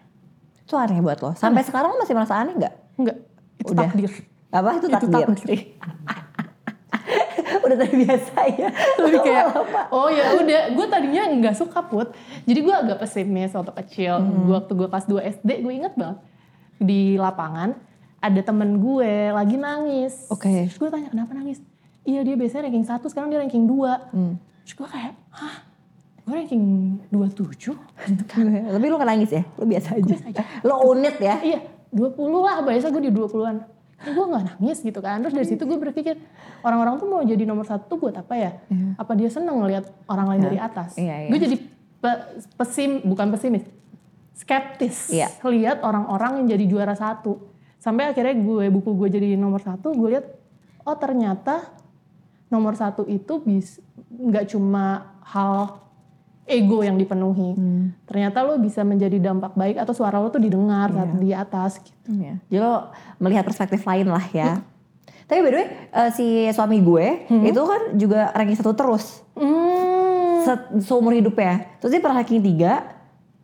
Itu 0.63 0.75
aneh 0.75 0.99
buat 0.99 1.19
lo. 1.21 1.31
Sampai 1.33 1.63
sekarang 1.63 1.95
lo 1.95 2.03
masih 2.03 2.11
merasa 2.13 2.35
aneh 2.37 2.51
nggak? 2.53 2.75
enggak 2.99 3.17
itu 3.57 3.71
Udah. 3.71 3.87
takdir 3.87 4.11
Apa 4.51 4.69
itu 4.75 4.87
Itu 4.87 5.07
takdir? 5.11 5.27
Udah 7.67 7.77
terbiasa 7.77 8.39
ya. 8.61 8.69
lebih 8.97 9.21
kayak 9.21 9.45
oh 9.91 10.07
ya 10.07 10.25
udah. 10.35 10.61
Gue 10.73 10.87
tadinya 10.87 11.23
nggak 11.27 11.55
suka 11.55 11.83
put. 11.83 12.15
Jadi 12.43 12.59
gue 12.63 12.71
agak 12.71 12.99
pesimis 12.99 13.51
waktu 13.51 13.73
kecil. 13.77 14.23
Gua 14.47 14.63
waktu 14.63 14.73
gue 14.73 14.87
kelas 14.87 15.07
2 15.07 15.35
SD 15.37 15.51
gue 15.61 15.73
inget 15.75 15.95
banget. 15.95 16.19
Di 16.79 17.17
lapangan 17.17 17.75
ada 18.19 18.41
temen 18.41 18.79
gue 18.79 19.13
lagi 19.31 19.57
nangis. 19.57 20.27
Oke. 20.29 20.67
terus 20.67 20.79
gue 20.79 20.89
tanya 20.89 21.11
kenapa 21.11 21.35
nangis? 21.35 21.59
Iya 22.03 22.23
dia 22.23 22.35
biasanya 22.35 22.71
ranking 22.71 22.87
1 22.87 23.03
sekarang 23.05 23.29
dia 23.29 23.39
ranking 23.39 23.67
2 23.67 24.15
Hmm. 24.15 24.35
terus 24.63 24.75
gue 24.75 24.87
kayak 24.87 25.15
hah? 25.35 25.57
Gue 26.23 26.35
ranking 26.35 26.65
27 27.11 27.75
Tapi 28.75 28.87
lo 28.87 28.97
gak 28.97 29.07
nangis 29.07 29.31
ya? 29.31 29.43
Lo 29.55 29.63
biasa 29.63 29.95
aja. 29.95 30.15
Lo 30.63 30.87
unit 30.87 31.19
ya? 31.19 31.39
iya 31.41 31.61
20 31.91 32.15
lah 32.37 32.63
biasa 32.63 32.91
gue 32.91 32.99
di 33.01 33.13
20-an 33.15 33.57
gue 33.99 34.25
nggak 34.27 34.45
nangis 34.55 34.81
gitu 34.81 35.01
kan. 35.01 35.25
Terus 35.25 35.33
dari 35.33 35.47
situ 35.47 35.63
gue 35.63 35.79
berpikir 35.79 36.21
orang-orang 36.61 36.97
tuh 36.97 37.07
mau 37.07 37.21
jadi 37.21 37.43
nomor 37.43 37.65
satu 37.65 37.97
buat 37.97 38.13
apa 38.13 38.35
ya? 38.35 38.51
Apa 38.95 39.13
dia 39.13 39.29
seneng 39.29 39.57
ngelihat 39.59 39.89
orang 40.07 40.37
lain 40.37 40.43
dari 40.45 40.59
atas? 40.59 40.97
Iya, 40.97 41.27
iya. 41.27 41.31
gue 41.33 41.41
jadi 41.41 41.57
pe- 41.97 42.23
pesim 42.55 43.01
bukan 43.03 43.33
pesimis 43.33 43.65
skeptis 44.37 45.09
Iya. 45.09 45.33
lihat 45.49 45.81
orang-orang 45.81 46.45
yang 46.45 46.47
jadi 46.53 46.65
juara 46.69 46.93
satu. 46.93 47.41
Sampai 47.81 48.11
akhirnya 48.11 48.37
gue 48.37 48.69
buku 48.69 48.93
gue 48.95 49.09
jadi 49.09 49.29
nomor 49.33 49.65
satu 49.65 49.97
gue 49.97 50.13
lihat 50.13 50.27
oh 50.85 50.97
ternyata 50.97 51.73
nomor 52.47 52.77
satu 52.77 53.09
itu 53.09 53.41
bis 53.41 53.81
nggak 54.13 54.53
cuma 54.53 55.17
hal 55.25 55.86
ego 56.47 56.81
yang 56.81 56.95
dipenuhi 56.95 57.59
ternyata 58.07 58.41
lo 58.41 58.55
bisa 58.57 58.81
menjadi 58.81 59.19
dampak 59.19 59.53
baik 59.53 59.77
atau 59.77 59.91
suara 59.91 60.17
lo 60.17 60.31
tuh 60.31 60.39
didengar 60.39 60.89
saat 60.89 61.11
di 61.19 61.31
atas 61.31 61.83
gitu. 61.83 62.09
Iya. 62.09 62.35
Jadi 62.47 62.61
lo 62.63 62.75
melihat 63.19 63.43
perspektif 63.43 63.83
lain 63.83 64.07
lah 64.07 64.23
ya. 64.31 64.63
Tapi 65.27 65.43
by 65.43 65.51
the 65.51 65.59
way, 65.59 65.67
eh, 65.91 66.11
si 66.15 66.27
suami 66.51 66.79
gue 66.79 67.27
itu 67.45 67.59
kan 67.59 67.83
juga 67.99 68.31
ranking 68.31 68.55
satu 68.55 68.73
terus. 68.73 69.27
Hmm. 69.35 70.47
Se- 70.47 70.87
seumur 70.87 71.11
hidupnya. 71.11 71.67
Terus 71.83 71.91
dia 71.91 71.99
pernah 71.99 72.23
ranking 72.23 72.39
tiga. 72.39 72.95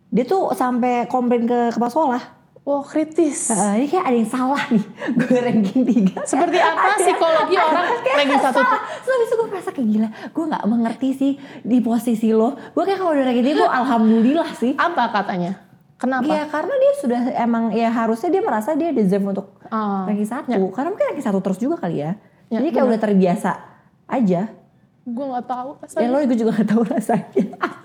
Dia 0.07 0.23
tuh 0.23 0.55
sampai 0.55 1.11
komplain 1.11 1.43
ke 1.43 1.75
kepala 1.75 1.91
sekolah. 1.91 2.23
Wah 2.63 2.87
kritis. 2.87 3.51
Eh, 3.51 3.75
ini 3.75 3.87
kayak 3.91 4.07
ada 4.07 4.17
yang 4.17 4.31
salah 4.31 4.63
nih. 4.71 4.85
Gue 5.19 5.39
ranking 5.43 5.83
tiga. 5.83 6.23
Seperti 6.23 6.63
apa 6.63 6.95
psikologi 6.95 7.59
orang 7.59 7.87
ranking 7.99 8.39
satu? 8.39 8.63
Terus 8.63 9.11
habis 9.11 9.27
itu 9.27 9.35
gue 9.35 9.49
merasa 9.51 9.71
kayak 9.75 9.89
gila. 9.91 10.09
Gue 10.31 10.45
gak 10.47 10.65
mengerti 10.71 11.09
sih 11.11 11.33
di 11.61 11.83
posisi 11.83 12.31
lo. 12.31 12.55
Gue 12.71 12.87
kayak 12.87 13.03
kalau 13.03 13.19
udah 13.19 13.25
ranking 13.27 13.47
tiga 13.51 13.67
gue 13.67 13.71
alhamdulillah 13.75 14.51
sih. 14.55 14.73
Apa 14.79 15.11
katanya? 15.11 15.59
Kenapa? 15.99 16.23
Iya 16.27 16.47
karena 16.47 16.75
dia 16.79 16.93
sudah 16.99 17.21
emang 17.37 17.65
ya 17.71 17.91
harusnya 17.91 18.31
dia 18.31 18.43
merasa 18.43 18.75
dia 18.75 18.95
deserve 18.95 19.27
untuk 19.27 19.59
Ah, 19.67 20.07
ranking 20.07 20.31
satu. 20.31 20.71
Karena 20.71 20.89
mungkin 20.95 21.07
ranking 21.11 21.27
satu 21.27 21.43
terus 21.43 21.59
juga 21.59 21.83
kali 21.83 21.99
ya. 21.99 22.15
Ya, 22.47 22.63
Jadi 22.63 22.69
kayak 22.71 22.87
udah 22.87 23.01
terbiasa 23.01 23.51
aja. 24.07 24.55
gue 25.03 25.25
nggak 25.27 25.47
tahu. 25.51 25.71
Ya 25.99 26.07
lo 26.07 26.23
gue 26.23 26.39
juga 26.39 26.63
gak 26.63 26.69
tahu 26.71 26.83
rasanya. 26.87 27.59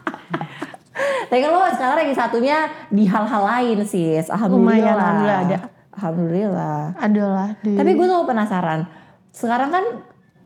Tapi 1.27 1.39
kan 1.39 1.49
lo 1.49 1.60
sekarang 1.73 1.95
ranking 1.99 2.17
satunya 2.17 2.57
di 2.88 3.03
hal-hal 3.05 3.43
lain 3.43 3.77
sih. 3.83 4.17
Alhamdulillah. 4.21 4.73
Lumayan, 4.77 4.95
alhamdulillah 4.95 5.39
ada. 5.43 5.57
Alhamdulillah. 5.97 6.79
Adalah 6.97 7.47
di. 7.60 7.73
Tapi 7.73 7.91
gue 7.93 8.05
tuh 8.05 8.25
penasaran. 8.25 8.79
Sekarang 9.33 9.69
kan 9.69 9.83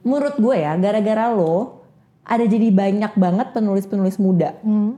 menurut 0.02 0.36
gue 0.36 0.56
ya 0.58 0.74
gara-gara 0.76 1.30
lo 1.30 1.84
ada 2.24 2.46
jadi 2.46 2.72
banyak 2.72 3.14
banget 3.16 3.48
penulis-penulis 3.52 4.18
muda. 4.18 4.56
Hmm. 4.64 4.96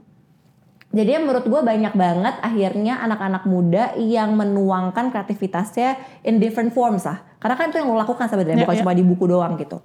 Jadi 0.94 1.10
menurut 1.18 1.42
gue 1.42 1.58
banyak 1.58 1.90
banget 1.90 2.34
akhirnya 2.38 3.02
anak-anak 3.02 3.50
muda 3.50 3.98
yang 3.98 4.38
menuangkan 4.38 5.10
kreativitasnya 5.10 5.98
in 6.22 6.38
different 6.38 6.70
forms 6.70 7.02
lah. 7.02 7.18
Karena 7.42 7.58
kan 7.58 7.74
itu 7.74 7.82
yang 7.82 7.90
lo 7.90 7.98
lakukan 7.98 8.30
sebenarnya, 8.30 8.62
Ya, 8.62 8.64
bukan 8.64 8.76
ya. 8.78 8.82
cuma 8.86 8.94
di 8.94 9.02
buku 9.02 9.24
doang 9.26 9.58
gitu. 9.58 9.82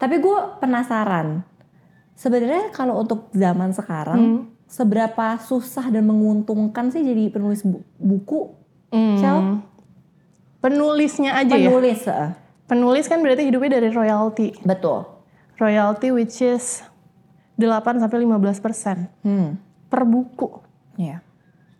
Tapi 0.00 0.16
gue 0.16 0.38
penasaran, 0.56 1.44
sebenarnya 2.16 2.72
kalau 2.72 2.96
untuk 2.96 3.28
zaman 3.36 3.76
sekarang, 3.76 4.18
Hmm. 4.18 4.40
Seberapa 4.68 5.40
susah 5.40 5.88
dan 5.88 6.04
menguntungkan 6.04 6.88
sih 6.88 7.00
jadi 7.00 7.26
penulis 7.28 7.64
bu- 7.64 7.82
buku? 7.96 8.52
Hmm. 8.88 9.16
Cel? 9.16 9.38
Penulisnya 10.58 11.34
aja 11.34 11.54
ya. 11.54 11.66
Penulis. 11.66 12.00
Penulis 12.64 13.04
kan 13.06 13.18
berarti 13.18 13.42
hidupnya 13.42 13.78
dari 13.78 13.88
royalty. 13.88 14.52
betul. 14.60 15.06
Royalty 15.56 16.10
which 16.10 16.38
is 16.38 16.84
8 17.56 17.66
sampai 17.96 18.18
15 18.20 18.30
persen 18.58 19.10
Hmm. 19.20 19.58
per 19.88 20.04
buku 20.04 20.62
Iya. 20.94 21.18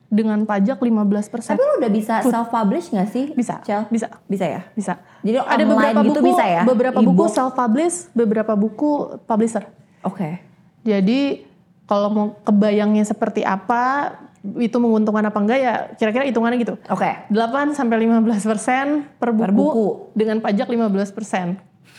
dengan 0.05 0.42
pajak 0.42 0.79
15 0.79 1.29
persen. 1.29 1.55
Tapi 1.55 1.62
lu 1.62 1.74
udah 1.79 1.92
bisa 1.92 2.14
self 2.24 2.48
publish 2.48 2.88
gak 2.88 3.07
sih? 3.07 3.31
Bisa, 3.31 3.61
Cel? 3.62 3.87
bisa, 3.87 4.09
Bisa 4.24 4.46
ya? 4.48 4.61
bisa. 4.72 4.98
Jadi 5.20 5.37
Ada 5.38 5.62
beberapa 5.64 6.01
gitu 6.03 6.18
buku, 6.18 6.29
bisa 6.29 6.44
ya? 6.44 6.62
beberapa 6.64 6.98
buku 6.98 7.14
E-book? 7.22 7.31
self 7.31 7.53
publish, 7.53 7.96
beberapa 8.12 8.53
buku 8.53 8.90
publisher. 9.22 9.68
Oke. 10.01 10.40
Jadi 10.81 11.44
kalau 11.88 12.09
mau 12.12 12.27
kebayangnya 12.44 13.09
seperti 13.09 13.40
apa, 13.48 14.12
itu 14.61 14.77
menguntungkan 14.77 15.24
apa 15.24 15.38
enggak 15.40 15.59
ya 15.59 15.74
kira-kira 15.96 16.29
hitungannya 16.29 16.61
gitu. 16.61 16.74
Oke. 16.92 17.11
8 17.33 17.72
sampai 17.74 18.07
15 18.07 18.44
persen 18.44 18.87
per 19.16 19.33
buku, 19.33 19.42
Per 19.42 19.53
buku. 19.57 19.88
dengan 20.14 20.38
pajak 20.44 20.68
15 20.68 21.16
persen. 21.16 21.46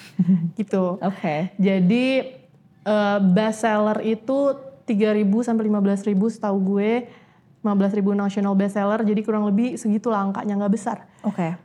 gitu. 0.59 1.01
Oke. 1.01 1.51
Jadi 1.57 2.05
eh, 2.85 3.19
best 3.33 3.65
seller 3.65 3.97
itu 4.05 4.55
3.000 4.85 5.25
sampai 5.41 5.63
15.000 5.67 6.15
setahu 6.37 6.57
gue. 6.77 7.09
15.000 7.59 7.99
national 8.15 8.55
best 8.55 8.79
seller 8.79 9.03
jadi 9.03 9.19
kurang 9.19 9.43
lebih 9.43 9.75
segitulah 9.75 10.23
angkanya 10.23 10.63
nggak 10.63 10.73
besar. 10.73 11.09
Oke. 11.27 11.59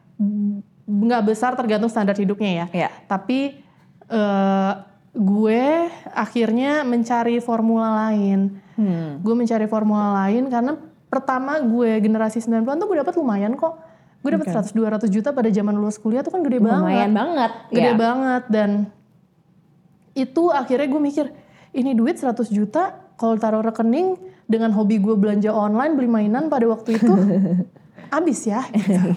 Nggak 0.90 1.22
besar 1.22 1.54
tergantung 1.54 1.92
standar 1.92 2.18
hidupnya 2.18 2.66
ya. 2.66 2.66
Iya. 2.72 2.90
Tapi 3.06 3.62
eh, 4.10 4.72
gue 5.14 5.64
akhirnya 6.10 6.82
mencari 6.82 7.38
formula 7.38 8.10
lain. 8.10 8.58
Hmm. 8.74 9.22
Gue 9.22 9.34
mencari 9.38 9.70
formula 9.70 10.26
lain 10.26 10.50
karena 10.50 10.74
pertama 11.06 11.62
gue 11.62 12.02
generasi 12.02 12.42
90-an 12.42 12.76
tuh 12.76 12.86
gue 12.90 12.98
dapat 12.98 13.14
lumayan 13.14 13.54
kok. 13.54 13.78
Gue 14.20 14.34
dapat 14.34 14.50
100 14.50 14.74
200 14.74 15.06
juta 15.06 15.30
pada 15.30 15.46
zaman 15.48 15.76
lulus 15.78 16.00
kuliah 16.00 16.26
tuh 16.26 16.34
kan 16.34 16.42
gede 16.42 16.58
banget. 16.58 16.82
Lumayan 16.82 17.12
banget. 17.14 17.50
Gede 17.70 17.90
Iya. 17.92 17.94
banget 17.94 18.44
dan 18.50 18.70
itu 20.14 20.50
akhirnya 20.50 20.86
gue 20.86 21.02
mikir 21.02 21.26
ini 21.74 21.94
duit 21.94 22.18
100 22.18 22.50
juta 22.50 22.94
kalau 23.14 23.34
taruh 23.34 23.62
rekening 23.62 24.14
dengan 24.46 24.70
hobi 24.70 24.98
gue 24.98 25.14
belanja 25.14 25.50
online 25.50 25.94
beli 25.94 26.06
mainan 26.06 26.46
pada 26.46 26.66
waktu 26.66 26.98
itu 26.98 27.12
habis 28.14 28.46
ya 28.46 28.62
gitu. 28.74 29.10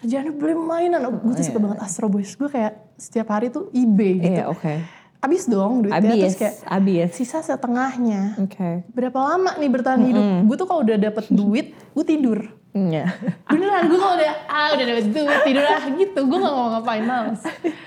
Iya. 0.00 0.22
kerjaannya 0.22 0.32
beli 0.32 0.54
mainan 0.54 1.00
oh, 1.02 1.14
gue 1.16 1.32
tuh 1.32 1.44
suka 1.44 1.58
banget 1.58 1.78
Astro 1.80 2.06
Boys 2.06 2.32
gue 2.32 2.46
kayak 2.46 2.72
setiap 2.94 3.28
hari 3.28 3.48
tuh 3.48 3.66
eBay 3.72 4.14
gitu 4.20 4.30
Iya, 4.32 4.46
oke. 4.46 4.74
habis 5.18 5.42
dong 5.44 5.82
duitnya 5.82 5.98
Abis, 6.00 6.14
terus 6.14 6.36
kayak 6.36 6.54
abis. 6.64 7.08
sisa 7.12 7.38
setengahnya 7.40 8.38
Oke. 8.38 8.86
berapa 8.88 9.18
lama 9.18 9.50
nih 9.52 9.66
bertahan 9.68 9.98
hidup 10.00 10.24
gue 10.44 10.56
tuh 10.56 10.66
kalau 10.66 10.80
udah 10.80 10.96
dapet 10.96 11.24
duit 11.28 11.66
gue 11.74 12.04
tidur 12.04 12.38
Iya. 12.70 13.10
beneran 13.50 13.88
gue 13.88 13.98
kalau 13.98 14.14
udah 14.14 14.32
ah 14.46 14.68
udah 14.70 14.86
dapet 14.86 15.04
duit 15.08 15.40
tidur 15.42 15.64
ah 15.64 15.82
gitu 15.88 16.20
gue 16.22 16.38
gak 16.38 16.54
mau 16.54 16.66
ngapain 16.70 17.02
males 17.02 17.42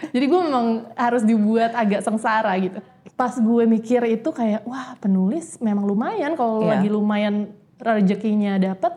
jadi 0.10 0.26
gue 0.26 0.39
memang 0.41 0.65
harus 0.93 1.24
dibuat 1.24 1.71
agak 1.71 2.02
sengsara 2.02 2.52
gitu 2.58 2.84
pas 3.13 3.32
gue 3.32 3.63
mikir 3.65 4.04
itu 4.10 4.30
kayak 4.30 4.65
wah 4.65 4.97
penulis 4.97 5.56
memang 5.58 5.86
lumayan 5.86 6.34
kalau 6.34 6.60
Iya. 6.60 6.76
lagi 6.76 6.89
lumayan 6.89 7.36
rezekinya 7.78 8.58
dapet 8.58 8.91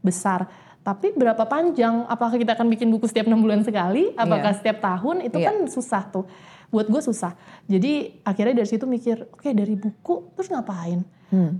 besar 0.00 0.48
tapi 0.84 1.10
berapa 1.10 1.40
panjang 1.42 2.04
apakah 2.06 2.36
kita 2.36 2.52
akan 2.52 2.68
bikin 2.68 2.88
buku 2.88 3.08
setiap 3.08 3.24
enam 3.24 3.40
bulan 3.40 3.64
sekali 3.64 4.12
apakah 4.14 4.52
Iya. 4.52 4.58
setiap 4.60 4.78
tahun 4.78 5.24
itu 5.24 5.36
Iya. 5.36 5.46
kan 5.48 5.56
susah 5.66 6.02
tuh 6.06 6.28
buat 6.68 6.86
gue 6.86 7.00
susah 7.00 7.32
jadi 7.64 7.92
akhirnya 8.20 8.54
dari 8.54 8.68
situ 8.68 8.84
mikir 8.84 9.26
oke 9.26 9.48
dari 9.48 9.74
buku 9.74 10.14
terus 10.34 10.46
ngapain 10.46 11.00
Hmm. 11.26 11.56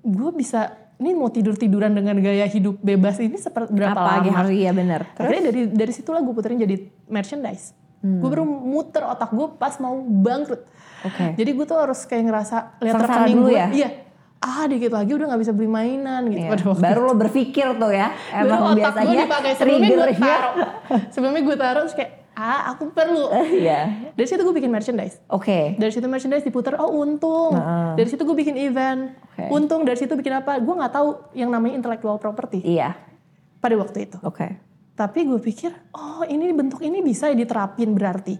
gue 0.00 0.30
bisa 0.32 0.70
ini 0.94 1.10
mau 1.12 1.26
tidur 1.26 1.52
tiduran 1.54 1.90
dengan 1.90 2.14
gaya 2.16 2.46
hidup 2.46 2.78
bebas 2.78 3.18
ini 3.18 3.34
seperti 3.34 3.68
berapa 3.68 3.92
Apa 3.92 4.10
lagi 4.16 4.30
lama 4.30 4.38
harus 4.38 4.52
iya 4.52 4.70
bener. 4.70 5.02
akhirnya 5.12 5.42
dari 5.44 5.60
dari 5.68 5.92
situlah 5.92 6.20
gue 6.20 6.30
puterin 6.30 6.56
jadi 6.56 6.78
merchandise 7.06 7.74
Hmm. 7.98 8.20
gue 8.20 8.28
baru 8.28 8.44
muter 8.44 9.00
otak 9.02 9.32
gue 9.32 9.48
pas 9.56 9.72
mau 9.78 9.96
bangkrut 9.96 10.60
Oke. 11.02 11.34
jadi 11.34 11.50
gue 11.50 11.64
tuh 11.64 11.78
harus 11.80 12.04
kayak 12.04 12.22
ngerasa 12.22 12.56
lihat 12.78 13.00
rekening 13.00 13.38
gue 13.40 13.52
ya? 13.54 13.66
iya 13.72 13.88
ah 14.44 14.64
dikit 14.64 14.92
lagi 14.92 15.10
udah 15.10 15.26
nggak 15.26 15.40
bisa 15.40 15.50
beli 15.50 15.66
mainan 15.66 16.28
gitu 16.28 16.44
pada 16.44 16.64
waktu 16.68 16.82
Baru 16.84 17.00
lo 17.02 17.14
berpikir 17.14 17.66
tuh 17.74 17.90
ya. 17.90 18.12
Baru 18.30 18.44
Emang 18.44 18.60
otak 18.60 18.74
gue 18.74 18.76
biasanya 18.76 19.24
dipakai 19.24 19.52
sebelumnya 19.56 19.88
gue 19.88 20.06
taruh 20.14 20.54
sebelumnya 21.08 21.42
gue 21.42 21.56
taruh 21.56 21.82
terus 21.82 21.96
kayak 21.96 22.12
ah 22.34 22.60
aku 22.68 22.90
perlu 22.90 23.30
Iya. 23.62 24.10
dari 24.12 24.26
situ 24.26 24.42
gue 24.42 24.52
bikin 24.52 24.68
merchandise 24.68 25.16
Oke. 25.28 25.74
dari 25.74 25.88
situ 25.88 26.04
merchandise 26.04 26.42
diputar 26.42 26.76
oh 26.76 26.92
untung 26.92 27.54
Heeh. 27.54 27.94
dari 27.96 28.08
situ 28.10 28.20
gue 28.20 28.36
bikin 28.36 28.58
event 28.58 29.14
Oke. 29.32 29.48
untung 29.50 29.80
dari 29.82 29.96
situ 29.96 30.12
bikin 30.12 30.34
apa 30.34 30.58
gue 30.58 30.74
nggak 30.74 30.92
tahu 30.92 31.08
yang 31.32 31.48
namanya 31.48 31.78
intellectual 31.78 32.18
property 32.18 32.60
Iya. 32.60 32.98
pada 33.56 33.74
waktu 33.74 34.04
itu 34.04 34.18
Oke. 34.20 34.60
tapi 34.92 35.24
gue 35.24 35.38
pikir 35.38 35.72
oh 35.90 36.20
ini 36.24 36.50
bentuk 36.50 36.82
ini 36.82 37.00
bisa 37.00 37.26
ya 37.26 37.34
diterapin 37.34 37.94
berarti 37.94 38.36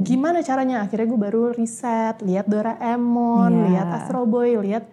gimana 0.00 0.38
caranya 0.38 0.84
akhirnya 0.84 1.08
gue 1.08 1.18
baru 1.18 1.42
riset 1.50 2.22
lihat 2.22 2.46
Doraemon 2.46 3.50
Iya. 3.50 3.64
lihat 3.66 3.86
Astro 3.98 4.22
Boy 4.22 4.54
lihat 4.60 4.84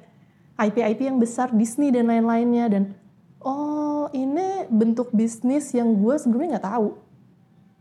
IP-IP 0.59 1.07
yang 1.07 1.19
besar 1.21 1.51
Disney 1.53 1.93
dan 1.93 2.09
lain-lainnya. 2.09 2.65
Dan 2.71 2.83
oh 3.39 4.09
ini 4.11 4.67
bentuk 4.67 5.11
bisnis 5.15 5.71
yang 5.71 5.95
gue 5.95 6.15
sebelumnya 6.17 6.57
nggak 6.57 6.67
tahu. 6.67 6.89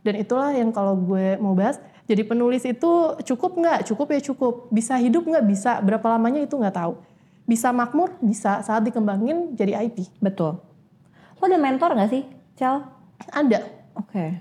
Dan 0.00 0.14
itulah 0.16 0.50
yang 0.52 0.72
kalau 0.72 0.96
gue 0.96 1.36
mau 1.40 1.52
bahas 1.52 1.76
jadi 2.10 2.26
penulis 2.26 2.66
itu 2.66 2.92
cukup 3.22 3.54
nggak? 3.54 3.86
Cukup 3.86 4.10
ya 4.10 4.20
cukup. 4.34 4.54
Bisa 4.74 4.98
hidup 4.98 5.22
nggak? 5.22 5.46
Bisa. 5.46 5.78
Berapa 5.78 6.10
lamanya 6.10 6.42
itu 6.42 6.58
nggak 6.58 6.74
tahu. 6.74 6.98
Bisa 7.46 7.70
makmur? 7.70 8.18
Bisa. 8.18 8.66
Saat 8.66 8.82
dikembangin 8.82 9.54
jadi 9.54 9.86
IP 9.86 10.10
Betul. 10.18 10.58
Lo 11.38 11.48
ada 11.48 11.56
mentor 11.56 11.96
gak 11.96 12.10
sih, 12.12 12.28
Cel? 12.52 12.84
ada. 13.32 13.64
Oke. 13.96 14.36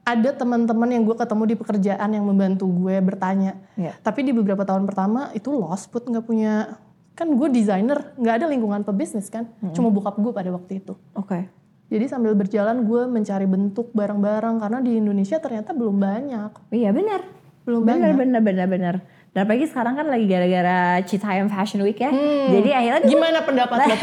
ada 0.00 0.34
teman-teman 0.34 0.90
yang 0.90 1.06
gue 1.06 1.14
ketemu 1.14 1.44
di 1.46 1.54
pekerjaan 1.54 2.10
yang 2.10 2.24
membantu 2.26 2.66
gue 2.66 2.98
bertanya. 2.98 3.54
Iya. 3.78 3.94
Tapi 4.02 4.26
di 4.26 4.32
beberapa 4.34 4.66
tahun 4.66 4.82
pertama 4.82 5.30
itu 5.38 5.54
lost 5.54 5.92
put 5.92 6.02
nggak 6.02 6.26
punya 6.26 6.80
kan 7.20 7.28
gue 7.28 7.48
desainer 7.50 8.16
nggak 8.16 8.34
ada 8.34 8.46
lingkungan 8.46 8.80
pebisnis 8.80 9.28
kan, 9.28 9.44
cuma 9.70 9.88
bokap 9.88 10.16
gue 10.16 10.32
pada 10.32 10.48
waktu 10.48 10.80
itu. 10.80 10.96
Oke. 11.12 11.52
Jadi 11.86 12.06
sambil 12.06 12.32
berjalan 12.32 12.80
gue 12.80 13.04
mencari 13.04 13.44
bentuk 13.44 13.92
barang-barang 13.92 14.56
karena 14.56 14.78
di 14.78 14.96
Indonesia 14.96 15.36
ternyata 15.36 15.70
belum 15.70 15.96
banyak, 15.96 16.50
Iya 16.70 16.90
benar. 16.90 17.20
belum 17.60 17.82
Benar, 17.82 18.00
banyak. 18.08 18.16
benar, 18.16 18.40
benar, 18.40 18.66
benar. 18.66 18.94
Dan 19.30 19.44
apalagi 19.44 19.66
sekarang 19.66 19.94
kan 19.94 20.06
lagi 20.06 20.24
gara-gara 20.24 20.78
Citayam 21.04 21.46
Fashion 21.46 21.78
Week 21.80 21.94
ya. 21.94 22.08
Hmm. 22.08 22.50
Jadi 22.50 22.70
akhirnya 22.72 23.00
Gimana 23.04 23.38
pendapat 23.42 23.76
lo? 23.84 23.94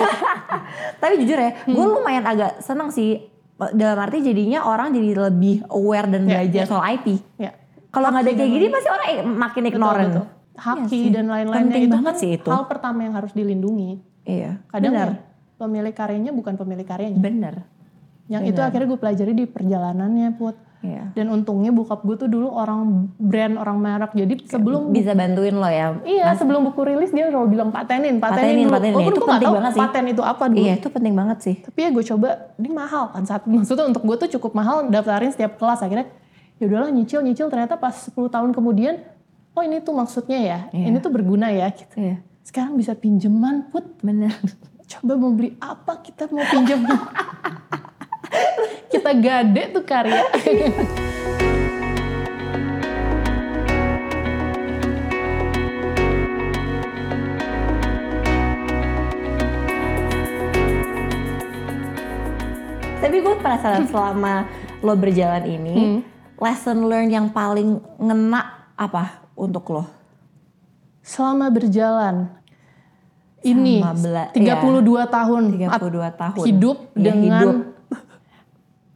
Tapi 1.02 1.14
jujur 1.18 1.36
ya, 1.36 1.52
gue 1.64 1.74
Hmm. 1.76 1.96
lumayan 1.96 2.24
agak 2.24 2.62
seneng 2.62 2.90
sih. 2.90 3.26
Dalam 3.58 3.98
arti 3.98 4.22
jadinya 4.22 4.62
orang 4.64 4.94
jadi 4.94 5.18
lebih 5.26 5.66
aware 5.68 6.06
dan 6.08 6.24
Ya, 6.24 6.46
belajar 6.46 6.64
ya. 6.64 6.70
soal 6.70 6.84
IP. 6.94 7.08
Ya. 7.36 7.52
Kalau 7.90 8.08
nggak 8.08 8.24
ada 8.24 8.32
kayak 8.36 8.52
gini 8.52 8.66
pasti 8.70 8.88
orang 8.88 9.08
makin 9.34 9.64
ignorant. 9.66 9.98
Betul, 9.98 10.22
betul. 10.22 10.26
Haki 10.58 10.82
Iya 10.82 10.90
sih. 10.90 11.06
dan 11.10 11.26
lain-lainnya 11.26 11.70
Penting 11.70 11.84
itu 11.84 11.94
banget 11.94 12.12
kan 12.12 12.20
sih 12.20 12.30
itu. 12.34 12.50
hal 12.50 12.66
pertama 12.66 13.00
yang 13.02 13.14
harus 13.14 13.32
dilindungi. 13.32 14.02
Iya. 14.24 14.58
Kadang 14.68 14.92
benar. 14.92 15.08
ya, 15.08 15.16
pemilik 15.56 15.94
karyanya 15.94 16.32
bukan 16.32 16.54
pemilik 16.54 16.84
karyanya. 16.84 17.16
Benar. 17.16 17.56
Yang 18.28 18.44
itu 18.50 18.60
akhirnya 18.60 18.88
gue 18.88 19.00
pelajari 19.00 19.34
di 19.34 19.46
perjalanannya 19.46 20.30
Put. 20.34 20.58
Iya. 20.78 21.10
Dan 21.12 21.32
untungnya 21.32 21.70
bokap 21.70 22.02
gue 22.02 22.16
tuh 22.18 22.28
dulu 22.28 22.52
orang 22.52 22.86
brand, 23.16 23.56
orang 23.56 23.78
merek. 23.78 24.12
Jadi 24.14 24.46
sebelum 24.46 24.92
Bisa 24.92 25.14
bantuin 25.14 25.52
lo 25.52 25.66
ya. 25.66 25.98
iya 26.04 26.34
sebelum 26.34 26.62
buku 26.64 26.82
rilis 26.84 27.10
dia 27.10 27.28
selalu 27.28 27.50
bilang 27.50 27.70
patenin, 27.70 28.18
Patenin, 28.18 28.22
patenin, 28.22 28.58
dulu. 28.62 28.74
patenin. 28.74 28.94
Walaupun 28.94 29.10
Itu 29.10 29.20
gue 29.20 29.30
penting 29.32 29.50
banget 29.52 29.72
sih. 29.72 29.82
paten 29.82 30.06
itu 30.08 30.22
apa 30.22 30.44
dulu. 30.46 30.60
Iya 30.60 30.74
itu 30.76 30.88
penting 30.88 31.14
banget 31.16 31.38
sih. 31.40 31.56
Tapi 31.60 31.80
ya 31.80 31.90
gue 31.90 32.04
coba, 32.08 32.28
ini 32.56 32.70
mahal 32.70 33.04
kan 33.10 33.24
saat 33.24 33.42
maksudnya 33.44 33.86
untuk 33.86 34.04
gue 34.04 34.16
tuh 34.20 34.30
cukup 34.38 34.52
mahal 34.54 34.86
daftarin 34.86 35.30
setiap 35.30 35.56
kelas 35.56 35.82
akhirnya 35.82 36.06
ya 36.56 36.66
udahlah 36.66 36.90
nyicil 36.90 37.22
nyicil 37.22 37.48
ternyata 37.48 37.74
pas 37.76 37.94
10 37.96 38.14
tahun 38.14 38.50
kemudian 38.52 39.02
oh 39.58 39.66
ini 39.66 39.82
tuh 39.82 39.98
maksudnya 39.98 40.38
ya, 40.38 40.60
Iya. 40.70 40.86
ini 40.86 40.98
tuh 41.02 41.10
berguna 41.10 41.50
ya 41.50 41.74
gitu. 41.74 41.98
Iya. 41.98 42.22
Sekarang 42.46 42.78
bisa 42.78 42.94
pinjeman 42.94 43.74
put, 43.74 43.84
Benar. 44.06 44.38
coba 44.88 45.18
mau 45.18 45.34
beli 45.34 45.58
apa 45.58 46.00
kita 46.00 46.30
mau 46.30 46.46
pinjam. 46.46 46.86
kita 48.94 49.12
gade 49.18 49.64
tuh 49.74 49.84
karya. 49.84 50.22
Tapi 62.98 63.16
gue 63.22 63.36
penasaran 63.40 63.86
selama 63.92 64.48
lo 64.82 64.94
berjalan 64.98 65.46
ini, 65.46 65.76
Hmm. 65.76 66.00
lesson 66.38 66.86
learn 66.86 67.10
yang 67.10 67.28
paling 67.30 67.82
ngena 67.98 68.74
apa 68.78 69.26
untuk 69.38 69.70
lo? 69.70 69.86
Selama 71.00 71.48
berjalan 71.48 72.28
ini 73.40 73.80
Sama 73.80 73.96
bela- 73.96 74.32
32 74.34 75.08
tahun 75.08 75.42
32 75.54 76.12
tahun. 76.12 76.44
hidup 76.44 76.78
Iya, 76.92 77.00
dengan 77.00 77.24
hidup. 77.24 77.56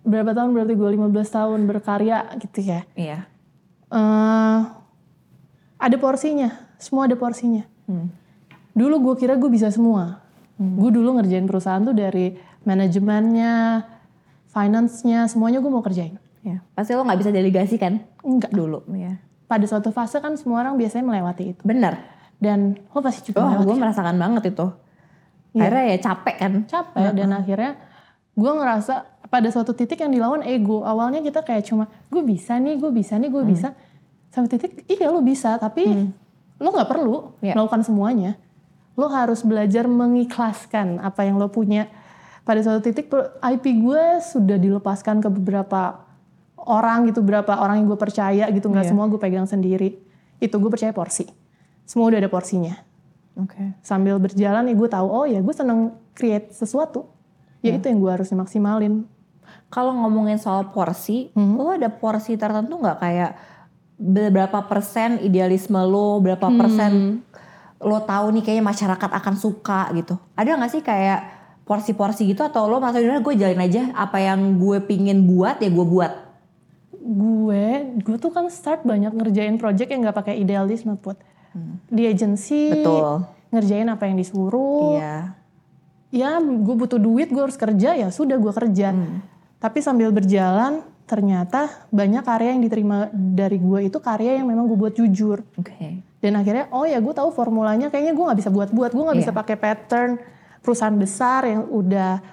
berapa 0.01 0.31
tahun 0.33 0.49
berarti 0.51 0.73
gue 0.75 0.89
15 0.91 1.29
tahun 1.29 1.59
berkarya 1.63 2.17
gitu 2.41 2.59
ya. 2.59 2.81
Iya. 2.91 3.29
Eh, 3.87 4.59
ada 5.77 5.95
porsinya, 5.95 6.49
semua 6.75 7.05
ada 7.05 7.15
porsinya. 7.15 7.63
Hmm. 7.85 8.09
Dulu 8.73 9.11
gue 9.11 9.15
kira 9.21 9.37
gue 9.37 9.47
bisa 9.47 9.69
semua. 9.69 10.19
Gue 10.57 10.93
dulu 10.93 11.17
ngerjain 11.17 11.49
perusahaan 11.49 11.81
tuh 11.81 11.91
dari 11.91 12.37
manajemennya, 12.61 13.81
finance-nya, 14.45 15.25
semuanya 15.25 15.57
gue 15.57 15.71
mau 15.71 15.81
kerjain. 15.81 16.21
Iya. 16.41 16.61
Pasti 16.73 16.93
lo 16.93 17.01
nggak 17.01 17.17
bisa 17.17 17.31
delegasi 17.33 17.81
kan? 17.81 17.97
Enggak. 18.21 18.53
Dulu. 18.53 18.85
Iya. 18.93 19.17
Pada 19.51 19.65
suatu 19.67 19.91
fase 19.91 20.17
kan 20.17 20.31
semua 20.33 20.63
orang 20.63 20.79
biasanya 20.79 21.03
melewati 21.03 21.43
itu. 21.51 21.61
Bener. 21.61 21.99
dan 22.39 22.73
lo 22.89 22.99
pasti 22.99 23.29
juga 23.29 23.43
Oh, 23.43 23.61
gue 23.61 23.75
merasakan 23.75 24.15
banget 24.15 24.49
itu. 24.49 24.65
Iya. 25.51 25.61
Akhirnya 25.61 25.83
ya 25.85 25.97
capek 26.01 26.35
kan. 26.37 26.53
capek 26.65 27.07
dan 27.11 27.29
akhirnya 27.31 27.71
gue 28.31 28.51
ngerasa 28.51 28.93
pada 29.27 29.47
suatu 29.47 29.71
titik 29.71 29.95
yang 29.97 30.09
dilawan 30.09 30.41
ego 30.41 30.81
awalnya 30.81 31.19
kita 31.19 31.39
kayak 31.39 31.63
cuma 31.63 31.85
gue 32.07 32.19
bisa 32.21 32.55
nih 32.55 32.75
gue 32.75 32.89
bisa 32.89 33.15
nih 33.15 33.27
Hmm. 33.27 33.35
gue 33.37 33.43
bisa 33.45 33.67
sampai 34.27 34.49
titik 34.49 34.87
iya 34.87 35.07
lo 35.07 35.19
bisa 35.21 35.55
tapi 35.55 35.83
lo 36.57 36.67
nggak 36.67 36.89
perlu 36.89 37.37
Iya. 37.39 37.53
melakukan 37.53 37.83
semuanya 37.83 38.39
lo 38.93 39.07
harus 39.07 39.43
belajar 39.43 39.85
mengikhlaskan 39.85 40.97
apa 40.97 41.21
yang 41.21 41.35
lo 41.35 41.47
punya 41.47 41.87
pada 42.41 42.59
suatu 42.59 42.81
titik 42.81 43.11
IP 43.37 43.65
gue 43.77 44.03
sudah 44.19 44.55
dilepaskan 44.55 45.19
ke 45.19 45.29
beberapa 45.29 46.09
orang 46.65 47.05
gitu 47.05 47.21
beberapa 47.21 47.55
orang 47.55 47.79
yang 47.79 47.87
gue 47.87 47.97
percaya 47.97 48.45
gitu 48.49 48.67
nggak 48.67 48.85
Iya. 48.85 48.91
semua 48.91 49.05
gue 49.05 49.17
pegang 49.17 49.45
sendiri 49.45 49.97
itu 50.37 50.53
gue 50.53 50.69
percaya 50.69 50.91
porsi 50.91 51.25
semua 51.83 52.07
udah 52.07 52.19
ada 52.19 52.27
porsinya 52.27 52.77
Oke. 53.33 53.73
sambil 53.79 54.17
berjalan 54.17 54.65
ya 54.65 54.73
gue 54.73 54.89
tahu 54.89 55.07
oh 55.07 55.25
ya 55.25 55.39
gue 55.39 55.51
seneng 55.51 55.79
create 56.11 56.51
sesuatu 56.51 57.07
ya 57.59 57.73
itu 57.73 57.85
yang 57.85 57.97
gue 57.97 58.11
harus 58.11 58.29
maksimalin 58.31 59.05
Kalau 59.67 59.95
ngomongin 59.95 60.35
soal 60.35 60.67
porsi, 60.67 61.31
Hmm. 61.31 61.55
lo 61.55 61.71
ada 61.71 61.87
porsi 61.87 62.35
tertentu 62.35 62.75
nggak 62.75 62.97
kayak 62.97 63.31
berapa 63.97 64.65
persen 64.65 65.19
idealisme 65.19 65.79
lo, 65.81 66.19
berapa 66.19 66.43
Hmm. 66.43 66.57
persen 66.57 66.91
lo 67.79 67.97
tahu 68.01 68.31
nih 68.31 68.43
kayaknya 68.43 68.65
masyarakat 68.65 69.09
akan 69.09 69.35
suka 69.35 69.87
gitu. 69.91 70.19
Ada 70.35 70.55
nggak 70.55 70.71
sih 70.71 70.81
kayak 70.81 71.19
porsi-porsi 71.63 72.27
gitu 72.27 72.43
atau 72.43 72.67
lo 72.67 72.77
maksudnya 72.77 73.17
gue 73.17 73.33
jalin 73.33 73.57
aja 73.57 73.89
apa 73.93 74.19
yang 74.19 74.55
gue 74.55 74.77
pingin 74.81 75.23
buat 75.23 75.57
ya 75.57 75.67
gue 75.67 75.85
buat. 75.85 76.11
Gue 77.11 77.63
gue 77.99 78.17
tuh 78.17 78.31
kan 78.31 78.47
start 78.47 78.81
banyak 78.81 79.11
ngerjain 79.11 79.55
project 79.55 79.87
yang 79.87 80.01
nggak 80.01 80.15
pakai 80.15 80.35
idealisme 80.37 80.95
put 80.95 81.19
di 81.85 82.05
agency 82.05 82.71
Betul. 82.73 83.27
ngerjain 83.49 83.85
apa 83.85 84.07
yang 84.07 84.15
disuruh 84.15 84.95
Iya. 84.95 85.35
ya 86.09 86.29
gue 86.39 86.75
butuh 86.77 86.95
duit 86.95 87.27
gue 87.27 87.41
harus 87.41 87.55
kerja 87.55 87.93
ya 87.93 88.07
sudah 88.07 88.35
gue 88.35 88.53
kerja 88.53 88.95
tapi 89.57 89.79
sambil 89.79 90.09
berjalan 90.09 90.79
ternyata 91.03 91.67
banyak 91.91 92.23
karya 92.23 92.55
yang 92.55 92.63
diterima 92.63 92.97
dari 93.11 93.59
gue 93.59 93.85
itu 93.85 93.99
karya 93.99 94.39
yang 94.39 94.47
memang 94.47 94.63
gue 94.65 94.79
buat 94.79 94.95
jujur 94.95 95.43
Oke. 95.55 95.99
dan 96.17 96.33
akhirnya 96.33 96.71
oh 96.71 96.83
ya 96.83 96.97
gue 96.97 97.11
tahu 97.11 97.29
formulanya 97.29 97.91
kayaknya 97.91 98.15
gue 98.15 98.23
nggak 98.23 98.39
bisa 98.39 98.47
buat-buat 98.49 98.91
gue 98.91 99.03
nggak 99.03 99.19
bisa 99.19 99.29
Iya. 99.29 99.39
pakai 99.43 99.55
pattern 99.55 100.11
perusahaan 100.63 100.95
besar 100.95 101.43
yang 101.43 101.67
udah 101.67 102.23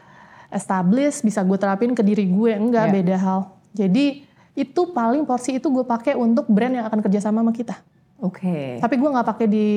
established 0.48 1.20
bisa 1.20 1.42
gue 1.42 1.58
terapin 1.58 1.90
ke 1.90 2.00
diri 2.00 2.24
gue 2.24 2.54
enggak 2.54 2.86
Iya. 2.86 2.94
beda 2.94 3.16
hal 3.18 3.40
jadi 3.74 4.27
itu 4.58 4.90
paling 4.90 5.22
porsi 5.22 5.62
itu 5.62 5.70
gue 5.70 5.86
pakai 5.86 6.18
untuk 6.18 6.50
brand 6.50 6.74
yang 6.74 6.86
akan 6.90 6.98
kerja 7.06 7.22
sama 7.22 7.46
sama 7.46 7.54
kita 7.54 7.78
Oke. 8.18 8.82
tapi 8.82 8.98
gue 8.98 9.06
nggak 9.06 9.28
pakai 9.30 9.46
di 9.46 9.68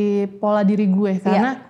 pola 0.42 0.66
diri 0.66 0.90
gue 0.90 1.22
karena 1.22 1.62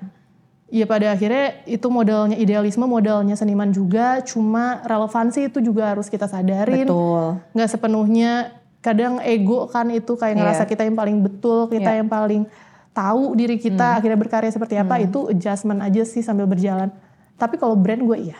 ya 0.71 0.87
pada 0.87 1.11
akhirnya 1.11 1.67
itu 1.67 1.83
modelnya 1.91 2.39
idealisme 2.39 2.87
modelnya 2.87 3.35
seniman 3.35 3.75
juga 3.75 4.23
cuma 4.23 4.79
relevansi 4.87 5.51
itu 5.51 5.59
juga 5.59 5.91
harus 5.91 6.07
kita 6.07 6.31
sadarin 6.31 6.87
Betul. 6.87 7.43
nggak 7.51 7.69
sepenuhnya 7.75 8.55
kadang 8.79 9.19
ego 9.19 9.67
kan 9.67 9.91
itu 9.91 10.15
kayak 10.15 10.39
ngerasa 10.39 10.63
Iya. 10.63 10.69
kita 10.71 10.81
yang 10.87 10.95
paling 10.95 11.17
betul 11.19 11.67
kita 11.67 11.91
Iya. 11.91 11.99
yang 11.99 12.07
paling 12.07 12.41
tahu 12.95 13.35
diri 13.35 13.59
kita 13.59 13.99
akhirnya 13.99 14.15
berkarya 14.15 14.51
seperti 14.51 14.79
apa 14.79 14.95
itu 15.03 15.27
adjustment 15.27 15.83
aja 15.83 16.07
sih 16.07 16.23
sambil 16.23 16.47
berjalan 16.47 16.87
tapi 17.35 17.59
kalau 17.59 17.75
brand 17.75 17.99
gue 17.99 18.31
iya 18.31 18.39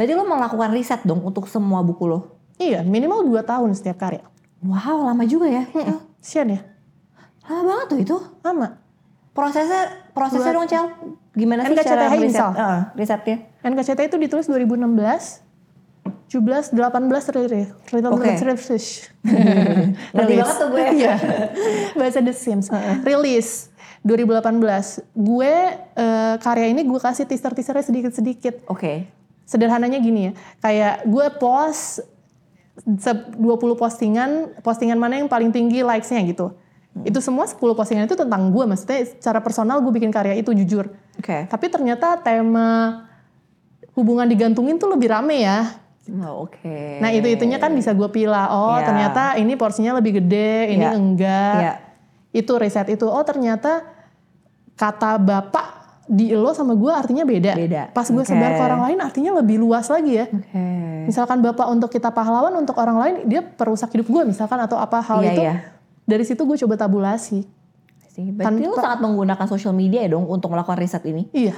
Berarti 0.00 0.16
lo 0.16 0.24
melakukan 0.24 0.72
riset 0.72 1.04
dong 1.04 1.20
untuk 1.20 1.44
semua 1.44 1.84
buku 1.84 2.08
lo. 2.08 2.39
Iya 2.60 2.84
minimal 2.84 3.24
2 3.24 3.40
tahun 3.42 3.72
setiap 3.72 3.96
karya 3.96 4.22
Wow, 4.60 5.08
lama 5.08 5.24
juga 5.24 5.48
ya. 5.48 5.64
Hmm. 5.72 6.04
Sian 6.20 6.52
ya 6.52 6.60
Lama 7.48 7.64
banget 7.64 7.86
tuh 7.88 7.98
itu. 7.98 8.16
lama 8.44 8.76
Prosesnya 9.30 10.10
prosesnya 10.12 10.52
dong, 10.52 10.66
Cel. 10.66 10.90
Gimana 11.32 11.62
sih 11.64 11.74
cara 11.80 12.10
riset? 12.10 12.28
misal? 12.28 12.50
Heeh, 12.50 12.80
risetnya? 12.98 13.36
NKCT 13.62 14.00
itu 14.10 14.16
ditulis 14.18 14.46
2016 14.50 15.46
17, 16.30 16.74
18 16.74 17.34
rilis. 17.34 17.68
Oke. 17.90 18.30
Rilis. 18.38 18.86
Ngerti 20.14 20.34
banget 20.38 20.56
tuh 20.62 20.68
gue. 20.70 20.84
Iya. 20.98 21.14
Bahasa 21.98 22.22
The 22.22 22.34
Sims. 22.34 22.66
Rilis 23.02 23.70
2018. 24.06 25.02
Gue 25.14 25.54
eh, 25.74 26.34
karya 26.38 26.66
ini 26.70 26.86
gue 26.86 27.00
kasih 27.02 27.26
teaser-teasernya 27.26 27.82
sedikit-sedikit. 27.82 28.62
Oke. 28.70 29.10
Sederhananya 29.42 29.98
gini 29.98 30.30
ya. 30.30 30.32
Kayak 30.62 30.94
gue 31.06 31.26
post 31.42 32.06
20 32.84 33.36
postingan, 33.76 34.56
postingan 34.64 34.96
mana 34.96 35.20
yang 35.20 35.28
paling 35.28 35.52
tinggi 35.52 35.84
likes-nya 35.84 36.20
gitu. 36.24 36.56
Itu 37.06 37.22
semua 37.22 37.46
10 37.46 37.56
postingan 37.76 38.04
itu 38.04 38.18
tentang 38.18 38.50
gue. 38.50 38.64
Maksudnya 38.66 39.06
secara 39.06 39.38
personal 39.38 39.78
gue 39.78 39.92
bikin 39.94 40.10
karya 40.10 40.34
itu 40.34 40.50
jujur. 40.52 40.90
Oke. 41.16 41.46
Tapi 41.46 41.66
ternyata 41.70 42.18
tema 42.18 43.04
hubungan 43.94 44.26
digantungin 44.26 44.80
tuh 44.80 44.90
lebih 44.90 45.12
rame 45.12 45.44
ya. 45.44 45.78
Oh, 46.26 46.48
Oke. 46.48 46.98
Nah 46.98 47.14
itu 47.14 47.30
itunya 47.30 47.62
kan 47.62 47.70
bisa 47.70 47.94
gue 47.94 48.08
pilah. 48.10 48.50
Oh 48.50 48.74
Iya. 48.74 48.86
ternyata 48.90 49.22
ini 49.38 49.54
porsinya 49.54 49.94
lebih 49.94 50.18
gede, 50.18 50.74
ini 50.74 50.82
Iya. 50.82 50.90
enggak. 50.96 51.54
Iya. 51.62 51.74
Itu 52.34 52.58
riset 52.58 52.90
itu. 52.90 53.06
Oh 53.06 53.22
ternyata 53.22 53.86
kata 54.74 55.20
bapak 55.20 55.79
di 56.10 56.34
lo 56.34 56.50
sama 56.50 56.74
gue 56.74 56.90
artinya 56.90 57.22
beda. 57.22 57.54
Beda. 57.54 57.82
Pas 57.94 58.02
gue 58.02 58.18
Oke. 58.18 58.26
sebar 58.26 58.58
ke 58.58 58.62
orang 58.66 58.82
lain 58.90 58.98
artinya 58.98 59.30
lebih 59.38 59.62
luas 59.62 59.86
lagi 59.86 60.18
ya. 60.18 60.26
Oke. 60.26 60.58
Misalkan 61.06 61.38
bapak 61.38 61.70
untuk 61.70 61.86
kita 61.86 62.10
pahlawan, 62.10 62.50
untuk 62.58 62.74
orang 62.82 62.98
lain 62.98 63.14
dia 63.30 63.46
perusak 63.46 63.94
hidup 63.94 64.10
gue 64.10 64.22
misalkan 64.26 64.58
atau 64.58 64.74
apa 64.74 64.98
hal 64.98 65.22
Iya, 65.22 65.30
itu. 65.30 65.42
iya. 65.46 65.54
Dari 66.02 66.24
situ 66.26 66.42
gue 66.42 66.58
coba 66.58 66.74
tabulasi. 66.76 67.46
Berarti 68.20 68.66
lo 68.66 68.74
sangat 68.74 69.00
menggunakan 69.00 69.46
sosial 69.46 69.70
media 69.72 70.02
ya 70.04 70.12
dong 70.12 70.26
untuk 70.26 70.50
melakukan 70.50 70.76
riset 70.76 71.06
ini? 71.06 71.30
Iya. 71.30 71.54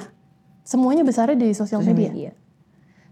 Semuanya 0.63 1.03
besarnya 1.03 1.35
di 1.35 1.51
sosial 1.57 1.81
Sosial 1.81 1.97
media. 1.97 2.31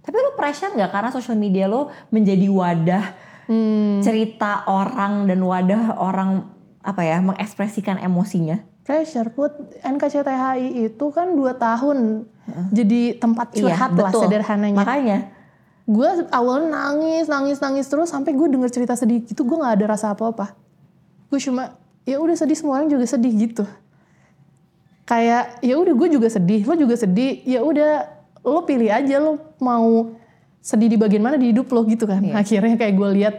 Tapi 0.05 0.17
lo 0.17 0.37
pressure 0.37 0.77
nggak 0.77 0.91
karena 0.93 1.11
sosial 1.11 1.35
media 1.35 1.65
lo 1.67 1.89
menjadi 2.13 2.47
wadah 2.47 3.05
Hmm. 3.51 3.99
cerita 3.99 4.63
orang 4.71 5.27
dan 5.27 5.43
wadah 5.43 5.99
orang 5.99 6.47
apa 6.87 7.03
ya 7.03 7.19
mengekspresikan 7.19 7.99
emosinya? 7.99 8.63
Pressure 8.81 9.29
put 9.31 9.53
NKCTHI 9.81 10.89
itu 10.89 11.07
kan 11.13 11.37
dua 11.37 11.55
tahun 11.55 12.27
jadi 12.73 13.17
tempat 13.17 13.55
curhat 13.55 13.95
lah 13.95 14.11
Iya, 14.11 14.11
betul. 14.11 14.23
sederhananya. 14.27 14.79
Makanya. 14.79 15.19
Gue 15.87 16.07
awalnya 16.31 16.69
nangis, 16.71 17.27
nangis, 17.27 17.59
nangis 17.59 17.87
terus 17.87 18.11
sampai 18.11 18.35
gue 18.35 18.47
denger 18.47 18.71
cerita 18.71 18.95
sedih 18.95 19.23
gitu 19.23 19.43
gue 19.43 19.57
nggak 19.59 19.75
ada 19.79 19.87
rasa 19.91 20.15
apa-apa. 20.15 20.55
Gue 21.29 21.39
cuma 21.39 21.75
ya 22.03 22.19
udah 22.19 22.35
sedih 22.35 22.57
semua 22.59 22.79
orang 22.79 22.91
juga 22.91 23.07
sedih 23.07 23.31
gitu. 23.31 23.65
Kayak 25.05 25.59
ya 25.59 25.75
udah 25.75 25.95
gue 25.95 26.09
juga 26.11 26.29
sedih, 26.31 26.63
lo 26.63 26.75
juga 26.75 26.95
sedih. 26.95 27.43
Ya 27.43 27.61
udah 27.63 28.07
lo 28.41 28.63
pilih 28.63 28.87
aja 28.89 29.19
lo 29.19 29.39
mau 29.59 30.15
sedih 30.61 30.93
di 30.93 30.99
bagian 30.99 31.23
mana 31.23 31.35
di 31.35 31.51
hidup 31.51 31.67
lo 31.71 31.83
gitu 31.85 32.07
kan. 32.07 32.23
Akhirnya 32.31 32.79
kayak 32.79 32.95
gue 32.95 33.09
lihat, 33.19 33.35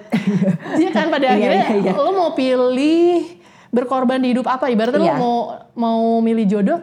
dia 0.75 0.89
kan 0.95 1.07
pada 1.07 1.31
Iya, 1.31 1.35
akhirnya 1.39 1.63
iya, 1.71 1.77
iya. 1.87 1.93
lo 1.95 2.11
mau 2.11 2.31
pilih 2.35 3.40
berkorban 3.71 4.19
di 4.19 4.31
hidup 4.31 4.45
apa? 4.45 4.67
Ibaratnya 4.67 4.99
Iya. 5.01 5.15
lo 5.15 5.17
mau 5.17 5.35
mau 5.73 5.99
milih 6.19 6.45
jodoh, 6.45 6.79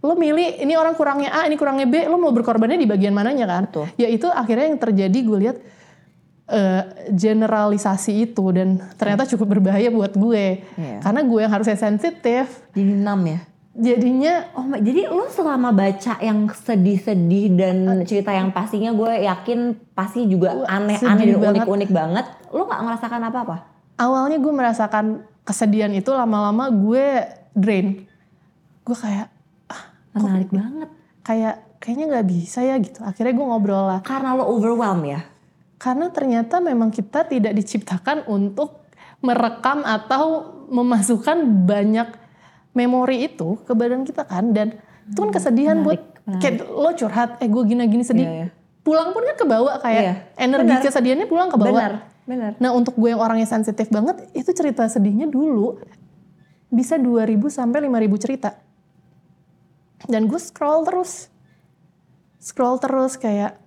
lo 0.00 0.14
milih 0.14 0.58
ini 0.58 0.72
orang 0.72 0.94
kurangnya 0.94 1.30
A, 1.32 1.40
ini 1.44 1.54
kurangnya 1.54 1.84
B, 1.84 2.06
lo 2.06 2.16
mau 2.16 2.30
berkorbannya 2.30 2.74
di 2.76 2.86
bagian 2.86 3.10
mananya 3.10 3.44
kan? 3.44 3.62
Betul. 3.66 3.86
Ya 3.96 4.06
itu 4.06 4.26
akhirnya 4.26 4.66
yang 4.66 4.78
terjadi 4.78 5.18
gue 5.20 5.38
lihat 5.40 5.56
eh, 6.44 6.82
generalisasi 7.08 8.12
itu 8.24 8.44
dan 8.50 8.76
ternyata 8.94 9.24
cukup 9.26 9.58
berbahaya 9.58 9.88
buat 9.88 10.12
gue. 10.12 10.62
Iya. 10.72 10.98
Karena 11.00 11.20
gue 11.22 11.40
yang 11.40 11.52
harusnya 11.52 11.76
sensitif, 11.76 12.62
Jadi 12.70 12.92
enam 12.94 13.20
ya? 13.24 13.40
jadinya 13.72 14.52
Oh, 14.52 14.68
jadi 14.68 15.08
lo 15.08 15.24
selama 15.26 15.72
baca 15.72 16.20
yang 16.20 16.44
sedih-sedih 16.46 17.56
dan 17.56 17.76
cerita 18.04 18.28
yang 18.28 18.52
pastinya 18.52 18.92
gue 18.92 19.24
yakin 19.24 19.58
pasti 19.90 20.28
juga 20.28 20.60
aneh-aneh 20.68 21.00
dan 21.24 21.40
banget. 21.40 21.64
unik-unik 21.64 21.90
banget. 21.90 22.26
Lo 22.48 22.62
nggak 22.62 22.80
ngerasakan 22.80 23.22
apa-apa? 23.24 23.56
awalnya 23.94 24.36
gue 24.36 24.52
merasakan 24.52 25.04
kesedihan 25.42 25.90
itu 25.90 26.10
lama-lama 26.10 26.68
gue 26.68 27.06
drain. 27.52 28.06
Gue 28.82 28.96
kayak 28.96 29.28
Menarik 30.12 30.52
banget. 30.52 30.88
kayak 31.22 31.54
kayaknya 31.78 32.06
nggak 32.10 32.26
bisa 32.28 32.60
ya 32.60 32.76
gitu. 32.76 33.00
Akhirnya 33.00 33.32
gue 33.32 33.46
ngobrol 33.46 33.84
lah. 33.88 34.00
Karena 34.02 34.34
lo 34.34 34.44
overwhelm 34.46 35.02
ya? 35.04 35.20
Karena 35.76 36.08
ternyata 36.08 36.60
memang 36.60 36.88
kita 36.88 37.24
tidak 37.24 37.52
diciptakan 37.52 38.26
untuk 38.26 38.84
merekam 39.18 39.82
atau 39.82 40.44
memasukkan 40.68 41.38
banyak 41.64 42.08
memori 42.72 43.24
itu 43.24 43.56
ke 43.62 43.72
badan 43.72 44.02
kita 44.02 44.22
kan 44.22 44.50
dan 44.50 44.76
itu 45.04 45.18
kan 45.18 45.30
kesedihan 45.30 45.76
menarik, 45.76 46.02
buat 46.24 46.40
kayak 46.40 46.54
lo 46.66 46.90
curhat 46.92 47.30
eh 47.38 47.46
gue 47.46 47.62
gini-gini 47.62 48.00
sedih 48.00 48.24
Iya, 48.24 48.32
iya. 48.32 48.48
pulang 48.80 49.10
pun 49.10 49.22
kan 49.22 49.36
kebawa 49.36 49.78
kayak 49.78 50.02
Iya. 50.02 50.14
energi 50.36 50.70
Benar. 50.70 50.82
kesedihannya 50.82 51.26
pulang 51.26 51.48
kebawa 51.48 51.70
Benar, 51.70 51.92
benar. 52.24 52.54
nah 52.56 52.70
untuk 52.70 52.94
gue 52.94 53.08
yang 53.08 53.18
orangnya 53.18 53.44
sensitif 53.44 53.88
banget 53.88 54.26
itu 54.32 54.50
cerita 54.50 54.86
sedihnya 54.86 55.26
dulu 55.26 55.78
bisa 56.68 56.96
2000 56.96 57.36
sampai 57.48 57.78
5000 57.82 58.16
cerita 58.18 58.50
dan 60.04 60.24
gue 60.24 60.36
scroll 60.36 60.82
terus 60.82 61.30
scroll 62.38 62.76
terus 62.76 63.14
kayak 63.14 63.58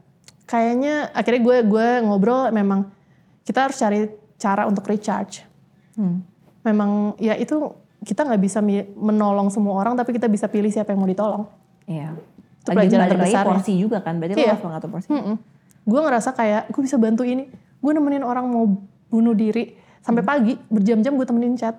kayaknya 0.45 1.07
akhirnya 1.11 1.41
gue 1.41 1.57
gue 1.65 1.87
ngobrol 2.01 2.49
memang 2.49 2.91
kita 3.41 3.65
harus 3.65 3.77
cari 3.77 4.07
cara 4.35 4.65
untuk 4.65 4.85
recharge 4.85 5.47
Hmm. 5.95 6.27
memang 6.61 7.15
ya 7.15 7.39
itu 7.39 7.55
kita 8.03 8.21
nggak 8.21 8.41
bisa 8.41 8.59
menolong 8.93 9.47
semua 9.47 9.79
orang 9.79 9.95
tapi 9.95 10.11
kita 10.11 10.27
bisa 10.27 10.45
pilih 10.45 10.67
siapa 10.67 10.91
yang 10.91 10.99
mau 10.99 11.07
ditolong 11.07 11.47
Iya. 11.85 12.11
Itu 12.59 12.67
Lagi 12.67 12.75
pelajaran 12.83 12.99
balik 12.99 12.99
lagi 12.99 13.13
terbesarnya. 13.15 13.51
porsi 13.53 13.73
juga 13.77 13.97
kan. 14.01 14.13
Berarti 14.17 14.33
lo 14.33 14.41
Iya. 14.41 14.51
harus 14.51 14.65
mengatur 14.65 14.89
porsi. 14.89 15.07
gue 15.85 15.99
ngerasa 16.01 16.29
kayak 16.33 16.63
gue 16.67 16.81
bisa 16.81 16.97
bantu 16.97 17.23
ini 17.23 17.45
gue 17.85 17.93
nemenin 17.93 18.21
orang 18.21 18.45
mau 18.45 18.65
bunuh 19.07 19.31
diri 19.31 19.77
sampai 20.01 20.19
Hmm. 20.19 20.31
pagi 20.31 20.53
berjam-jam 20.67 21.13
gue 21.13 21.23
temenin 21.23 21.53
chat 21.53 21.77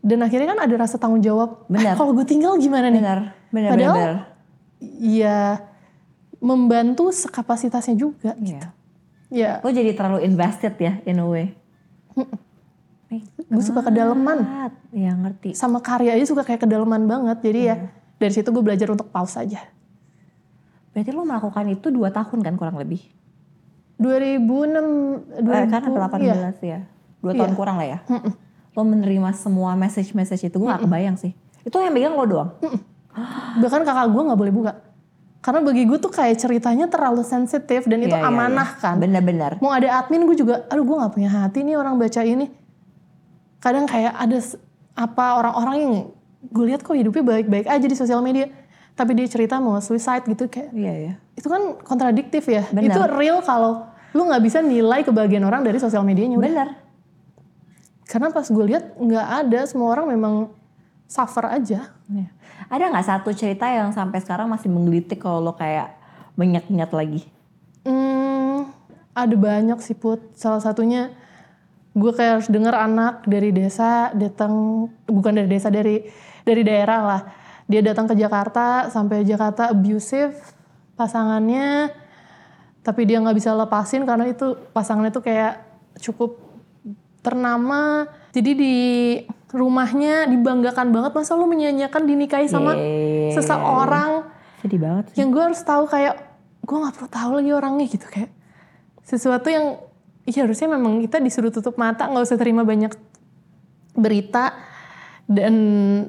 dan 0.00 0.18
akhirnya 0.18 0.48
kan 0.48 0.60
ada 0.62 0.74
rasa 0.76 0.96
tanggung 0.96 1.20
jawab 1.20 1.66
Benar. 1.66 1.92
"Ah, 1.92 1.96
kalau 2.00 2.12
gue 2.12 2.24
tinggal 2.24 2.56
gimana 2.56 2.88
nih 2.88 2.98
Benar. 2.98 3.20
Benar. 3.48 3.70
Padahal 3.70 3.94
benar, 3.94 4.14
ya 4.98 5.38
membantu 6.38 7.08
sekapasitasnya 7.10 7.94
juga 7.94 8.32
Iya. 8.36 8.72
ya 9.28 9.52
Lo 9.60 9.68
jadi 9.68 9.92
terlalu 9.92 10.24
invested 10.24 10.72
ya 10.76 11.00
in 11.04 11.18
a 11.18 11.26
way. 11.26 11.52
gue 13.38 13.62
suka 13.62 13.80
kedalaman 13.82 14.42
Iya 14.90 15.14
ngerti. 15.14 15.54
sama 15.54 15.78
karya 15.78 16.12
aja 16.12 16.26
suka 16.26 16.42
kayak 16.42 16.58
kedalaman 16.60 17.06
banget 17.06 17.38
jadi 17.40 17.60
ya 17.62 17.74
Iya. 17.76 17.76
dari 18.18 18.32
situ 18.34 18.48
gue 18.50 18.60
belajar 18.60 18.88
untuk 18.88 19.08
pause 19.08 19.38
aja 19.38 19.62
Berarti 20.90 21.12
lo 21.12 21.22
melakukan 21.22 21.68
itu 21.68 21.92
dua 21.92 22.08
tahun 22.08 22.40
kan 22.40 22.56
kurang 22.56 22.80
lebih? 22.80 23.04
2006 23.96 25.40
Eh, 25.40 25.66
kan 25.66 25.80
2000, 25.82 26.20
iya. 26.20 26.34
18 26.36 26.60
ya. 26.62 26.78
Dua 27.20 27.32
tahun 27.32 27.52
Iya. 27.52 27.58
kurang 27.58 27.76
lah 27.76 27.88
ya. 27.88 27.98
Lo 28.72 28.82
menerima 28.82 29.30
semua 29.32 29.72
message-message 29.74 30.46
itu 30.46 30.56
gue 30.56 30.68
gak 30.68 30.84
kebayang 30.84 31.16
sih. 31.16 31.32
Itu 31.62 31.80
yang 31.80 31.90
megang 31.90 32.12
lo 32.12 32.24
doang? 32.24 32.50
bahkan 33.56 33.80
kakak 33.80 34.12
gue 34.12 34.22
nggak 34.22 34.36
boleh 34.36 34.52
buka 34.52 34.72
karena 35.40 35.64
bagi 35.64 35.88
gue 35.88 35.96
tuh 35.96 36.12
kayak 36.12 36.36
ceritanya 36.36 36.84
terlalu 36.84 37.24
sensitif 37.24 37.88
dan 37.88 38.04
itu 38.04 38.12
Iya, 38.12 38.20
iya, 38.20 38.28
amanah 38.28 38.68
iya. 38.68 38.82
kan 38.82 38.96
Bener-bener. 39.00 39.56
mau 39.56 39.72
ada 39.72 39.88
admin 39.96 40.28
gue 40.28 40.36
juga 40.36 40.68
aduh 40.68 40.84
gue 40.84 40.96
nggak 41.00 41.12
punya 41.16 41.30
hati 41.32 41.64
nih 41.64 41.80
orang 41.80 41.96
baca 41.96 42.20
ini 42.20 42.52
kadang 43.56 43.88
kayak 43.88 44.12
ada 44.12 44.36
apa 44.92 45.24
orang-orang 45.34 45.76
yang 45.80 45.92
gue 46.44 46.64
lihat 46.68 46.84
kok 46.84 46.92
hidupnya 46.92 47.24
baik-baik 47.24 47.64
aja 47.64 47.86
di 47.88 47.96
sosial 47.96 48.20
media 48.20 48.52
tapi 48.96 49.12
dia 49.12 49.28
cerita 49.28 49.60
mau 49.60 49.76
suicide 49.78 50.24
gitu 50.24 50.48
kayak 50.48 50.72
Iya 50.72 50.94
ya. 50.96 51.12
itu 51.36 51.46
kan 51.46 51.76
kontradiktif 51.84 52.48
ya 52.48 52.64
Benar. 52.72 52.90
itu 52.90 53.00
real 53.12 53.38
kalau 53.40 53.84
lu 54.10 54.24
nggak 54.24 54.40
bisa 54.40 54.58
nilai 54.58 55.04
kebahagiaan 55.04 55.44
orang 55.44 55.60
dari 55.60 55.76
sosial 55.76 56.00
medianya 56.00 56.34
udah. 56.34 56.48
Bener. 56.48 56.68
karena 58.06 58.30
pas 58.30 58.46
gue 58.46 58.64
lihat 58.64 58.96
nggak 58.96 59.26
ada 59.44 59.60
semua 59.66 59.92
orang 59.92 60.08
memang 60.08 60.34
suffer 61.06 61.44
aja 61.44 61.92
Iya. 62.06 62.30
Ada 62.66 62.84
nggak 62.88 63.06
satu 63.06 63.30
cerita 63.30 63.66
yang 63.66 63.90
sampai 63.90 64.18
sekarang 64.18 64.46
masih 64.46 64.70
menggelitik 64.70 65.18
kalau 65.18 65.38
lo 65.38 65.54
kayak 65.54 65.90
mengingat-ingat 66.34 66.90
lagi? 66.90 67.20
Hmm, 67.82 68.70
ada 69.10 69.34
banyak 69.34 69.78
sih 69.78 69.94
Put. 69.94 70.34
Salah 70.34 70.58
satunya 70.58 71.10
gue 71.94 72.10
kayak 72.10 72.32
harus 72.38 72.48
denger 72.50 72.74
anak 72.74 73.26
dari 73.26 73.50
desa 73.50 74.10
datang 74.12 74.86
bukan 75.02 75.32
dari 75.34 75.48
desa 75.48 75.66
dari 75.66 76.06
dari 76.42 76.62
daerah 76.62 77.00
lah. 77.02 77.22
Dia 77.66 77.82
datang 77.82 78.06
ke 78.06 78.14
Jakarta 78.14 78.88
sampai 78.90 79.26
Jakarta 79.26 79.74
abusive 79.74 80.34
pasangannya 80.94 81.90
tapi 82.86 83.02
dia 83.02 83.18
nggak 83.18 83.34
bisa 83.34 83.50
lepasin 83.50 84.06
karena 84.06 84.30
itu 84.30 84.54
pasangannya 84.70 85.10
tuh 85.10 85.24
kayak 85.26 85.58
cukup 85.98 86.38
ternama. 87.18 88.06
Jadi 88.30 88.50
di 88.54 88.76
rumahnya 89.50 90.30
dibanggakan 90.30 90.94
banget 90.94 91.12
masa 91.16 91.34
lu 91.34 91.50
menyanyiakan 91.50 92.02
dinikahi 92.06 92.46
sama 92.46 92.74
Yeay. 92.78 93.34
seseorang 93.34 94.26
Sedih 94.60 94.80
banget 94.82 95.04
sih. 95.10 95.22
yang 95.22 95.32
gue 95.32 95.42
harus 95.42 95.62
tahu 95.62 95.86
kayak 95.86 96.18
gue 96.66 96.76
nggak 96.76 96.94
perlu 96.98 97.08
tahu 97.08 97.30
lagi 97.40 97.50
orangnya 97.54 97.86
gitu 97.86 98.06
kayak 98.10 98.30
sesuatu 99.06 99.46
yang 99.48 99.78
ya 100.26 100.42
harusnya 100.42 100.66
memang 100.66 100.98
kita 101.06 101.22
disuruh 101.22 101.54
tutup 101.54 101.78
mata 101.78 102.10
nggak 102.10 102.26
usah 102.26 102.38
terima 102.38 102.66
banyak 102.66 102.90
berita 103.94 104.52
dan 105.26 105.54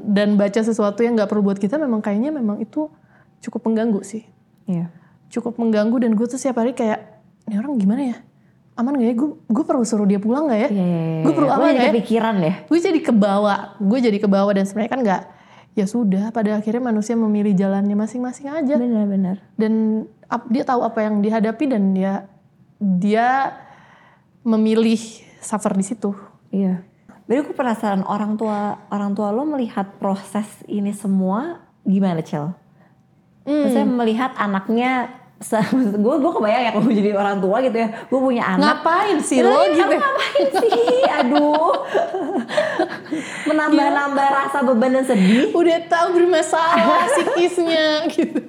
dan 0.06 0.34
baca 0.34 0.60
sesuatu 0.60 1.02
yang 1.02 1.14
nggak 1.14 1.28
perlu 1.28 1.42
buat 1.44 1.58
kita 1.58 1.76
memang 1.76 2.00
kayaknya 2.00 2.30
memang 2.30 2.58
itu 2.58 2.86
cukup 3.40 3.66
mengganggu 3.66 4.02
sih 4.02 4.24
Iya. 4.64 4.92
cukup 5.28 5.56
mengganggu 5.56 5.98
dan 5.98 6.12
gue 6.12 6.24
tuh 6.24 6.36
setiap 6.36 6.60
hari 6.60 6.72
kayak 6.72 7.18
ini 7.46 7.56
orang 7.56 7.76
gimana 7.76 8.02
ya 8.06 8.18
aman 8.76 8.94
gak 8.94 9.08
ya 9.08 9.16
gue 9.16 9.30
gue 9.42 9.64
perlu 9.64 9.82
suruh 9.82 10.04
dia 10.04 10.18
pulang 10.18 10.46
nggak 10.46 10.60
ya 10.60 10.70
Iya, 10.70 10.86
iya, 10.86 11.00
iya. 11.02 11.22
gue 11.24 11.34
perlu 11.34 11.48
jadi 11.48 11.58
nggak 11.58 11.74
ya 11.74 11.92
kepikiran 11.92 12.34
deh. 12.38 12.56
gue 12.64 12.80
jadi 12.80 13.00
kebawa 13.02 13.56
gue 13.76 14.00
jadi 14.00 14.18
kebawa 14.20 14.50
dan 14.52 14.64
sebenarnya 14.64 14.92
kan 14.92 15.02
nggak 15.02 15.24
ya 15.74 15.86
sudah 15.86 16.30
pada 16.30 16.58
akhirnya 16.58 16.82
manusia 16.84 17.14
memilih 17.14 17.54
jalannya 17.54 17.94
masing-masing 17.94 18.48
aja 18.48 18.76
Bener-bener. 18.76 19.42
dan 19.54 19.74
ap- 20.26 20.46
dia 20.48 20.62
tahu 20.62 20.82
apa 20.82 21.00
yang 21.02 21.22
dihadapi 21.22 21.66
dan 21.66 21.84
dia 21.92 22.26
dia 22.78 23.58
memilih 24.42 25.00
suffer 25.40 25.74
di 25.74 25.84
situ. 25.84 26.14
Iya. 26.50 26.86
Jadi 27.28 27.38
aku 27.44 27.52
penasaran 27.52 28.08
orang 28.08 28.40
tua 28.40 28.88
orang 28.88 29.12
tua 29.12 29.36
lo 29.36 29.44
melihat 29.44 30.00
proses 30.00 30.48
ini 30.64 30.96
semua 30.96 31.60
gimana 31.84 32.24
Cel? 32.24 32.56
Maksudnya 33.44 33.88
melihat 33.88 34.32
anaknya 34.36 35.12
gue 35.38 36.16
gue 36.24 36.32
kebayang 36.34 36.64
ya 36.66 36.72
kalau 36.74 36.90
jadi 36.90 37.12
orang 37.14 37.38
tua 37.38 37.62
gitu 37.62 37.78
ya 37.78 37.88
gue 38.10 38.20
punya 38.20 38.44
anak 38.58 38.82
Ngapain 38.82 39.18
sih 39.22 39.40
lo 39.46 39.70
gitu? 39.70 39.86
ngapain 39.86 40.48
sih 40.50 41.06
aduh 41.06 41.74
menambah-nambah 43.46 44.28
rasa 44.34 44.66
beban 44.66 44.98
dan 44.98 45.06
sedih 45.06 45.54
Udah 45.54 45.78
tahu 45.86 46.08
bermasalah 46.18 47.06
psikisnya 47.14 48.02
gitu. 48.18 48.42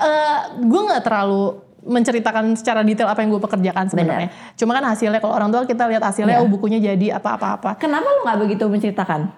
Eh, 0.00 0.38
gue 0.66 0.80
nggak 0.90 1.02
terlalu 1.06 1.62
menceritakan 1.80 2.54
secara 2.54 2.84
detail 2.84 3.08
apa 3.08 3.24
yang 3.24 3.32
gue 3.32 3.40
pekerjakan 3.40 3.88
sebenarnya. 3.88 4.28
Cuma 4.54 4.76
kan 4.76 4.84
hasilnya 4.84 5.16
kalau 5.18 5.32
orang 5.32 5.48
tua 5.48 5.64
kita 5.64 5.88
lihat 5.88 6.04
hasilnya 6.04 6.36
Iya. 6.36 6.44
oh 6.44 6.48
bukunya 6.48 6.78
jadi 6.78 7.16
apa-apa-apa. 7.16 7.80
kenapa 7.80 8.04
lo 8.04 8.20
nggak 8.24 8.38
begitu 8.40 8.64
menceritakan 8.68 9.32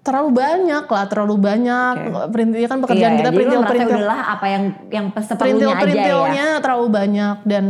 Terlalu 0.00 0.32
banyak 0.32 0.84
lah, 0.88 1.04
terlalu 1.12 1.36
banyak. 1.36 1.94
Perintil 2.32 2.64
kan 2.64 2.80
pekerjaan 2.80 3.12
Iya, 3.12 3.18
kita 3.20 3.28
jadi 3.28 3.36
lo 3.36 3.36
merasa 3.36 3.52
perintil-perintil. 3.68 3.96
udahlah 4.00 4.20
apa 4.32 4.46
yang 4.48 4.62
yang 4.88 5.06
seperlunya 5.12 5.74
aja 5.76 6.04
ya 6.32 6.48
terlalu 6.64 6.86
banyak 6.88 7.36
dan 7.44 7.64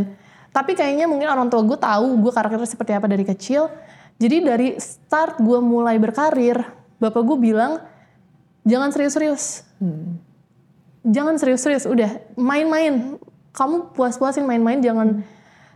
tapi 0.50 0.72
kayaknya 0.74 1.06
mungkin 1.06 1.26
orang 1.26 1.46
tua 1.46 1.62
gue 1.62 1.74
tahu 1.74 2.06
gue 2.22 2.30
karakternya 2.30 2.70
seperti 2.70 2.94
apa 2.94 3.06
dari 3.06 3.22
kecil 3.22 3.66
jadi 4.18 4.46
dari 4.46 4.68
start 4.78 5.42
gue 5.42 5.58
mulai 5.58 5.98
berkarir 5.98 6.58
bapak 6.98 7.22
gue 7.22 7.38
bilang 7.38 7.82
jangan 8.62 8.90
serius-serius 8.90 9.62
jangan 11.02 11.34
serius-serius 11.34 11.86
udah 11.86 12.14
main-main 12.34 13.18
kamu 13.50 13.92
puas-puasin 13.92 14.44
main-main 14.44 14.78
jangan 14.78 15.22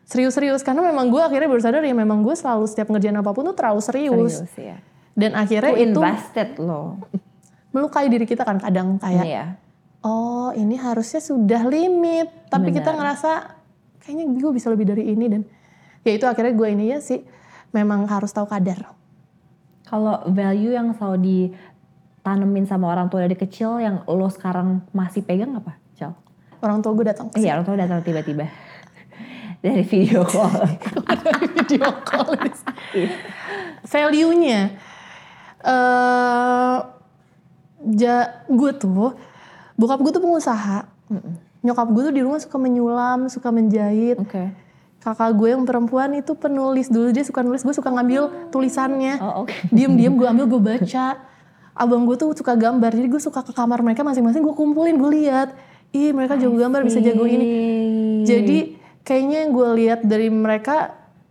serius-serius. 0.04 0.62
Karena 0.62 0.84
memang 0.84 1.08
gue 1.08 1.18
akhirnya 1.18 1.48
baru 1.48 1.62
sadar 1.62 1.82
ya 1.82 1.92
memang 1.92 2.22
gue 2.22 2.32
selalu 2.32 2.64
setiap 2.66 2.88
ngerjain 2.88 3.14
apa 3.14 3.30
pun 3.30 3.48
tuh 3.48 3.56
terlalu 3.56 3.80
serius, 3.80 4.44
Serius, 4.44 4.54
ya. 4.56 4.76
dan 5.12 5.34
akhirnya 5.34 5.72
Lo 5.72 5.78
itu 5.80 6.00
invested 6.00 6.48
lo. 6.58 6.82
melukai 7.74 8.06
diri 8.06 8.22
kita 8.22 8.46
kan 8.46 8.62
kadang 8.62 9.02
kayak 9.02 9.24
Iya. 9.26 9.44
oh 10.00 10.54
ini 10.54 10.78
harusnya 10.78 11.18
sudah 11.18 11.66
limit. 11.66 12.46
Tapi 12.46 12.70
kita 12.70 12.94
ngerasa 12.94 13.30
kayaknya 13.98 14.24
gue 14.30 14.52
bisa 14.52 14.70
lebih 14.70 14.86
dari 14.86 15.10
ini. 15.10 15.26
Dan 15.26 15.42
ya 16.02 16.12
itu 16.14 16.24
akhirnya 16.24 16.54
gue 16.54 16.68
ini 16.70 16.94
ya 16.94 17.02
sih 17.02 17.24
memang 17.70 18.06
harus 18.06 18.30
tahu 18.30 18.46
kadar. 18.46 18.94
Kalau 19.84 20.22
value 20.26 20.72
yang 20.72 20.94
selalu 20.94 21.18
ditanemin 21.20 22.64
sama 22.64 22.88
orang 22.88 23.08
tua 23.08 23.26
dari 23.26 23.34
kecil 23.34 23.78
yang 23.78 24.00
lo 24.06 24.28
sekarang 24.28 24.80
masih 24.90 25.20
pegang 25.20 25.52
apa, 25.54 25.74
Cel? 25.92 26.14
Orang 26.64 26.80
tua 26.80 26.92
gue 26.96 27.06
datang 27.06 27.28
Iya, 27.36 27.60
orang 27.60 27.66
tua 27.68 27.76
datang 27.76 28.00
tiba-tiba. 28.00 28.48
Dari 29.60 29.84
video 29.84 30.24
call. 30.24 30.64
video 31.56 31.88
call 32.04 32.36
value-nya 33.84 34.60
eh 35.64 36.76
ja, 37.84 38.16
gue 38.48 38.70
tuh 38.76 39.16
bokap 39.76 40.00
gue 40.00 40.12
tuh 40.12 40.22
pengusaha. 40.24 40.88
Nyokap 41.64 41.88
gue 41.92 42.02
tuh 42.08 42.14
di 42.14 42.20
rumah 42.20 42.40
suka 42.40 42.56
menyulam 42.60 43.32
suka 43.32 43.48
menjahit. 43.48 44.20
Oke. 44.20 44.52
kakak 45.04 45.36
gue 45.36 45.52
yang 45.52 45.68
perempuan 45.68 46.16
itu 46.16 46.32
penulis. 46.32 46.88
Dulu 46.88 47.12
dia 47.12 47.24
suka 47.24 47.44
nulis 47.44 47.60
gue 47.60 47.76
suka 47.76 47.92
ngambil 47.92 48.48
tulisannya. 48.48 49.20
Oh, 49.20 49.44
oke. 49.44 49.52
diem-diem 49.68 50.16
gue 50.16 50.24
ambil 50.24 50.48
gue 50.48 50.60
baca. 50.60 51.20
Abang 51.76 52.08
gue 52.08 52.16
tuh 52.16 52.32
suka 52.32 52.56
gambar 52.56 52.92
jadi 52.92 53.08
gue 53.08 53.20
suka 53.20 53.44
ke 53.44 53.52
kamar 53.52 53.84
mereka 53.84 54.00
masing-masing 54.00 54.40
gue 54.40 54.54
kumpulin 54.56 54.96
gue 54.96 55.10
lihat 55.24 55.52
ih 55.94 56.10
mereka 56.10 56.34
jago 56.34 56.58
gambar 56.58 56.82
bisa 56.82 56.98
jago 56.98 57.24
ini. 57.24 57.46
Jadi 58.26 58.58
kayaknya 59.00 59.46
yang 59.46 59.50
gue 59.54 59.68
lihat 59.78 60.00
dari 60.02 60.26
mereka 60.28 60.90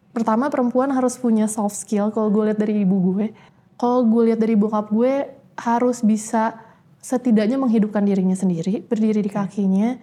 pertama 0.10 0.48
perempuan 0.48 0.90
harus 0.90 1.20
punya 1.20 1.46
soft 1.46 1.76
skill 1.76 2.10
kalau 2.10 2.32
gue 2.32 2.48
lihat 2.48 2.58
dari 2.58 2.82
ibu 2.82 2.96
gue. 3.12 3.36
Kalau 3.76 4.08
gue 4.08 4.32
lihat 4.32 4.40
dari 4.40 4.56
bokap 4.56 4.88
gue 4.88 5.28
harus 5.60 6.00
bisa 6.00 6.56
setidaknya 7.04 7.60
menghidupkan 7.60 8.02
dirinya 8.02 8.34
sendiri 8.34 8.80
berdiri 8.82 9.20
di 9.20 9.28
kakinya. 9.28 10.00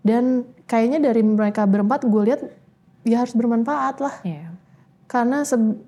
Dan 0.00 0.46
kayaknya 0.64 1.02
dari 1.02 1.26
mereka 1.26 1.66
berempat 1.66 2.06
gue 2.06 2.22
lihat 2.22 2.40
ya 3.02 3.26
harus 3.26 3.34
bermanfaat 3.34 3.98
lah. 3.98 4.14
Iya. 4.22 4.54
karena 5.06 5.46
se- 5.46 5.78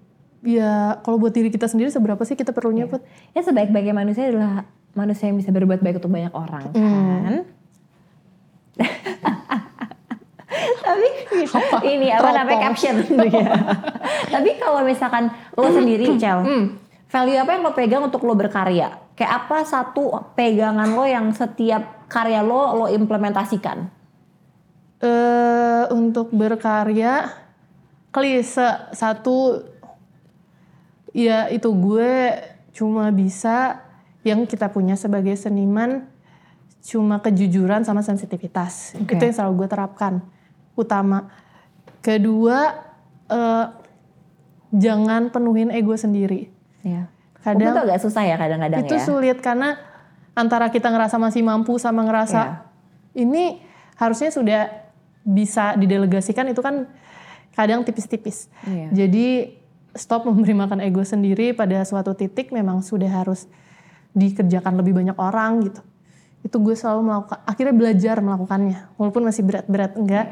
ya 0.46 1.02
kalau 1.02 1.18
buat 1.18 1.34
diri 1.34 1.50
kita 1.50 1.66
sendiri 1.66 1.90
seberapa 1.90 2.22
sih 2.22 2.38
kita 2.38 2.54
perlunya 2.54 2.86
Put? 2.86 3.02
Ya 3.34 3.42
sebaik-baiknya 3.42 3.90
manusia 3.90 4.30
adalah 4.30 4.62
manusia 4.94 5.26
yang 5.26 5.38
bisa 5.38 5.50
berbuat 5.50 5.82
baik 5.82 5.98
untuk 5.98 6.14
banyak 6.14 6.30
orang 6.30 6.70
kan. 6.70 7.34
Tapi 10.89 11.07
ini 11.87 12.09
apa 12.11 12.29
namanya 12.33 12.72
caption. 12.72 13.05
Ya. 13.29 13.53
Tapi 14.33 14.51
kalau 14.57 14.83
misalkan 14.83 15.31
lo 15.55 15.68
sendiri, 15.68 16.16
Cel, 16.16 16.43
Value 17.09 17.41
apa 17.41 17.51
yang 17.57 17.62
lo 17.64 17.72
pegang 17.72 18.03
untuk 18.05 18.24
lo 18.24 18.37
berkarya? 18.37 19.01
Kayak 19.16 19.33
apa 19.45 19.64
satu 19.64 20.33
pegangan 20.37 20.93
lo 20.93 21.05
yang 21.05 21.33
setiap 21.33 22.09
karya 22.09 22.41
lo 22.45 22.85
lo 22.85 22.87
implementasikan? 22.89 23.99
eh 24.99 25.85
untuk 25.95 26.35
berkarya 26.35 27.31
klise. 28.11 28.91
Satu 28.95 29.62
ya 31.14 31.47
itu 31.51 31.70
gue 31.70 32.14
cuma 32.74 33.11
bisa 33.11 33.83
yang 34.26 34.45
kita 34.45 34.68
punya 34.70 34.99
sebagai 34.99 35.35
seniman 35.39 36.07
cuma 36.81 37.18
kejujuran 37.18 37.83
sama 37.83 38.01
sensitivitas 38.01 38.95
Oke. 38.97 39.18
itu 39.18 39.22
yang 39.29 39.35
selalu 39.35 39.64
gue 39.64 39.68
terapkan 39.68 40.12
utama 40.74 41.29
kedua 42.01 42.87
eh, 43.29 43.66
jangan 44.72 45.33
penuhin 45.33 45.72
ego 45.72 45.97
sendiri 45.97 46.55
Ya. 46.87 47.11
kadang 47.43 47.74
itu 47.74 47.81
agak 47.91 47.99
susah 48.01 48.22
ya 48.22 48.39
kadang-kadang 48.39 48.87
itu 48.87 48.97
ya. 48.97 49.03
sulit 49.03 49.39
karena 49.43 49.76
antara 50.33 50.70
kita 50.70 50.89
ngerasa 50.89 51.18
masih 51.18 51.43
mampu 51.43 51.74
sama 51.76 52.07
ngerasa 52.07 52.43
Iya. 53.12 53.26
ini 53.26 53.45
harusnya 53.99 54.31
sudah 54.31 54.62
bisa 55.26 55.74
didelegasikan 55.74 56.47
itu 56.49 56.62
kan 56.62 56.87
kadang 57.53 57.83
tipis-tipis. 57.83 58.47
Iya. 58.64 59.05
Jadi 59.05 59.59
stop 59.93 60.31
memberi 60.31 60.55
makan 60.55 60.79
ego 60.79 61.03
sendiri 61.03 61.51
pada 61.51 61.83
suatu 61.83 62.14
titik 62.14 62.55
memang 62.55 62.87
sudah 62.87 63.11
harus 63.11 63.51
dikerjakan 64.14 64.79
lebih 64.79 64.95
banyak 64.95 65.18
orang 65.18 65.66
gitu. 65.66 65.83
Itu 66.41 66.59
gue 66.59 66.72
selalu 66.72 67.01
melakukan, 67.05 67.39
akhirnya 67.43 67.74
belajar 67.74 68.16
melakukannya 68.18 68.78
walaupun 68.95 69.22
masih 69.22 69.43
berat-berat 69.43 69.93
enggak. 69.95 70.26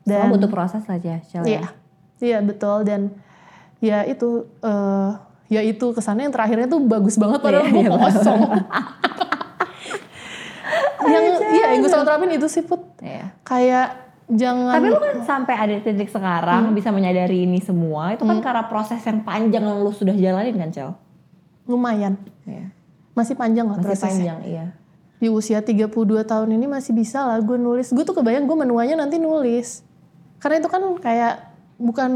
Semua 0.00 0.24
Dan 0.24 0.30
butuh 0.30 0.48
proses 0.48 0.84
aja, 0.84 1.20
Cel, 1.22 1.42
ya. 1.42 1.48
Iya, 1.48 1.62
iya 2.18 2.38
betul 2.40 2.82
dan 2.82 3.12
ya 3.78 4.02
itu 4.02 4.42
eh, 4.58 5.10
ya 5.48 5.60
itu 5.60 5.86
kesannya 5.90 6.24
yang 6.24 6.34
terakhirnya 6.34 6.66
tuh 6.66 6.80
bagus 6.80 7.14
banget 7.14 7.38
padahal 7.38 7.62
Iya, 7.62 7.72
gue 7.72 7.82
iya, 7.82 7.92
kosong. 7.92 8.40
yang 11.08 11.24
iya 11.48 11.64
yang 11.70 11.80
gue 11.80 11.88
selalu 11.88 12.06
terapin 12.06 12.30
itu 12.32 12.46
sih 12.48 12.62
put 12.62 12.82
Iya. 12.98 13.32
kayak 13.42 13.86
jangan 14.28 14.76
Tapi 14.76 14.86
lu 14.86 14.98
kan 14.98 15.16
sampai 15.22 15.54
ada 15.56 15.74
titik 15.78 16.08
sekarang 16.08 16.68
Hmm. 16.68 16.74
bisa 16.74 16.90
menyadari 16.90 17.44
ini 17.44 17.60
semua 17.60 18.12
itu 18.12 18.22
kan 18.22 18.38
karena 18.38 18.66
proses 18.66 19.00
yang 19.00 19.22
panjang 19.22 19.62
yang 19.62 19.78
lu 19.78 19.88
sudah 19.90 20.12
jalanin 20.12 20.56
kan, 20.58 20.70
Cel? 20.70 20.90
lumayan 21.64 22.16
Iya. 22.42 22.72
masih 23.12 23.34
panjang 23.34 23.66
lah 23.66 23.76
Masih 23.76 23.88
prosesnya. 23.88 24.08
panjang, 24.08 24.38
iya. 24.44 24.64
Di 25.18 25.26
usia 25.26 25.58
32 25.58 25.90
tahun 26.22 26.48
ini 26.54 26.66
masih 26.66 26.94
bisa 26.94 27.26
lah 27.26 27.38
gue 27.38 27.58
nulis. 27.58 27.90
Gue 27.90 28.02
tuh 28.02 28.14
kebayang 28.14 28.46
gue 28.46 28.56
menuanya 28.56 28.94
nanti 28.94 29.18
nulis. 29.18 29.82
Karena 30.38 30.62
itu 30.62 30.68
kan 30.70 30.82
kayak 30.98 31.34
bukan 31.78 32.10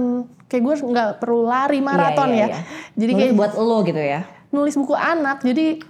kayak 0.46 0.62
gue 0.62 0.74
nggak 0.86 1.11
perlu 1.18 1.46
lari 1.46 1.78
maraton 1.78 2.30
Iya, 2.30 2.34
iya, 2.34 2.46
ya. 2.46 2.48
iya. 2.50 2.61
Jadi 2.94 3.11
Nulis 3.12 3.22
kayak 3.24 3.34
buat 3.34 3.53
lo 3.57 3.78
gitu 3.82 4.03
ya. 4.03 4.20
nulis 4.53 4.74
buku 4.76 4.92
anak. 4.92 5.40
Jadi 5.40 5.80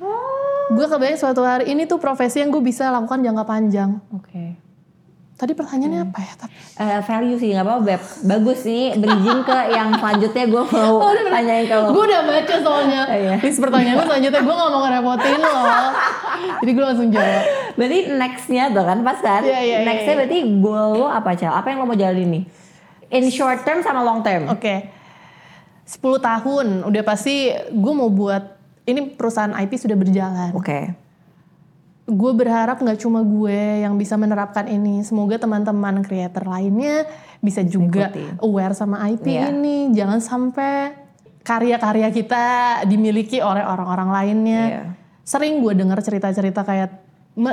gue 0.71 0.87
kebayang 0.87 1.19
suatu 1.19 1.43
hari 1.43 1.69
ini 1.69 1.85
tuh 1.85 1.99
profesi 1.99 2.39
yang 2.41 2.49
gue 2.49 2.63
bisa 2.63 2.89
lakukan 2.89 3.21
jangka 3.21 3.45
panjang. 3.45 3.91
Oke. 4.15 4.57
Tadi 5.33 5.59
pertanyaannya 5.59 6.01
apa 6.07 6.19
ya? 6.23 6.33
Tapi 6.39 6.55
Eh, 6.73 7.01
value 7.03 7.37
sih 7.37 7.51
nggak 7.51 7.67
apa-apa 7.67 7.83
Beb. 7.83 8.03
Bagus 8.23 8.63
nih 8.63 8.95
bridging 8.95 9.41
ke 9.43 9.59
yang 9.71 9.89
selanjutnya 9.99 10.45
gue 10.47 10.63
mau 10.65 10.95
tanyain 11.35 11.65
ke 11.67 11.75
lo. 11.75 11.89
gue 11.91 12.05
udah 12.07 12.21
baca 12.23 12.55
soalnya. 12.63 13.01
Oh, 13.11 13.19
iya. 13.19 13.35
List 13.43 13.59
pertanyaannya 13.59 14.05
selanjutnya 14.07 14.41
gue 14.41 14.55
gak 14.55 14.71
mau 14.71 14.81
ngerepotin 14.83 15.39
loh. 15.39 15.65
Jadi 16.63 16.71
gue 16.71 16.85
langsung 16.85 17.09
jawab. 17.11 17.43
Berarti 17.75 17.99
nextnya 18.13 18.65
tuh 18.71 18.85
kan 18.85 18.99
pas 19.03 19.19
kan? 19.19 19.43
Iya, 19.43 19.51
iya, 19.51 19.61
iya, 19.63 19.77
nextnya 19.83 20.13
iya. 20.15 20.19
berarti 20.23 20.39
goal 20.63 20.89
lo 20.97 21.07
apa 21.09 21.31
Cel? 21.35 21.51
Apa 21.51 21.67
yang 21.69 21.79
lo 21.83 21.87
mau 21.87 21.99
jalanin 21.99 22.29
nih? 22.31 22.45
In 23.13 23.25
short 23.29 23.67
term 23.67 23.83
sama 23.83 24.01
long 24.01 24.23
term? 24.23 24.47
Oke. 24.49 24.89
10 25.83 25.99
tahun 25.99 26.67
udah 26.87 27.03
pasti 27.03 27.51
gue 27.69 27.93
mau 27.93 28.09
buat 28.09 28.57
ini 28.83 29.13
perusahaan 29.13 29.53
IP 29.53 29.75
sudah 29.77 29.99
berjalan. 29.99 30.51
Oke. 30.55 31.02
Gue 32.03 32.35
berharap 32.35 32.83
nggak 32.83 32.99
cuma 32.99 33.23
gue 33.23 33.87
yang 33.87 33.95
bisa 33.95 34.19
menerapkan 34.19 34.67
ini. 34.67 35.07
Semoga 35.07 35.39
teman-teman 35.39 36.03
creator 36.03 36.43
lainnya 36.43 37.07
bisa 37.39 37.63
juga 37.63 38.11
ikuti. 38.11 38.27
aware 38.43 38.75
sama 38.75 39.07
IP 39.07 39.27
Iya. 39.27 39.55
ini. 39.55 39.95
Jangan 39.95 40.19
sampai 40.19 40.99
karya-karya 41.43 42.11
kita 42.11 42.45
dimiliki 42.87 43.39
oleh 43.39 43.63
orang-orang 43.63 44.11
lainnya. 44.11 44.63
Iya. 44.67 44.83
Sering 45.23 45.63
gue 45.63 45.79
dengar 45.79 46.03
cerita-cerita 46.03 46.67
kayak 46.67 46.91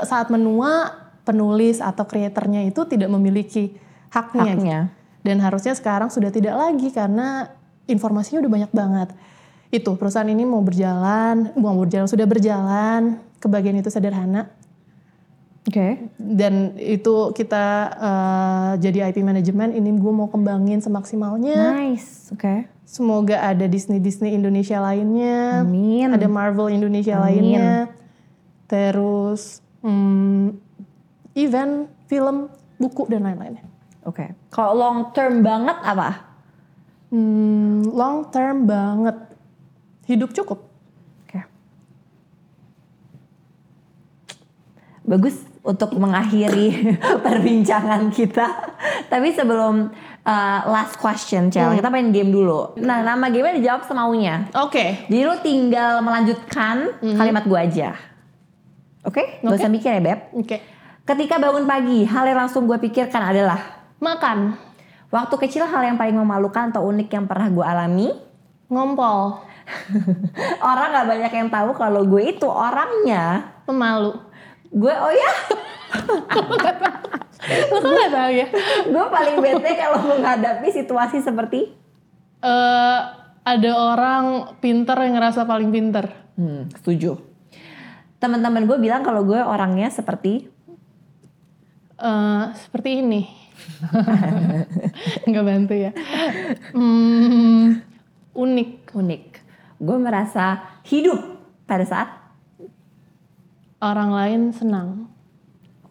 saat 0.03 0.33
menua 0.33 0.97
penulis 1.21 1.77
atau 1.77 2.09
kreatornya 2.09 2.65
itu 2.65 2.89
tidak 2.89 3.09
memiliki 3.13 3.77
haknya. 4.09 4.57
gitu. 4.57 4.65
Haknya. 4.65 4.79
Dan 5.21 5.37
harusnya 5.45 5.77
sekarang 5.77 6.09
sudah 6.09 6.33
tidak 6.33 6.57
lagi 6.57 6.89
karena 6.89 7.53
informasinya 7.85 8.41
udah 8.41 8.51
banyak 8.51 8.71
banget. 8.73 9.09
Itu 9.69 9.93
perusahaan 9.93 10.25
ini 10.25 10.41
mau 10.41 10.65
berjalan, 10.65 11.53
mau 11.53 11.77
berjalan 11.77 12.09
sudah 12.09 12.25
berjalan. 12.25 13.21
Kebagian 13.39 13.79
itu 13.79 13.87
sederhana 13.87 14.51
Oke. 15.67 16.09
dan 16.17 16.73
itu 16.79 17.29
kita 17.35 17.65
eh, 17.93 18.71
jadi 18.81 19.11
IP 19.11 19.21
manajemen 19.21 19.75
ini 19.75 19.91
gue 19.99 20.13
mau 20.13 20.25
kembangin 20.31 20.81
semaksimalnya. 20.81 21.75
Nice. 21.75 22.31
Oke. 22.31 22.65
Semoga 22.89 23.37
ada 23.45 23.69
Disney 23.69 24.01
Disney 24.01 24.33
Indonesia 24.33 24.81
lainnya, 24.81 25.61
Amin. 25.61 26.09
ada 26.09 26.25
Marvel 26.25 26.73
Indonesia 26.73 27.21
Amin. 27.21 27.21
lainnya, 27.21 27.69
terus 28.65 29.61
hmm, 29.85 30.57
event, 31.37 31.85
film, 32.09 32.49
buku 32.81 33.05
dan 33.05 33.29
lain-lainnya. 33.29 33.61
Oke. 34.09 34.33
Kalau 34.49 34.73
long 34.73 35.13
term 35.13 35.45
banget 35.45 35.77
apa? 35.85 36.33
Hmm, 37.13 37.85
long 37.93 38.25
term 38.33 38.65
banget, 38.65 39.17
hidup 40.09 40.33
cukup. 40.33 40.68
Bagus 45.09 45.41
untuk 45.65 45.97
mengakhiri 45.97 46.93
perbincangan 47.25 48.13
kita. 48.13 48.45
Tapi 49.09 49.33
sebelum 49.33 49.89
uh, 50.21 50.59
last 50.69 51.01
question, 51.01 51.49
Cel, 51.49 51.73
kita 51.73 51.89
main 51.89 52.13
game 52.13 52.29
dulu. 52.29 52.77
Nah, 52.77 53.01
nama 53.01 53.25
game 53.33 53.57
dijawab 53.57 53.89
semaunya. 53.89 54.45
Oke, 54.53 55.09
Jadi 55.09 55.21
lu 55.25 55.33
tinggal 55.41 56.05
melanjutkan 56.05 57.01
kalimat 57.01 57.41
gua 57.49 57.65
aja. 57.65 57.97
Oke? 59.01 59.41
Gak 59.41 59.49
Oke. 59.49 59.57
usah 59.57 59.71
mikir 59.71 59.97
ya, 59.97 60.01
Beb. 60.03 60.19
oke. 60.35 60.57
Ketika 61.09 61.41
bangun 61.41 61.65
pagi, 61.65 62.05
hal 62.05 62.29
yang 62.29 62.45
langsung 62.45 62.69
gue 62.69 62.77
pikirkan 62.77 63.33
adalah 63.33 63.57
Makan, 63.97 64.53
Waktu 65.09 65.35
kecil 65.41 65.65
hal 65.65 65.81
yang 65.81 65.97
paling 65.97 66.13
memalukan 66.13 66.69
atau 66.69 66.85
unik 66.85 67.09
yang 67.09 67.25
pernah 67.25 67.49
gue 67.49 67.65
alami 67.65 68.07
ngompol, 68.69 69.41
Orang 70.69 70.93
gak 70.93 71.07
banyak 71.09 71.31
yang 71.33 71.49
tahu 71.49 71.73
kalau 71.73 72.05
gue 72.05 72.29
itu 72.29 72.45
orangnya 72.45 73.49
pemalu. 73.65 74.13
Gue 74.69 74.93
oh 74.93 75.13
ya 75.13 75.31
Lo 77.69 77.77
kan 77.81 77.91
gak 77.97 78.13
tahu 78.13 78.31
ya? 78.33 78.47
Gue 78.85 79.05
paling 79.09 79.37
bete 79.41 79.71
kalau 79.77 79.99
menghadapi 80.05 80.69
situasi 80.69 81.21
seperti 81.21 81.75
Eh, 82.39 82.99
ada 83.43 83.71
orang 83.75 84.55
pinter 84.63 84.95
yang 84.95 85.19
ngerasa 85.19 85.43
paling 85.43 85.75
pinter. 85.75 86.07
Hmm 86.39 86.71
setuju 86.71 87.19
Teman-teman 88.19 88.63
gue 88.63 88.77
bilang 88.79 89.03
kalau 89.03 89.27
gue 89.27 89.39
orangnya 89.39 89.91
seperti 89.91 90.47
Eh, 91.99 92.45
seperti 92.55 93.03
ini. 93.03 93.27
Nggak 95.27 95.45
bantu 95.45 95.73
ya. 95.75 95.91
Hmm, 96.71 97.83
unik. 98.31 98.95
unik 98.95 99.23
Gue 99.83 99.97
merasa 99.99 100.79
hidup 100.87 101.19
pada 101.67 101.83
saat 101.83 102.18
Orang 103.79 104.11
lain 104.11 104.51
senang. 104.51 105.07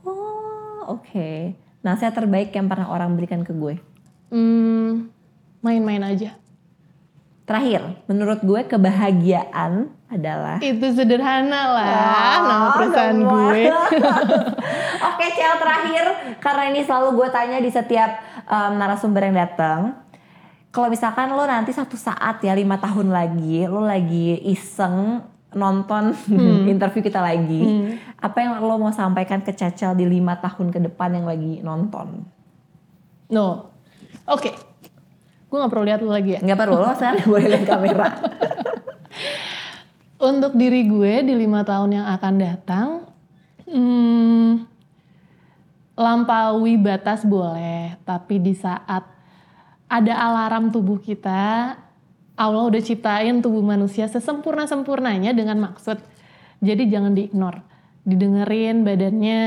Oh 0.05 1.01
oke 1.01 1.53
Nasihat 1.81 2.13
terbaik 2.13 2.53
yang 2.53 2.69
pernah 2.69 2.89
orang 2.89 3.13
berikan 3.13 3.41
ke 3.41 3.53
gue 3.53 3.81
Hmm, 4.29 5.09
main-main 5.65 6.05
aja. 6.05 6.37
Terakhir, 7.49 7.97
menurut 8.05 8.45
gue 8.45 8.61
kebahagiaan 8.69 9.89
adalah 10.05 10.61
Itu 10.61 10.85
sederhana 10.93 11.63
lah 11.73 11.89
Wah, 11.89 12.37
nama 12.45 12.67
perusahaan 12.77 13.17
semua. 13.17 13.33
gue. 13.33 13.63
Oke, 15.09 15.27
Cel 15.33 15.55
terakhir 15.57 16.05
karena 16.45 16.63
ini 16.69 16.85
selalu 16.85 17.09
gue 17.17 17.29
tanya 17.33 17.57
di 17.57 17.73
setiap 17.73 18.21
um, 18.45 18.77
narasumber 18.77 19.33
yang 19.33 19.49
datang. 19.49 19.97
Kalau 20.69 20.93
misalkan 20.93 21.33
lo 21.33 21.49
nanti 21.49 21.73
satu 21.73 21.97
saat 21.97 22.45
ya 22.45 22.53
lima 22.53 22.77
tahun 22.77 23.09
lagi, 23.09 23.65
lo 23.65 23.81
lagi 23.81 24.45
iseng 24.45 25.25
nonton 25.57 26.13
interview 26.73 27.01
kita 27.01 27.21
lagi, 27.25 27.97
apa 28.21 28.39
yang 28.43 28.61
lo 28.61 28.77
mau 28.77 28.93
sampaikan 28.93 29.41
ke 29.41 29.53
Cecel 29.55 29.97
di 29.97 30.05
lima 30.05 30.37
tahun 30.37 30.69
ke 30.69 30.79
depan 30.91 31.17
yang 31.17 31.27
lagi 31.29 31.65
nonton? 31.65 32.25
No. 33.33 33.73
Oke. 34.29 34.53
Gue 35.49 35.57
gak 35.57 35.73
perlu 35.73 35.85
lihat 35.89 36.05
lu 36.05 36.13
lagi 36.13 36.37
ya. 36.37 36.41
Nggak 36.45 36.61
perlu 36.61 36.77
lo 36.77 36.93
sekarang 36.93 37.25
boleh 37.25 37.47
lihat 37.49 37.65
kamera. 37.65 38.09
Untuk 40.29 40.53
diri 40.59 40.85
gue 40.85 41.25
di 41.25 41.33
lima 41.33 41.65
tahun 41.65 41.95
yang 41.95 42.07
akan 42.19 42.35
datang, 42.37 42.89
hmm, 43.65 44.67
lampaui 45.95 46.75
batas 46.75 47.23
boleh, 47.23 47.95
tapi 48.03 48.43
di 48.43 48.51
saat 48.53 49.07
ada 49.89 50.15
alarm 50.19 50.75
tubuh 50.75 50.99
kita, 51.01 51.79
Allah 52.39 52.71
udah 52.71 52.79
ciptain 52.79 53.43
tubuh 53.43 53.61
manusia 53.67 54.07
sesempurna-sempurnanya 54.07 55.35
dengan 55.35 55.59
maksud. 55.59 55.99
Jadi 56.63 56.87
jangan 56.87 57.13
diignore. 57.19 57.61
Didengerin 58.07 58.87
badannya, 58.87 59.45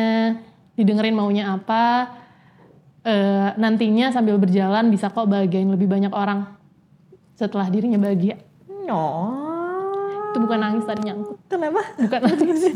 didengerin 0.75 1.15
maunya 1.15 1.55
apa. 1.55 2.19
eh, 3.01 3.49
nantinya 3.57 4.13
sambil 4.13 4.37
berjalan 4.37 4.93
bisa 4.93 5.09
kok 5.09 5.25
bahagiain 5.25 5.65
lebih 5.65 5.89
banyak 5.89 6.13
orang 6.13 6.45
setelah 7.33 7.65
dirinya 7.65 7.97
bahagia. 7.97 8.37
No. 8.85 9.33
Itu 10.29 10.37
bukan 10.37 10.59
nangis 10.61 10.85
tadi 10.85 11.09
nyangkut. 11.09 11.41
Kenapa? 11.49 11.81
Bukan 11.97 12.19
nangis. 12.21 12.69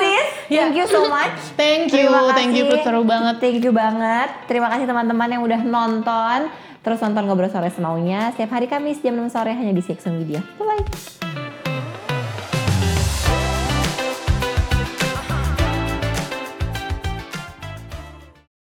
Sis, 0.00 0.26
thank 0.50 0.74
you 0.74 0.86
so 0.90 1.06
much. 1.06 1.38
Thank 1.54 1.94
you, 1.94 2.10
thank 2.34 2.52
you, 2.56 2.66
seru 2.82 3.06
banget. 3.06 3.38
Thank 3.38 3.62
you 3.62 3.72
banget. 3.72 4.28
Terima 4.50 4.66
kasih 4.72 4.90
teman-teman 4.90 5.28
yang 5.30 5.42
udah 5.46 5.60
nonton. 5.62 6.50
Terus 6.80 6.98
nonton 7.04 7.28
Ngobrol 7.28 7.52
Sore 7.52 7.68
Semaunya 7.68 8.32
setiap 8.32 8.56
hari 8.56 8.66
Kamis 8.66 9.04
jam 9.04 9.16
6 9.16 9.36
sore 9.36 9.52
hanya 9.52 9.76
di 9.76 9.84
Sexo 9.84 10.08
Media. 10.08 10.40
Bye-bye. 10.56 11.49